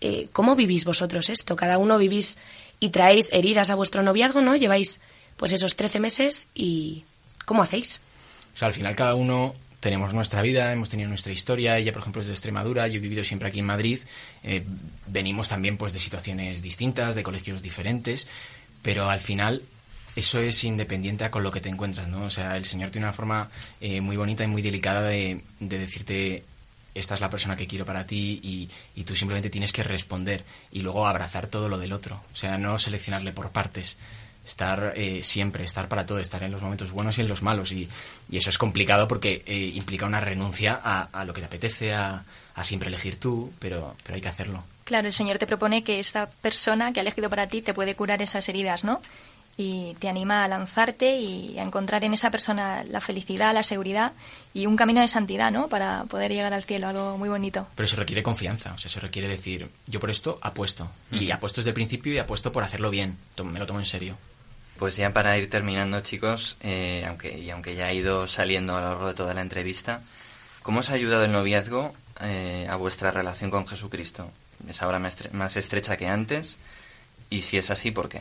eh, 0.00 0.28
¿cómo 0.32 0.56
vivís 0.56 0.84
vosotros 0.84 1.30
esto? 1.30 1.56
Cada 1.56 1.78
uno 1.78 1.98
vivís 1.98 2.38
y 2.80 2.90
traéis 2.90 3.30
heridas 3.32 3.70
a 3.70 3.74
vuestro 3.74 4.02
noviazgo, 4.02 4.40
¿no? 4.40 4.56
Lleváis 4.56 5.00
pues 5.36 5.52
esos 5.52 5.76
13 5.76 6.00
meses 6.00 6.48
y 6.54 7.04
¿cómo 7.44 7.62
hacéis? 7.62 8.00
Al 8.60 8.72
final 8.72 8.96
cada 8.96 9.14
uno 9.14 9.54
tenemos 9.80 10.14
nuestra 10.14 10.42
vida, 10.42 10.72
hemos 10.72 10.88
tenido 10.88 11.08
nuestra 11.08 11.32
historia. 11.32 11.78
Ella, 11.78 11.92
por 11.92 12.02
ejemplo, 12.02 12.20
es 12.20 12.26
de 12.26 12.32
Extremadura, 12.32 12.88
yo 12.88 12.96
he 12.96 13.00
vivido 13.00 13.24
siempre 13.24 13.48
aquí 13.48 13.60
en 13.60 13.66
Madrid. 13.66 14.00
Eh, 14.42 14.64
venimos 15.06 15.48
también 15.48 15.76
pues 15.76 15.92
de 15.92 15.98
situaciones 15.98 16.62
distintas, 16.62 17.14
de 17.14 17.22
colegios 17.22 17.62
diferentes, 17.62 18.26
pero 18.82 19.08
al 19.08 19.20
final 19.20 19.62
eso 20.16 20.40
es 20.40 20.64
independiente 20.64 21.24
a 21.24 21.30
con 21.30 21.42
lo 21.42 21.50
que 21.50 21.60
te 21.60 21.68
encuentras, 21.68 22.08
¿no? 22.08 22.24
O 22.24 22.30
sea, 22.30 22.56
el 22.56 22.64
Señor 22.64 22.90
tiene 22.90 23.06
una 23.06 23.12
forma 23.12 23.50
eh, 23.80 24.00
muy 24.00 24.16
bonita 24.16 24.44
y 24.44 24.48
muy 24.48 24.62
delicada 24.62 25.02
de, 25.02 25.42
de 25.60 25.78
decirte 25.78 26.42
esta 26.98 27.14
es 27.14 27.20
la 27.20 27.30
persona 27.30 27.56
que 27.56 27.66
quiero 27.66 27.84
para 27.84 28.06
ti 28.06 28.40
y, 28.42 28.68
y 28.94 29.04
tú 29.04 29.14
simplemente 29.14 29.50
tienes 29.50 29.72
que 29.72 29.82
responder 29.82 30.44
y 30.72 30.80
luego 30.80 31.06
abrazar 31.06 31.46
todo 31.46 31.68
lo 31.68 31.78
del 31.78 31.92
otro. 31.92 32.20
O 32.32 32.36
sea, 32.36 32.58
no 32.58 32.78
seleccionarle 32.78 33.32
por 33.32 33.50
partes 33.50 33.96
estar 34.46 34.92
eh, 34.96 35.22
siempre, 35.22 35.64
estar 35.64 35.88
para 35.88 36.06
todo, 36.06 36.20
estar 36.20 36.42
en 36.44 36.52
los 36.52 36.62
momentos 36.62 36.92
buenos 36.92 37.18
y 37.18 37.22
en 37.22 37.28
los 37.28 37.42
malos. 37.42 37.72
Y, 37.72 37.88
y 38.30 38.36
eso 38.36 38.50
es 38.50 38.58
complicado 38.58 39.08
porque 39.08 39.42
eh, 39.44 39.72
implica 39.74 40.06
una 40.06 40.20
renuncia 40.20 40.80
a, 40.82 41.02
a 41.12 41.24
lo 41.24 41.34
que 41.34 41.40
te 41.40 41.46
apetece, 41.46 41.92
a, 41.92 42.24
a 42.54 42.64
siempre 42.64 42.88
elegir 42.88 43.18
tú, 43.18 43.52
pero, 43.58 43.96
pero 44.02 44.14
hay 44.14 44.20
que 44.20 44.28
hacerlo. 44.28 44.62
Claro, 44.84 45.08
el 45.08 45.12
Señor 45.12 45.38
te 45.38 45.48
propone 45.48 45.82
que 45.82 45.98
esta 45.98 46.30
persona 46.30 46.92
que 46.92 47.00
ha 47.00 47.02
elegido 47.02 47.28
para 47.28 47.48
ti 47.48 47.60
te 47.60 47.74
puede 47.74 47.96
curar 47.96 48.22
esas 48.22 48.48
heridas, 48.48 48.84
¿no? 48.84 49.02
Y 49.58 49.94
te 50.00 50.08
anima 50.10 50.44
a 50.44 50.48
lanzarte 50.48 51.16
y 51.16 51.58
a 51.58 51.62
encontrar 51.62 52.04
en 52.04 52.12
esa 52.12 52.30
persona 52.30 52.84
la 52.84 53.00
felicidad, 53.00 53.54
la 53.54 53.62
seguridad 53.62 54.12
y 54.52 54.66
un 54.66 54.76
camino 54.76 55.00
de 55.00 55.08
santidad, 55.08 55.50
¿no? 55.50 55.68
Para 55.68 56.04
poder 56.04 56.30
llegar 56.30 56.52
al 56.52 56.62
cielo, 56.64 56.88
algo 56.88 57.16
muy 57.16 57.30
bonito. 57.30 57.66
Pero 57.74 57.86
eso 57.86 57.96
requiere 57.96 58.22
confianza, 58.22 58.74
o 58.74 58.78
sea, 58.78 58.90
eso 58.90 59.00
requiere 59.00 59.28
decir, 59.28 59.70
yo 59.86 59.98
por 59.98 60.10
esto 60.10 60.38
apuesto. 60.42 60.90
Y 61.10 61.30
apuesto 61.30 61.62
desde 61.62 61.70
el 61.70 61.74
principio 61.74 62.12
y 62.12 62.18
apuesto 62.18 62.52
por 62.52 62.64
hacerlo 62.64 62.90
bien. 62.90 63.16
To- 63.34 63.44
Me 63.44 63.58
lo 63.58 63.66
tomo 63.66 63.78
en 63.78 63.86
serio. 63.86 64.16
Pues 64.78 64.94
ya 64.96 65.10
para 65.14 65.38
ir 65.38 65.48
terminando, 65.48 66.00
chicos, 66.02 66.58
eh, 66.60 67.06
aunque, 67.08 67.38
y 67.38 67.48
aunque 67.48 67.74
ya 67.74 67.86
ha 67.86 67.92
ido 67.94 68.26
saliendo 68.26 68.76
a 68.76 68.80
lo 68.82 68.88
largo 68.90 69.08
de 69.08 69.14
toda 69.14 69.32
la 69.32 69.40
entrevista, 69.40 70.02
¿cómo 70.62 70.80
os 70.80 70.90
ha 70.90 70.92
ayudado 70.92 71.24
el 71.24 71.32
noviazgo 71.32 71.94
eh, 72.20 72.66
a 72.68 72.76
vuestra 72.76 73.10
relación 73.10 73.50
con 73.50 73.66
Jesucristo? 73.66 74.30
¿Es 74.68 74.82
ahora 74.82 74.98
más, 74.98 75.18
estre- 75.18 75.30
más 75.32 75.56
estrecha 75.56 75.96
que 75.96 76.08
antes? 76.08 76.58
Y 77.30 77.40
si 77.40 77.56
es 77.56 77.70
así, 77.70 77.90
¿por 77.90 78.10
qué? 78.10 78.20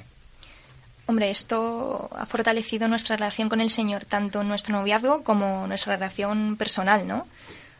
Hombre, 1.07 1.29
esto 1.29 2.09
ha 2.15 2.25
fortalecido 2.25 2.87
nuestra 2.87 3.15
relación 3.15 3.47
con 3.47 3.61
el 3.61 3.69
Señor, 3.69 4.05
tanto 4.05 4.43
nuestro 4.43 4.75
noviazgo 4.75 5.23
como 5.23 5.67
nuestra 5.67 5.95
relación 5.95 6.55
personal, 6.57 7.07
¿no? 7.07 7.27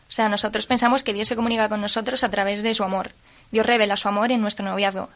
O 0.08 0.12
sea, 0.12 0.28
nosotros 0.28 0.66
pensamos 0.66 1.02
que 1.02 1.12
Dios 1.12 1.26
se 1.26 1.34
comunica 1.34 1.68
con 1.68 1.80
nosotros 1.80 2.22
a 2.22 2.28
través 2.28 2.62
de 2.62 2.74
su 2.74 2.84
amor. 2.84 3.10
Dios 3.50 3.66
revela 3.66 3.96
su 3.96 4.06
amor 4.06 4.30
en 4.30 4.40
nuestro 4.40 4.64
noviazgo. 4.64 5.08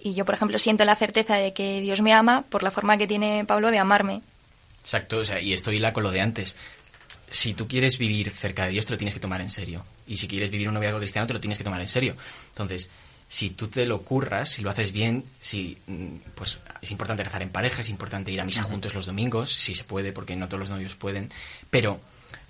Y 0.00 0.14
yo, 0.14 0.24
por 0.24 0.34
ejemplo, 0.34 0.58
siento 0.58 0.84
la 0.84 0.96
certeza 0.96 1.36
de 1.36 1.52
que 1.52 1.82
Dios 1.82 2.00
me 2.00 2.14
ama 2.14 2.44
por 2.48 2.62
la 2.62 2.70
forma 2.70 2.96
que 2.96 3.06
tiene 3.06 3.44
Pablo 3.44 3.70
de 3.70 3.78
amarme. 3.78 4.22
Exacto, 4.80 5.18
o 5.18 5.24
sea, 5.26 5.40
y 5.40 5.52
esto 5.52 5.70
hila 5.72 5.92
con 5.92 6.02
lo 6.02 6.10
de 6.10 6.22
antes. 6.22 6.56
Si 7.28 7.52
tú 7.52 7.68
quieres 7.68 7.98
vivir 7.98 8.30
cerca 8.30 8.64
de 8.64 8.70
Dios, 8.70 8.86
te 8.86 8.92
lo 8.92 8.98
tienes 8.98 9.12
que 9.12 9.20
tomar 9.20 9.42
en 9.42 9.50
serio. 9.50 9.84
Y 10.06 10.16
si 10.16 10.26
quieres 10.26 10.50
vivir 10.50 10.68
un 10.68 10.74
noviazgo 10.74 10.98
cristiano, 10.98 11.26
te 11.26 11.34
lo 11.34 11.40
tienes 11.40 11.58
que 11.58 11.64
tomar 11.64 11.82
en 11.82 11.88
serio. 11.88 12.16
Entonces, 12.48 12.88
si 13.32 13.48
tú 13.50 13.68
te 13.68 13.86
lo 13.86 14.02
curras, 14.02 14.50
si 14.50 14.60
lo 14.62 14.70
haces 14.70 14.90
bien, 14.92 15.24
si 15.38 15.78
mm, 15.86 16.16
pues 16.34 16.58
es 16.82 16.90
importante 16.90 17.22
rezar 17.24 17.42
en 17.42 17.50
pareja, 17.50 17.80
es 17.80 17.88
importante 17.88 18.32
ir 18.32 18.40
a 18.40 18.44
misa 18.44 18.64
juntos 18.64 18.92
los 18.92 19.06
domingos, 19.06 19.52
si 19.52 19.74
se 19.76 19.84
puede, 19.84 20.12
porque 20.12 20.34
no 20.36 20.48
todos 20.48 20.58
los 20.60 20.70
novios 20.70 20.96
pueden, 20.96 21.30
pero 21.70 22.00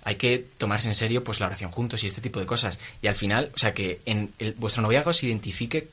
hay 0.03 0.15
que 0.15 0.43
tomarse 0.57 0.87
en 0.87 0.95
serio 0.95 1.23
pues 1.23 1.39
la 1.39 1.45
oración 1.45 1.69
juntos 1.69 2.03
y 2.03 2.07
este 2.07 2.19
tipo 2.21 2.39
de 2.39 2.47
cosas. 2.47 2.79
Y 3.03 3.07
al 3.07 3.13
final, 3.15 3.51
o 3.53 3.57
sea, 3.59 3.73
que 3.75 4.01
en 4.05 4.33
el- 4.39 4.53
vuestro 4.55 4.81
noviazgo 4.81 5.13
se 5.13 5.27
identifique 5.27 5.87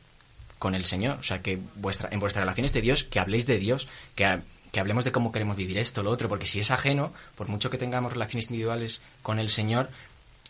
con 0.58 0.74
el 0.74 0.86
Señor, 0.86 1.18
o 1.18 1.22
sea, 1.22 1.42
que 1.42 1.58
vuestra, 1.76 2.08
en 2.10 2.18
vuestras 2.18 2.40
relaciones 2.42 2.72
de 2.72 2.80
Dios, 2.80 3.04
que 3.04 3.20
habléis 3.20 3.46
de 3.46 3.58
Dios, 3.58 3.86
que, 4.14 4.24
ha- 4.24 4.40
que 4.72 4.80
hablemos 4.80 5.04
de 5.04 5.12
cómo 5.12 5.30
queremos 5.32 5.56
vivir 5.56 5.76
esto, 5.78 6.02
lo 6.02 6.10
otro, 6.10 6.28
porque 6.30 6.46
si 6.46 6.60
es 6.60 6.70
ajeno, 6.70 7.12
por 7.36 7.48
mucho 7.48 7.68
que 7.70 7.76
tengamos 7.78 8.12
relaciones 8.14 8.46
individuales 8.46 9.00
con 9.22 9.38
el 9.38 9.50
Señor, 9.50 9.90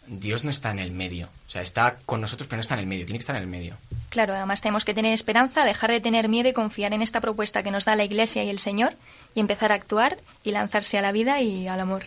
Dios 0.08 0.42
no 0.44 0.50
está 0.50 0.70
en 0.70 0.78
el 0.78 0.90
medio, 0.90 1.28
o 1.46 1.50
sea, 1.50 1.62
está 1.62 1.96
con 2.06 2.20
nosotros, 2.20 2.46
pero 2.48 2.56
no 2.58 2.62
está 2.62 2.74
en 2.74 2.80
el 2.80 2.86
medio, 2.86 3.04
tiene 3.04 3.18
que 3.18 3.22
estar 3.22 3.36
en 3.36 3.42
el 3.42 3.48
medio. 3.48 3.76
Claro, 4.08 4.34
además 4.34 4.60
tenemos 4.60 4.84
que 4.84 4.94
tener 4.94 5.12
esperanza, 5.12 5.64
dejar 5.64 5.90
de 5.90 6.00
tener 6.00 6.28
miedo 6.28 6.48
y 6.48 6.52
confiar 6.52 6.92
en 6.94 7.02
esta 7.02 7.20
propuesta 7.20 7.62
que 7.62 7.70
nos 7.70 7.84
da 7.84 7.94
la 7.94 8.04
Iglesia 8.04 8.42
y 8.42 8.48
el 8.48 8.58
Señor 8.58 8.94
y 9.34 9.40
empezar 9.40 9.70
a 9.70 9.74
actuar 9.74 10.18
y 10.42 10.52
lanzarse 10.52 10.98
a 10.98 11.02
la 11.02 11.12
vida 11.12 11.40
y 11.42 11.68
al 11.68 11.80
amor. 11.80 12.04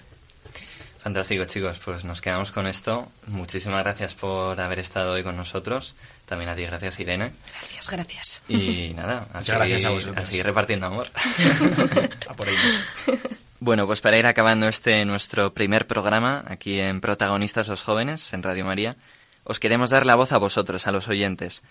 Fantástico, 1.03 1.45
chicos. 1.45 1.79
Pues 1.83 2.03
nos 2.03 2.21
quedamos 2.21 2.51
con 2.51 2.67
esto. 2.67 3.11
Muchísimas 3.27 3.83
gracias 3.83 4.13
por 4.13 4.59
haber 4.61 4.79
estado 4.79 5.13
hoy 5.13 5.23
con 5.23 5.35
nosotros. 5.35 5.95
También 6.27 6.49
a 6.49 6.55
ti, 6.55 6.63
gracias, 6.63 6.99
Irene. 6.99 7.31
Gracias, 7.59 7.89
gracias. 7.89 8.41
Y 8.47 8.93
nada, 8.95 9.25
a 9.33 9.39
Muchas 9.39 9.45
seguir, 9.45 9.57
gracias 9.59 9.85
a 9.85 9.89
vosotros. 9.89 10.17
a 10.17 10.27
seguir 10.27 10.45
repartiendo 10.45 10.85
amor. 10.85 11.07
A 12.29 12.33
por 12.35 12.47
ello. 12.49 12.59
Bueno, 13.63 13.85
pues 13.85 14.01
para 14.01 14.17
ir 14.17 14.25
acabando 14.25 14.67
este 14.67 15.05
nuestro 15.05 15.53
primer 15.53 15.85
programa 15.85 16.43
aquí 16.47 16.79
en 16.79 16.99
Protagonistas 16.99 17.67
los 17.67 17.83
Jóvenes, 17.83 18.33
en 18.33 18.41
Radio 18.41 18.65
María, 18.65 18.95
os 19.43 19.59
queremos 19.59 19.91
dar 19.91 20.07
la 20.07 20.15
voz 20.15 20.31
a 20.31 20.39
vosotros, 20.39 20.87
a 20.87 20.91
los 20.91 21.07
oyentes. 21.07 21.61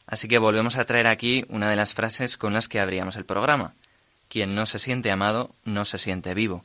Así 0.06 0.28
que 0.28 0.38
volvemos 0.38 0.76
a 0.76 0.84
traer 0.84 1.06
aquí 1.06 1.44
una 1.48 1.70
de 1.70 1.76
las 1.76 1.94
frases 1.94 2.36
con 2.36 2.52
las 2.52 2.68
que 2.68 2.80
abríamos 2.80 3.16
el 3.16 3.24
programa. 3.24 3.74
Quien 4.28 4.54
no 4.54 4.66
se 4.66 4.78
siente 4.78 5.10
amado, 5.10 5.54
no 5.64 5.84
se 5.84 5.98
siente 5.98 6.34
vivo. 6.34 6.64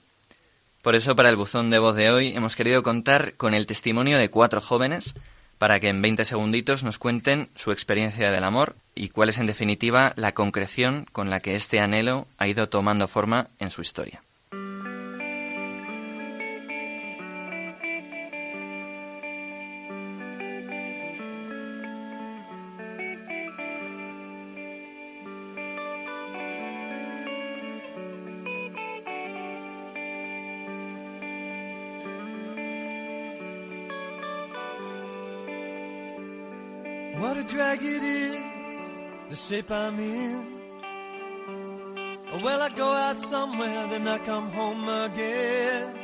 Por 0.81 0.95
eso, 0.95 1.15
para 1.15 1.29
el 1.29 1.35
buzón 1.35 1.71
de 1.71 1.79
voz 1.79 1.95
de 1.95 2.11
hoy, 2.11 2.35
hemos 2.35 2.55
querido 2.55 2.83
contar 2.83 3.33
con 3.33 3.53
el 3.55 3.65
testimonio 3.65 4.19
de 4.19 4.29
cuatro 4.29 4.61
jóvenes 4.61 5.15
para 5.57 5.79
que 5.79 5.89
en 5.89 6.01
20 6.01 6.25
segunditos 6.25 6.83
nos 6.83 6.99
cuenten 6.99 7.49
su 7.55 7.71
experiencia 7.71 8.29
del 8.29 8.43
amor 8.43 8.75
y 8.93 9.09
cuál 9.09 9.29
es 9.29 9.37
en 9.37 9.47
definitiva 9.47 10.13
la 10.15 10.33
concreción 10.33 11.07
con 11.11 11.29
la 11.29 11.39
que 11.39 11.55
este 11.55 11.79
anhelo 11.79 12.27
ha 12.37 12.47
ido 12.47 12.69
tomando 12.69 13.07
forma 13.07 13.47
en 13.59 13.71
su 13.71 13.81
historia. 13.81 14.21
Shape 39.47 39.69
I'm 39.69 39.99
in. 39.99 40.45
Well, 42.41 42.61
I 42.63 42.69
go 42.69 42.87
out 42.87 43.19
somewhere, 43.19 43.87
then 43.89 44.07
I 44.07 44.17
come 44.17 44.49
home 44.49 44.89
again. 44.89 45.95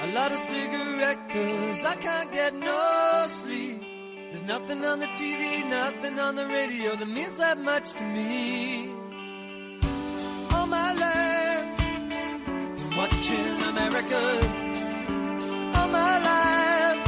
I 0.00 0.04
light 0.16 0.32
a 0.32 0.38
cigarette 0.52 1.28
cause 1.28 1.84
I 1.92 1.96
can't 1.96 2.32
get 2.32 2.54
no 2.54 3.26
sleep. 3.28 3.82
There's 4.30 4.44
nothing 4.44 4.82
on 4.82 5.00
the 5.00 5.08
TV, 5.08 5.68
nothing 5.68 6.18
on 6.18 6.36
the 6.36 6.46
radio 6.46 6.96
that 6.96 7.08
means 7.08 7.36
that 7.36 7.58
much 7.58 7.92
to 7.92 8.04
me. 8.04 8.88
All 10.54 10.66
my 10.66 10.92
life, 11.04 11.68
watching 12.96 13.56
America. 13.72 14.22
All 15.76 15.88
my 16.00 16.14
life, 16.30 17.02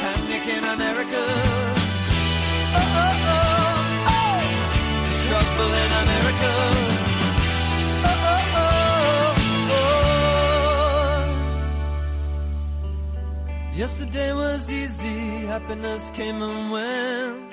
panic 0.00 0.46
in 0.56 0.64
America. 0.64 1.57
Yesterday 13.78 14.32
was 14.32 14.68
easy, 14.68 15.46
happiness 15.46 16.10
came 16.10 16.42
and 16.42 16.72
went. 16.72 17.52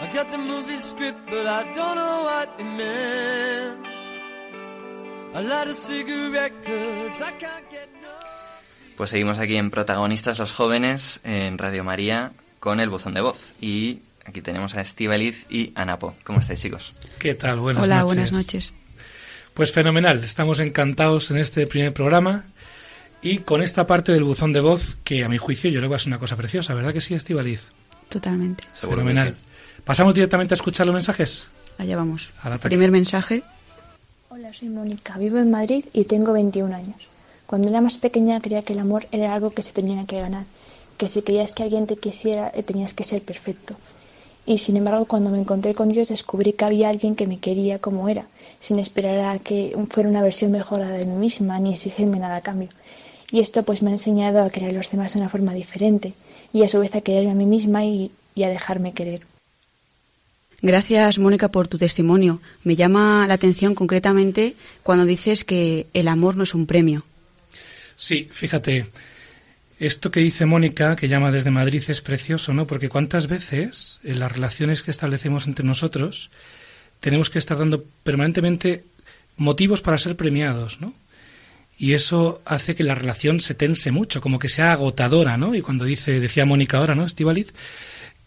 I 0.00 0.12
got 0.12 0.32
the 0.32 0.38
movie 0.38 0.80
script, 0.80 1.30
but 1.30 1.46
I 1.46 1.62
don't 1.72 1.94
know 1.94 2.24
what 2.24 2.48
it 2.58 2.64
meant. 2.64 3.86
I 5.32 5.40
light 5.42 5.68
a 5.68 5.74
cigarette 5.74 6.54
cause 6.64 7.22
I 7.22 7.32
can't 7.38 7.70
get 7.70 7.88
Pues 8.96 9.10
seguimos 9.10 9.38
aquí 9.38 9.54
en 9.54 9.70
Protagonistas 9.70 10.40
los 10.40 10.50
Jóvenes 10.50 11.20
en 11.22 11.56
Radio 11.56 11.84
María 11.84 12.32
con 12.58 12.80
el 12.80 12.88
buzón 12.88 13.14
de 13.14 13.20
voz. 13.20 13.54
Y 13.60 14.00
aquí 14.24 14.42
tenemos 14.42 14.74
a 14.74 14.80
Estivaliz 14.80 15.46
y 15.48 15.70
a 15.76 15.84
Napo. 15.84 16.16
¿Cómo 16.24 16.40
estáis, 16.40 16.60
chicos? 16.60 16.94
¿Qué 17.20 17.36
tal? 17.36 17.60
Buenas 17.60 17.84
Hola, 17.84 18.00
noches. 18.00 18.06
buenas 18.12 18.32
noches. 18.32 18.72
Pues 19.54 19.70
fenomenal, 19.70 20.24
estamos 20.24 20.58
encantados 20.58 21.30
en 21.30 21.36
este 21.38 21.68
primer 21.68 21.92
programa 21.92 22.46
y 23.24 23.38
con 23.38 23.62
esta 23.62 23.86
parte 23.86 24.12
del 24.12 24.22
buzón 24.22 24.52
de 24.52 24.60
voz 24.60 24.98
que 25.02 25.24
a 25.24 25.28
mi 25.30 25.38
juicio 25.38 25.70
yo 25.70 25.80
creo 25.80 25.88
que 25.88 25.96
es 25.96 26.06
una 26.06 26.18
cosa 26.18 26.36
preciosa, 26.36 26.74
¿verdad 26.74 26.92
que 26.92 27.00
sí, 27.00 27.14
Estivaliz? 27.14 27.70
Totalmente. 28.10 28.64
Fenomenal. 28.74 29.34
¿Pasamos 29.82 30.14
directamente 30.14 30.52
a 30.52 30.56
escuchar 30.56 30.84
los 30.86 30.92
mensajes? 30.92 31.48
Allá 31.78 31.96
vamos. 31.96 32.32
Al. 32.42 32.58
Primer 32.58 32.90
mensaje. 32.90 33.42
Hola, 34.28 34.52
soy 34.52 34.68
Mónica, 34.68 35.16
vivo 35.16 35.38
en 35.38 35.50
Madrid 35.50 35.86
y 35.94 36.04
tengo 36.04 36.34
21 36.34 36.76
años. 36.76 37.08
Cuando 37.46 37.68
era 37.68 37.80
más 37.80 37.96
pequeña 37.96 38.40
creía 38.40 38.62
que 38.62 38.74
el 38.74 38.78
amor 38.78 39.06
era 39.10 39.34
algo 39.34 39.54
que 39.54 39.62
se 39.62 39.72
tenía 39.72 40.04
que 40.04 40.20
ganar, 40.20 40.44
que 40.98 41.08
si 41.08 41.22
querías 41.22 41.52
que 41.52 41.62
alguien 41.62 41.86
te 41.86 41.96
quisiera 41.96 42.52
eh, 42.54 42.62
tenías 42.62 42.92
que 42.92 43.04
ser 43.04 43.22
perfecto. 43.22 43.74
Y 44.44 44.58
sin 44.58 44.76
embargo, 44.76 45.06
cuando 45.06 45.30
me 45.30 45.40
encontré 45.40 45.74
con 45.74 45.88
Dios 45.88 46.08
descubrí 46.08 46.52
que 46.52 46.66
había 46.66 46.90
alguien 46.90 47.16
que 47.16 47.26
me 47.26 47.38
quería 47.38 47.78
como 47.78 48.10
era, 48.10 48.26
sin 48.58 48.78
esperar 48.78 49.20
a 49.20 49.38
que 49.38 49.74
fuera 49.88 50.10
una 50.10 50.20
versión 50.20 50.52
mejorada 50.52 50.98
de 50.98 51.06
mí 51.06 51.16
misma 51.16 51.58
ni 51.58 51.72
exigirme 51.72 52.18
nada 52.18 52.36
a 52.36 52.40
cambio. 52.42 52.68
Y 53.30 53.40
esto 53.40 53.62
pues 53.62 53.82
me 53.82 53.90
ha 53.90 53.94
enseñado 53.94 54.42
a 54.42 54.50
querer 54.50 54.70
a 54.70 54.72
los 54.72 54.90
demás 54.90 55.14
de 55.14 55.20
una 55.20 55.28
forma 55.28 55.54
diferente 55.54 56.14
y 56.52 56.62
a 56.62 56.68
su 56.68 56.78
vez 56.80 56.94
a 56.94 57.00
quererme 57.00 57.32
a 57.32 57.34
mí 57.34 57.46
misma 57.46 57.84
y, 57.84 58.10
y 58.34 58.42
a 58.44 58.48
dejarme 58.48 58.92
querer. 58.92 59.22
Gracias, 60.62 61.18
Mónica, 61.18 61.50
por 61.50 61.68
tu 61.68 61.76
testimonio. 61.76 62.40
Me 62.62 62.76
llama 62.76 63.26
la 63.26 63.34
atención 63.34 63.74
concretamente 63.74 64.54
cuando 64.82 65.04
dices 65.04 65.44
que 65.44 65.86
el 65.92 66.08
amor 66.08 66.36
no 66.36 66.44
es 66.44 66.54
un 66.54 66.66
premio. 66.66 67.04
Sí, 67.96 68.28
fíjate, 68.32 68.86
esto 69.78 70.10
que 70.10 70.20
dice 70.20 70.46
Mónica, 70.46 70.96
que 70.96 71.08
llama 71.08 71.30
desde 71.30 71.50
Madrid, 71.50 71.82
es 71.88 72.00
precioso, 72.00 72.54
¿no? 72.54 72.66
Porque 72.66 72.88
cuántas 72.88 73.26
veces 73.26 74.00
en 74.04 74.20
las 74.20 74.32
relaciones 74.32 74.82
que 74.82 74.90
establecemos 74.90 75.46
entre 75.46 75.66
nosotros 75.66 76.30
tenemos 77.00 77.28
que 77.28 77.38
estar 77.38 77.58
dando 77.58 77.84
permanentemente 78.02 78.84
motivos 79.36 79.82
para 79.82 79.98
ser 79.98 80.16
premiados, 80.16 80.80
¿no? 80.80 80.94
Y 81.76 81.94
eso 81.94 82.40
hace 82.44 82.74
que 82.74 82.84
la 82.84 82.94
relación 82.94 83.40
se 83.40 83.54
tense 83.54 83.90
mucho, 83.90 84.20
como 84.20 84.38
que 84.38 84.48
sea 84.48 84.72
agotadora, 84.72 85.36
¿no? 85.36 85.54
Y 85.54 85.60
cuando 85.60 85.84
dice, 85.84 86.20
decía 86.20 86.46
Mónica 86.46 86.78
ahora, 86.78 86.94
¿no? 86.94 87.04
Estivaliz, 87.04 87.52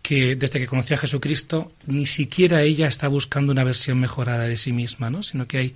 que 0.01 0.35
desde 0.35 0.59
que 0.59 0.67
conoció 0.67 0.95
a 0.95 0.99
Jesucristo, 0.99 1.71
ni 1.85 2.05
siquiera 2.05 2.61
ella 2.61 2.87
está 2.87 3.07
buscando 3.07 3.51
una 3.51 3.63
versión 3.63 3.99
mejorada 3.99 4.43
de 4.43 4.57
sí 4.57 4.73
misma, 4.73 5.09
¿no? 5.09 5.23
Sino 5.23 5.47
que 5.47 5.57
hay 5.57 5.75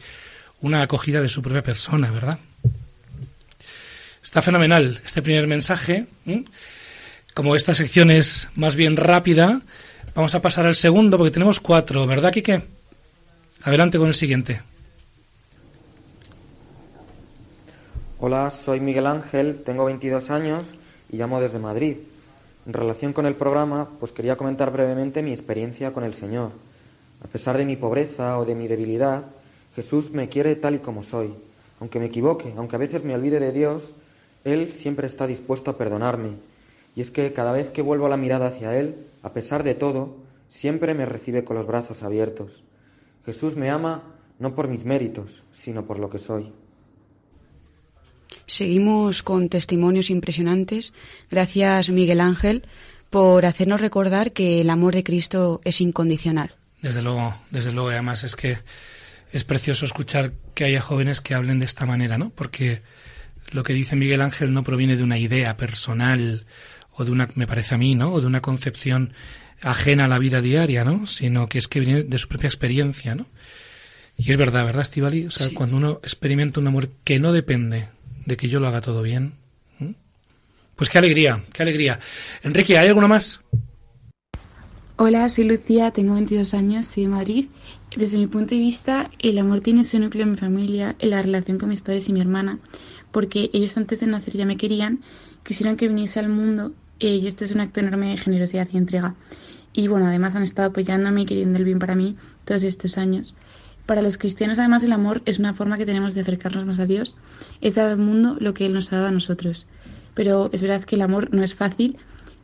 una 0.62 0.82
acogida 0.82 1.22
de 1.22 1.30
su 1.30 1.42
propia 1.42 1.64
persona, 1.64 2.12
¿verdad? 2.12 2.40
Está 4.24 4.42
fenomenal 4.42 5.02
este 5.06 5.22
primer 5.22 5.48
mensaje. 5.48 6.06
Como 7.34 7.56
esta 7.56 7.74
sección 7.74 8.12
es 8.12 8.50
más 8.56 8.76
bien 8.76 8.96
rápida, 8.96 9.62
vamos 10.14 10.36
a 10.36 10.42
pasar 10.42 10.66
al 10.66 10.76
segundo 10.76 11.18
porque 11.18 11.32
tenemos 11.32 11.60
cuatro, 11.60 12.06
¿verdad, 12.06 12.32
Quique? 12.32 12.62
Adelante 13.64 13.98
con 13.98 14.08
el 14.08 14.16
siguiente. 14.16 14.62
Hola, 18.24 18.52
soy 18.52 18.80
Miguel 18.80 19.08
Ángel, 19.08 19.64
tengo 19.64 19.86
22 19.86 20.30
años 20.30 20.76
y 21.12 21.18
llamo 21.18 21.42
desde 21.42 21.58
Madrid. 21.58 21.98
En 22.68 22.74
relación 22.74 23.14
con 23.14 23.26
el 23.26 23.34
programa, 23.34 23.90
pues 24.00 24.12
quería 24.12 24.36
comentar 24.36 24.72
brevemente 24.72 25.24
mi 25.24 25.32
experiencia 25.32 25.92
con 25.92 26.04
el 26.04 26.14
Señor. 26.14 26.52
A 27.26 27.28
pesar 27.30 27.58
de 27.58 27.66
mi 27.66 27.78
pobreza 27.78 28.38
o 28.38 28.46
de 28.46 28.54
mi 28.54 28.68
debilidad, 28.68 29.26
Jesús 29.76 30.12
me 30.12 30.30
quiere 30.30 30.56
tal 30.56 30.76
y 30.76 30.78
como 30.78 31.02
soy. 31.02 31.34
Aunque 31.80 31.98
me 31.98 32.06
equivoque, 32.06 32.54
aunque 32.58 32.76
a 32.76 32.80
veces 32.80 33.04
me 33.04 33.16
olvide 33.16 33.40
de 33.40 33.52
Dios, 33.52 33.92
Él 34.44 34.72
siempre 34.72 35.08
está 35.08 35.26
dispuesto 35.26 35.72
a 35.72 35.78
perdonarme. 35.80 36.34
Y 36.96 37.02
es 37.02 37.10
que 37.10 37.34
cada 37.34 37.52
vez 37.52 37.72
que 37.72 37.82
vuelvo 37.82 38.08
la 38.08 38.18
mirada 38.18 38.50
hacia 38.50 38.78
Él, 38.78 38.98
a 39.24 39.34
pesar 39.34 39.64
de 39.64 39.74
todo, 39.74 40.14
siempre 40.48 40.94
me 40.94 41.08
recibe 41.08 41.44
con 41.44 41.58
los 41.58 41.66
brazos 41.66 42.04
abiertos. 42.04 42.62
Jesús 43.26 43.56
me 43.56 43.72
ama 43.72 44.04
no 44.38 44.54
por 44.54 44.68
mis 44.68 44.86
méritos, 44.86 45.42
sino 45.56 45.86
por 45.86 45.98
lo 45.98 46.12
que 46.12 46.20
soy. 46.20 46.54
Seguimos 48.46 49.24
con 49.24 49.50
testimonios 49.50 50.10
impresionantes. 50.10 50.94
Gracias, 51.30 51.90
Miguel 51.90 52.22
Ángel, 52.22 52.64
por 53.10 53.46
hacernos 53.46 53.82
recordar 53.82 54.32
que 54.32 54.62
el 54.62 54.70
amor 54.70 54.94
de 54.94 55.04
Cristo 55.04 55.62
es 55.64 55.82
incondicional. 55.82 56.56
Desde 56.82 57.02
luego, 57.02 57.36
desde 57.52 57.72
luego, 57.72 57.92
y 57.92 57.94
además 57.94 58.24
es 58.24 58.36
que 58.36 58.58
es 59.32 59.44
precioso 59.44 59.86
escuchar 59.86 60.34
que 60.54 60.66
haya 60.66 60.82
jóvenes 60.82 61.22
que 61.22 61.36
hablen 61.36 61.60
de 61.60 61.66
esta 61.66 61.86
manera, 61.86 62.18
¿no? 62.18 62.32
Porque 62.32 62.82
lo 63.52 63.64
que 63.64 63.74
dice 63.74 63.96
Miguel 63.96 64.22
Ángel 64.22 64.54
no 64.54 64.64
proviene 64.64 64.98
de 64.98 65.04
una 65.04 65.18
idea 65.18 65.58
personal 65.58 66.46
o 66.92 67.06
de 67.06 67.12
una, 67.12 67.30
me 67.36 67.48
parece 67.48 67.76
a 67.76 67.78
mí, 67.78 67.96
¿no? 67.96 68.12
O 68.12 68.22
de 68.22 68.28
una 68.28 68.42
concepción 68.42 69.14
ajena 69.62 70.06
a 70.06 70.08
la 70.08 70.20
vida 70.20 70.42
diaria, 70.42 70.84
¿no? 70.84 71.08
Sino 71.08 71.48
que 71.48 71.60
es 71.60 71.68
que 71.68 71.80
viene 71.80 72.04
de 72.04 72.18
su 72.18 72.28
propia 72.28 72.48
experiencia, 72.48 73.16
¿no? 73.16 73.28
Y 74.18 74.32
es 74.32 74.38
verdad, 74.38 74.66
¿verdad, 74.66 74.82
Estivali? 74.82 75.26
O 75.26 75.32
sea, 75.32 75.50
cuando 75.54 75.78
uno 75.78 76.00
experimenta 76.04 76.60
un 76.60 76.68
amor 76.68 76.90
que 77.04 77.20
no 77.20 77.32
depende 77.32 77.88
de 78.32 78.38
que 78.38 78.48
yo 78.48 78.62
lo 78.62 78.68
haga 78.68 78.80
todo 78.80 79.02
bien. 79.04 79.34
Pues 80.78 80.90
qué 80.90 80.98
alegría, 80.98 81.44
qué 81.54 81.64
alegría. 81.64 82.00
Enrique, 82.44 82.78
¿hay 82.78 82.88
alguno 82.88 83.10
más? 83.10 83.42
Hola, 84.96 85.28
soy 85.28 85.44
Lucía, 85.44 85.92
tengo 85.92 86.14
22 86.14 86.54
años, 86.54 86.86
soy 86.86 87.04
de 87.04 87.10
Madrid. 87.10 87.46
Desde 87.96 88.18
mi 88.18 88.28
punto 88.28 88.56
de 88.56 88.62
vista, 88.62 89.12
el 89.20 89.38
amor 89.38 89.60
tiene 89.60 89.84
su 89.84 90.00
núcleo 90.00 90.24
en 90.24 90.32
mi 90.32 90.38
familia, 90.38 90.96
en 91.00 91.10
la 91.10 91.22
relación 91.22 91.60
con 91.60 91.68
mis 91.68 91.82
padres 91.82 92.08
y 92.08 92.14
mi 92.14 92.22
hermana, 92.22 92.60
porque 93.12 93.50
ellos 93.52 93.76
antes 93.76 94.00
de 94.00 94.08
nacer 94.08 94.34
ya 94.34 94.46
me 94.46 94.56
querían, 94.56 95.02
quisieron 95.44 95.76
que 95.76 95.90
viniese 95.90 96.20
al 96.22 96.30
mundo 96.30 96.72
y 97.00 97.28
esto 97.28 97.44
es 97.44 97.52
un 97.52 97.60
acto 97.60 97.82
enorme 97.82 98.12
de 98.12 98.18
generosidad 98.18 98.68
y 98.72 98.78
entrega. 98.78 99.16
Y 99.74 99.90
bueno, 99.90 100.08
además 100.08 100.36
han 100.36 100.44
estado 100.44 100.70
apoyándome 100.70 101.24
y 101.24 101.26
queriendo 101.26 101.58
el 101.60 101.66
bien 101.66 101.80
para 101.80 101.96
mí 101.96 102.16
todos 102.46 102.64
estos 102.64 102.98
años. 102.98 103.36
Para 103.92 104.04
los 104.04 104.18
cristianos, 104.18 104.58
además, 104.58 104.84
el 104.84 104.94
amor 104.94 105.22
es 105.26 105.38
una 105.38 105.54
forma 105.54 105.78
que 105.78 105.86
tenemos 105.86 106.14
de 106.14 106.22
acercarnos 106.22 106.66
más 106.66 106.80
a 106.80 106.86
Dios, 106.86 107.18
es 107.60 107.76
dar 107.76 107.90
al 107.90 107.98
mundo 107.98 108.38
lo 108.40 108.54
que 108.54 108.66
Él 108.66 108.72
nos 108.72 108.94
ha 108.94 108.96
dado 108.96 109.10
a 109.10 109.12
nosotros. 109.12 109.68
Pero 110.14 110.50
es 110.54 110.62
verdad 110.62 110.86
que 110.86 110.96
el 110.96 111.02
amor 111.02 111.34
no 111.34 111.44
es 111.44 111.56
fácil, 111.56 111.98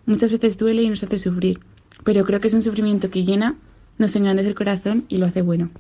muchas 0.05 0.29
veces 0.29 0.57
duele 0.57 0.81
y 0.81 0.89
nos 0.89 1.03
hace 1.03 1.17
sufrir, 1.17 1.61
pero 2.03 2.25
creo 2.25 2.41
que 2.41 2.47
es 2.47 2.53
un 2.53 2.61
sufrimiento 2.61 3.09
que 3.09 3.23
llena, 3.23 3.55
nos 3.97 4.13
engrandece 4.17 4.49
el 4.49 4.55
corazón 4.55 5.05
y 5.07 5.15
lo 5.15 5.25
hace 5.25 5.41
bueno. 5.41 5.71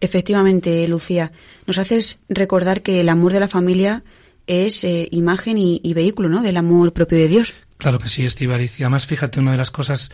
Efectivamente, 0.00 0.88
Lucía, 0.88 1.30
nos 1.66 1.76
haces 1.76 2.20
recordar 2.30 2.80
que 2.80 3.02
el 3.02 3.10
amor 3.10 3.34
de 3.34 3.40
la 3.40 3.48
familia 3.48 4.02
es 4.46 4.82
eh, 4.82 5.08
imagen 5.10 5.58
y, 5.58 5.78
y 5.84 5.92
vehículo 5.92 6.30
¿no? 6.30 6.40
del 6.40 6.56
amor 6.56 6.94
propio 6.94 7.18
de 7.18 7.28
Dios. 7.28 7.52
Claro 7.76 7.98
que 7.98 8.08
sí, 8.08 8.24
Estivaliz. 8.24 8.80
Y 8.80 8.84
además, 8.84 9.06
fíjate, 9.06 9.40
una 9.40 9.52
de 9.52 9.58
las 9.58 9.70
cosas 9.70 10.10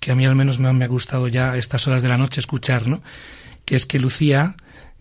que 0.00 0.10
a 0.10 0.14
mí 0.14 0.26
al 0.26 0.34
menos 0.34 0.58
me, 0.58 0.72
me 0.72 0.84
ha 0.84 0.88
gustado 0.88 1.28
ya 1.28 1.52
a 1.52 1.58
estas 1.58 1.86
horas 1.86 2.02
de 2.02 2.08
la 2.08 2.18
noche 2.18 2.40
escuchar, 2.40 2.86
¿no? 2.86 3.02
Que 3.64 3.76
es 3.76 3.86
que 3.86 4.00
Lucía 4.00 4.56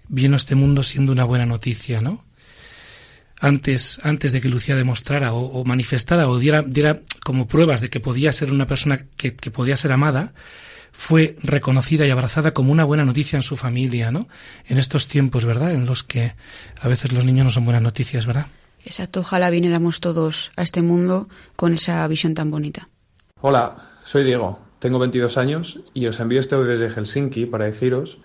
vino 0.07 0.35
a 0.35 0.37
este 0.37 0.55
mundo 0.55 0.83
siendo 0.83 1.11
una 1.11 1.23
buena 1.23 1.45
noticia, 1.45 2.01
¿no? 2.01 2.25
Antes, 3.39 4.01
antes 4.03 4.33
de 4.33 4.41
que 4.41 4.49
Lucía 4.49 4.75
demostrara 4.75 5.31
o, 5.31 5.39
o 5.39 5.63
manifestara 5.63 6.27
o 6.27 6.37
diera, 6.37 6.61
diera 6.61 6.99
como 7.23 7.47
pruebas 7.47 7.79
de 7.79 7.89
que 7.89 8.01
podía 8.01 8.33
ser 8.33 8.51
una 8.51 8.65
persona 8.65 9.05
que, 9.15 9.33
que 9.33 9.49
podía 9.49 9.77
ser 9.77 9.93
amada, 9.93 10.33
fue 10.91 11.37
reconocida 11.41 12.05
y 12.05 12.09
abrazada 12.09 12.53
como 12.53 12.73
una 12.73 12.83
buena 12.83 13.05
noticia 13.05 13.37
en 13.37 13.43
su 13.43 13.55
familia, 13.55 14.11
¿no? 14.11 14.27
En 14.65 14.77
estos 14.77 15.07
tiempos, 15.07 15.45
¿verdad? 15.45 15.71
En 15.71 15.85
los 15.85 16.03
que 16.03 16.33
a 16.81 16.87
veces 16.89 17.13
los 17.13 17.23
niños 17.23 17.45
no 17.45 17.51
son 17.53 17.63
buenas 17.63 17.81
noticias, 17.81 18.25
¿verdad? 18.25 18.47
Exacto, 18.83 19.21
ojalá 19.21 19.49
viniéramos 19.49 20.01
todos 20.01 20.51
a 20.57 20.63
este 20.63 20.81
mundo 20.81 21.29
con 21.55 21.73
esa 21.73 22.05
visión 22.07 22.33
tan 22.33 22.51
bonita. 22.51 22.89
Hola, 23.41 23.77
soy 24.03 24.25
Diego, 24.25 24.59
tengo 24.79 24.97
22 24.99 25.37
años 25.37 25.81
y 25.93 26.07
os 26.07 26.19
envío 26.19 26.39
este 26.39 26.55
audio 26.55 26.69
desde 26.69 26.89
Helsinki 26.89 27.45
para 27.45 27.65
deciros 27.65 28.19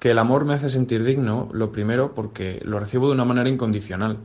que 0.00 0.10
el 0.10 0.18
amor 0.18 0.44
me 0.44 0.54
hace 0.54 0.70
sentir 0.70 1.04
digno, 1.04 1.48
lo 1.52 1.70
primero 1.70 2.14
porque 2.14 2.60
lo 2.64 2.80
recibo 2.80 3.06
de 3.06 3.14
una 3.14 3.24
manera 3.24 3.48
incondicional 3.48 4.18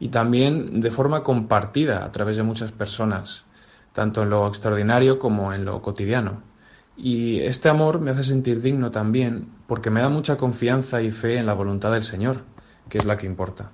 y 0.00 0.08
también 0.08 0.80
de 0.80 0.90
forma 0.90 1.22
compartida 1.22 2.04
a 2.04 2.10
través 2.10 2.36
de 2.36 2.42
muchas 2.42 2.72
personas, 2.72 3.44
tanto 3.92 4.22
en 4.22 4.30
lo 4.30 4.48
extraordinario 4.48 5.18
como 5.18 5.52
en 5.52 5.64
lo 5.64 5.80
cotidiano. 5.80 6.42
Y 6.96 7.40
este 7.40 7.68
amor 7.68 8.00
me 8.00 8.10
hace 8.10 8.24
sentir 8.24 8.60
digno 8.60 8.90
también 8.90 9.48
porque 9.68 9.90
me 9.90 10.00
da 10.00 10.08
mucha 10.08 10.36
confianza 10.36 11.02
y 11.02 11.10
fe 11.10 11.36
en 11.38 11.46
la 11.46 11.54
voluntad 11.54 11.92
del 11.92 12.02
Señor, 12.02 12.38
que 12.88 12.98
es 12.98 13.04
la 13.04 13.16
que 13.16 13.26
importa. 13.26 13.70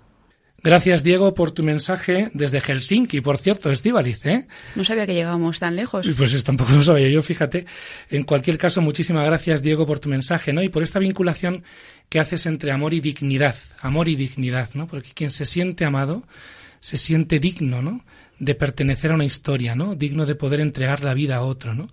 Gracias, 0.60 1.04
Diego, 1.04 1.34
por 1.34 1.52
tu 1.52 1.62
mensaje 1.62 2.30
desde 2.34 2.60
Helsinki, 2.60 3.20
por 3.20 3.38
cierto, 3.38 3.70
Estivaliz, 3.70 4.26
¿eh? 4.26 4.48
No 4.74 4.82
sabía 4.82 5.06
que 5.06 5.14
llegábamos 5.14 5.60
tan 5.60 5.76
lejos. 5.76 6.08
Pues 6.16 6.42
tampoco 6.42 6.72
lo 6.72 6.82
sabía 6.82 7.08
yo, 7.08 7.22
fíjate. 7.22 7.64
En 8.10 8.24
cualquier 8.24 8.58
caso, 8.58 8.80
muchísimas 8.80 9.24
gracias, 9.24 9.62
Diego, 9.62 9.86
por 9.86 10.00
tu 10.00 10.08
mensaje, 10.08 10.52
¿no? 10.52 10.60
Y 10.60 10.68
por 10.68 10.82
esta 10.82 10.98
vinculación 10.98 11.62
que 12.08 12.18
haces 12.18 12.46
entre 12.46 12.72
amor 12.72 12.92
y 12.92 13.00
dignidad. 13.00 13.54
Amor 13.80 14.08
y 14.08 14.16
dignidad, 14.16 14.70
¿no? 14.74 14.88
Porque 14.88 15.10
quien 15.14 15.30
se 15.30 15.46
siente 15.46 15.84
amado 15.84 16.24
se 16.80 16.96
siente 16.96 17.38
digno, 17.38 17.80
¿no? 17.80 18.04
De 18.40 18.54
pertenecer 18.56 19.12
a 19.12 19.14
una 19.14 19.24
historia, 19.24 19.76
¿no? 19.76 19.94
Digno 19.94 20.26
de 20.26 20.34
poder 20.34 20.60
entregar 20.60 21.04
la 21.04 21.14
vida 21.14 21.36
a 21.36 21.42
otro, 21.42 21.74
¿no? 21.74 21.88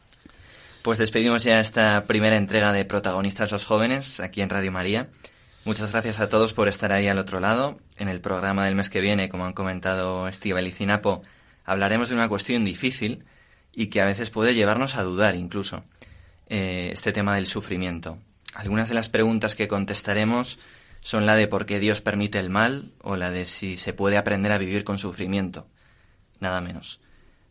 Pues 0.83 0.99
despedimos 0.99 1.43
ya 1.43 1.61
esta 1.61 2.05
primera 2.05 2.37
entrega 2.37 2.73
de 2.73 2.85
Protagonistas 2.85 3.51
los 3.51 3.65
Jóvenes 3.65 4.21
aquí 4.21 4.43
en 4.43 4.51
Radio 4.51 4.71
María. 4.71 5.09
Muchas 5.65 5.93
gracias 5.93 6.21
a 6.21 6.29
todos 6.29 6.53
por 6.53 6.69
estar 6.69 6.93
ahí 6.93 7.09
al 7.09 7.19
otro 7.19 7.41
lado. 7.41 7.79
En 7.97 8.09
el 8.09 8.21
programa 8.21 8.67
del 8.67 8.75
mes 8.75 8.91
que 8.91 9.01
viene, 9.01 9.31
como 9.31 9.47
han 9.47 9.55
comentado 9.55 10.29
Estivaliz 10.29 10.79
y 10.81 10.87
Napo, 10.87 11.23
hablaremos 11.65 12.11
de 12.11 12.15
una 12.15 12.29
cuestión 12.29 12.67
difícil 12.67 13.25
y 13.73 13.87
que 13.87 14.03
a 14.03 14.05
veces 14.05 14.29
puede 14.29 14.55
llevarnos 14.55 14.95
a 14.95 15.03
dudar 15.03 15.37
incluso. 15.37 15.83
Eh, 16.49 16.91
este 16.93 17.13
tema 17.13 17.35
del 17.37 17.47
sufrimiento. 17.47 18.19
Algunas 18.53 18.91
de 18.91 18.95
las 18.95 19.09
preguntas 19.09 19.55
que 19.55 19.67
contestaremos 19.67 20.59
son 21.05 21.27
la 21.27 21.37
de 21.37 21.47
por 21.49 21.67
qué 21.67 21.81
Dios 21.81 22.01
permite 22.01 22.39
el 22.41 22.49
mal 22.49 22.93
o 23.03 23.17
la 23.17 23.31
de 23.31 23.45
si 23.45 23.77
se 23.77 23.93
puede 23.93 24.17
aprender 24.17 24.53
a 24.53 24.59
vivir 24.59 24.85
con 24.85 24.99
sufrimiento. 24.99 25.69
Nada 26.41 26.63
menos. 26.63 26.99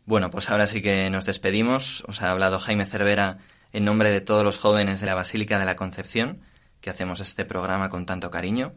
Bueno, 0.06 0.28
pues 0.28 0.50
ahora 0.50 0.66
sí 0.66 0.82
que 0.82 1.08
nos 1.08 1.24
despedimos. 1.24 2.02
Os 2.08 2.20
ha 2.20 2.32
hablado 2.32 2.58
Jaime 2.58 2.84
Cervera 2.84 3.38
en 3.72 3.84
nombre 3.84 4.10
de 4.10 4.20
todos 4.20 4.42
los 4.42 4.58
jóvenes 4.58 5.00
de 5.00 5.06
la 5.06 5.14
Basílica 5.14 5.60
de 5.60 5.66
la 5.66 5.76
Concepción, 5.76 6.40
que 6.80 6.90
hacemos 6.90 7.20
este 7.20 7.44
programa 7.44 7.90
con 7.90 8.06
tanto 8.06 8.28
cariño. 8.28 8.72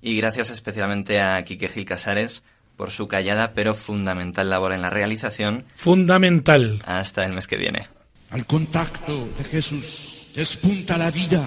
Y 0.00 0.16
gracias 0.16 0.48
especialmente 0.48 1.20
a 1.20 1.44
Quique 1.44 1.68
Gil 1.68 1.84
Casares 1.84 2.42
por 2.78 2.92
su 2.92 3.08
callada 3.08 3.52
pero 3.52 3.74
fundamental 3.74 4.48
labor 4.48 4.72
en 4.72 4.80
la 4.80 4.88
realización. 4.88 5.66
Fundamental. 5.76 6.82
Hasta 6.86 7.26
el 7.26 7.34
mes 7.34 7.46
que 7.46 7.58
viene. 7.58 7.88
Al 8.30 8.46
contacto 8.46 9.28
de 9.36 9.44
Jesús 9.44 10.28
despunta 10.34 10.96
la 10.96 11.10
vida. 11.10 11.46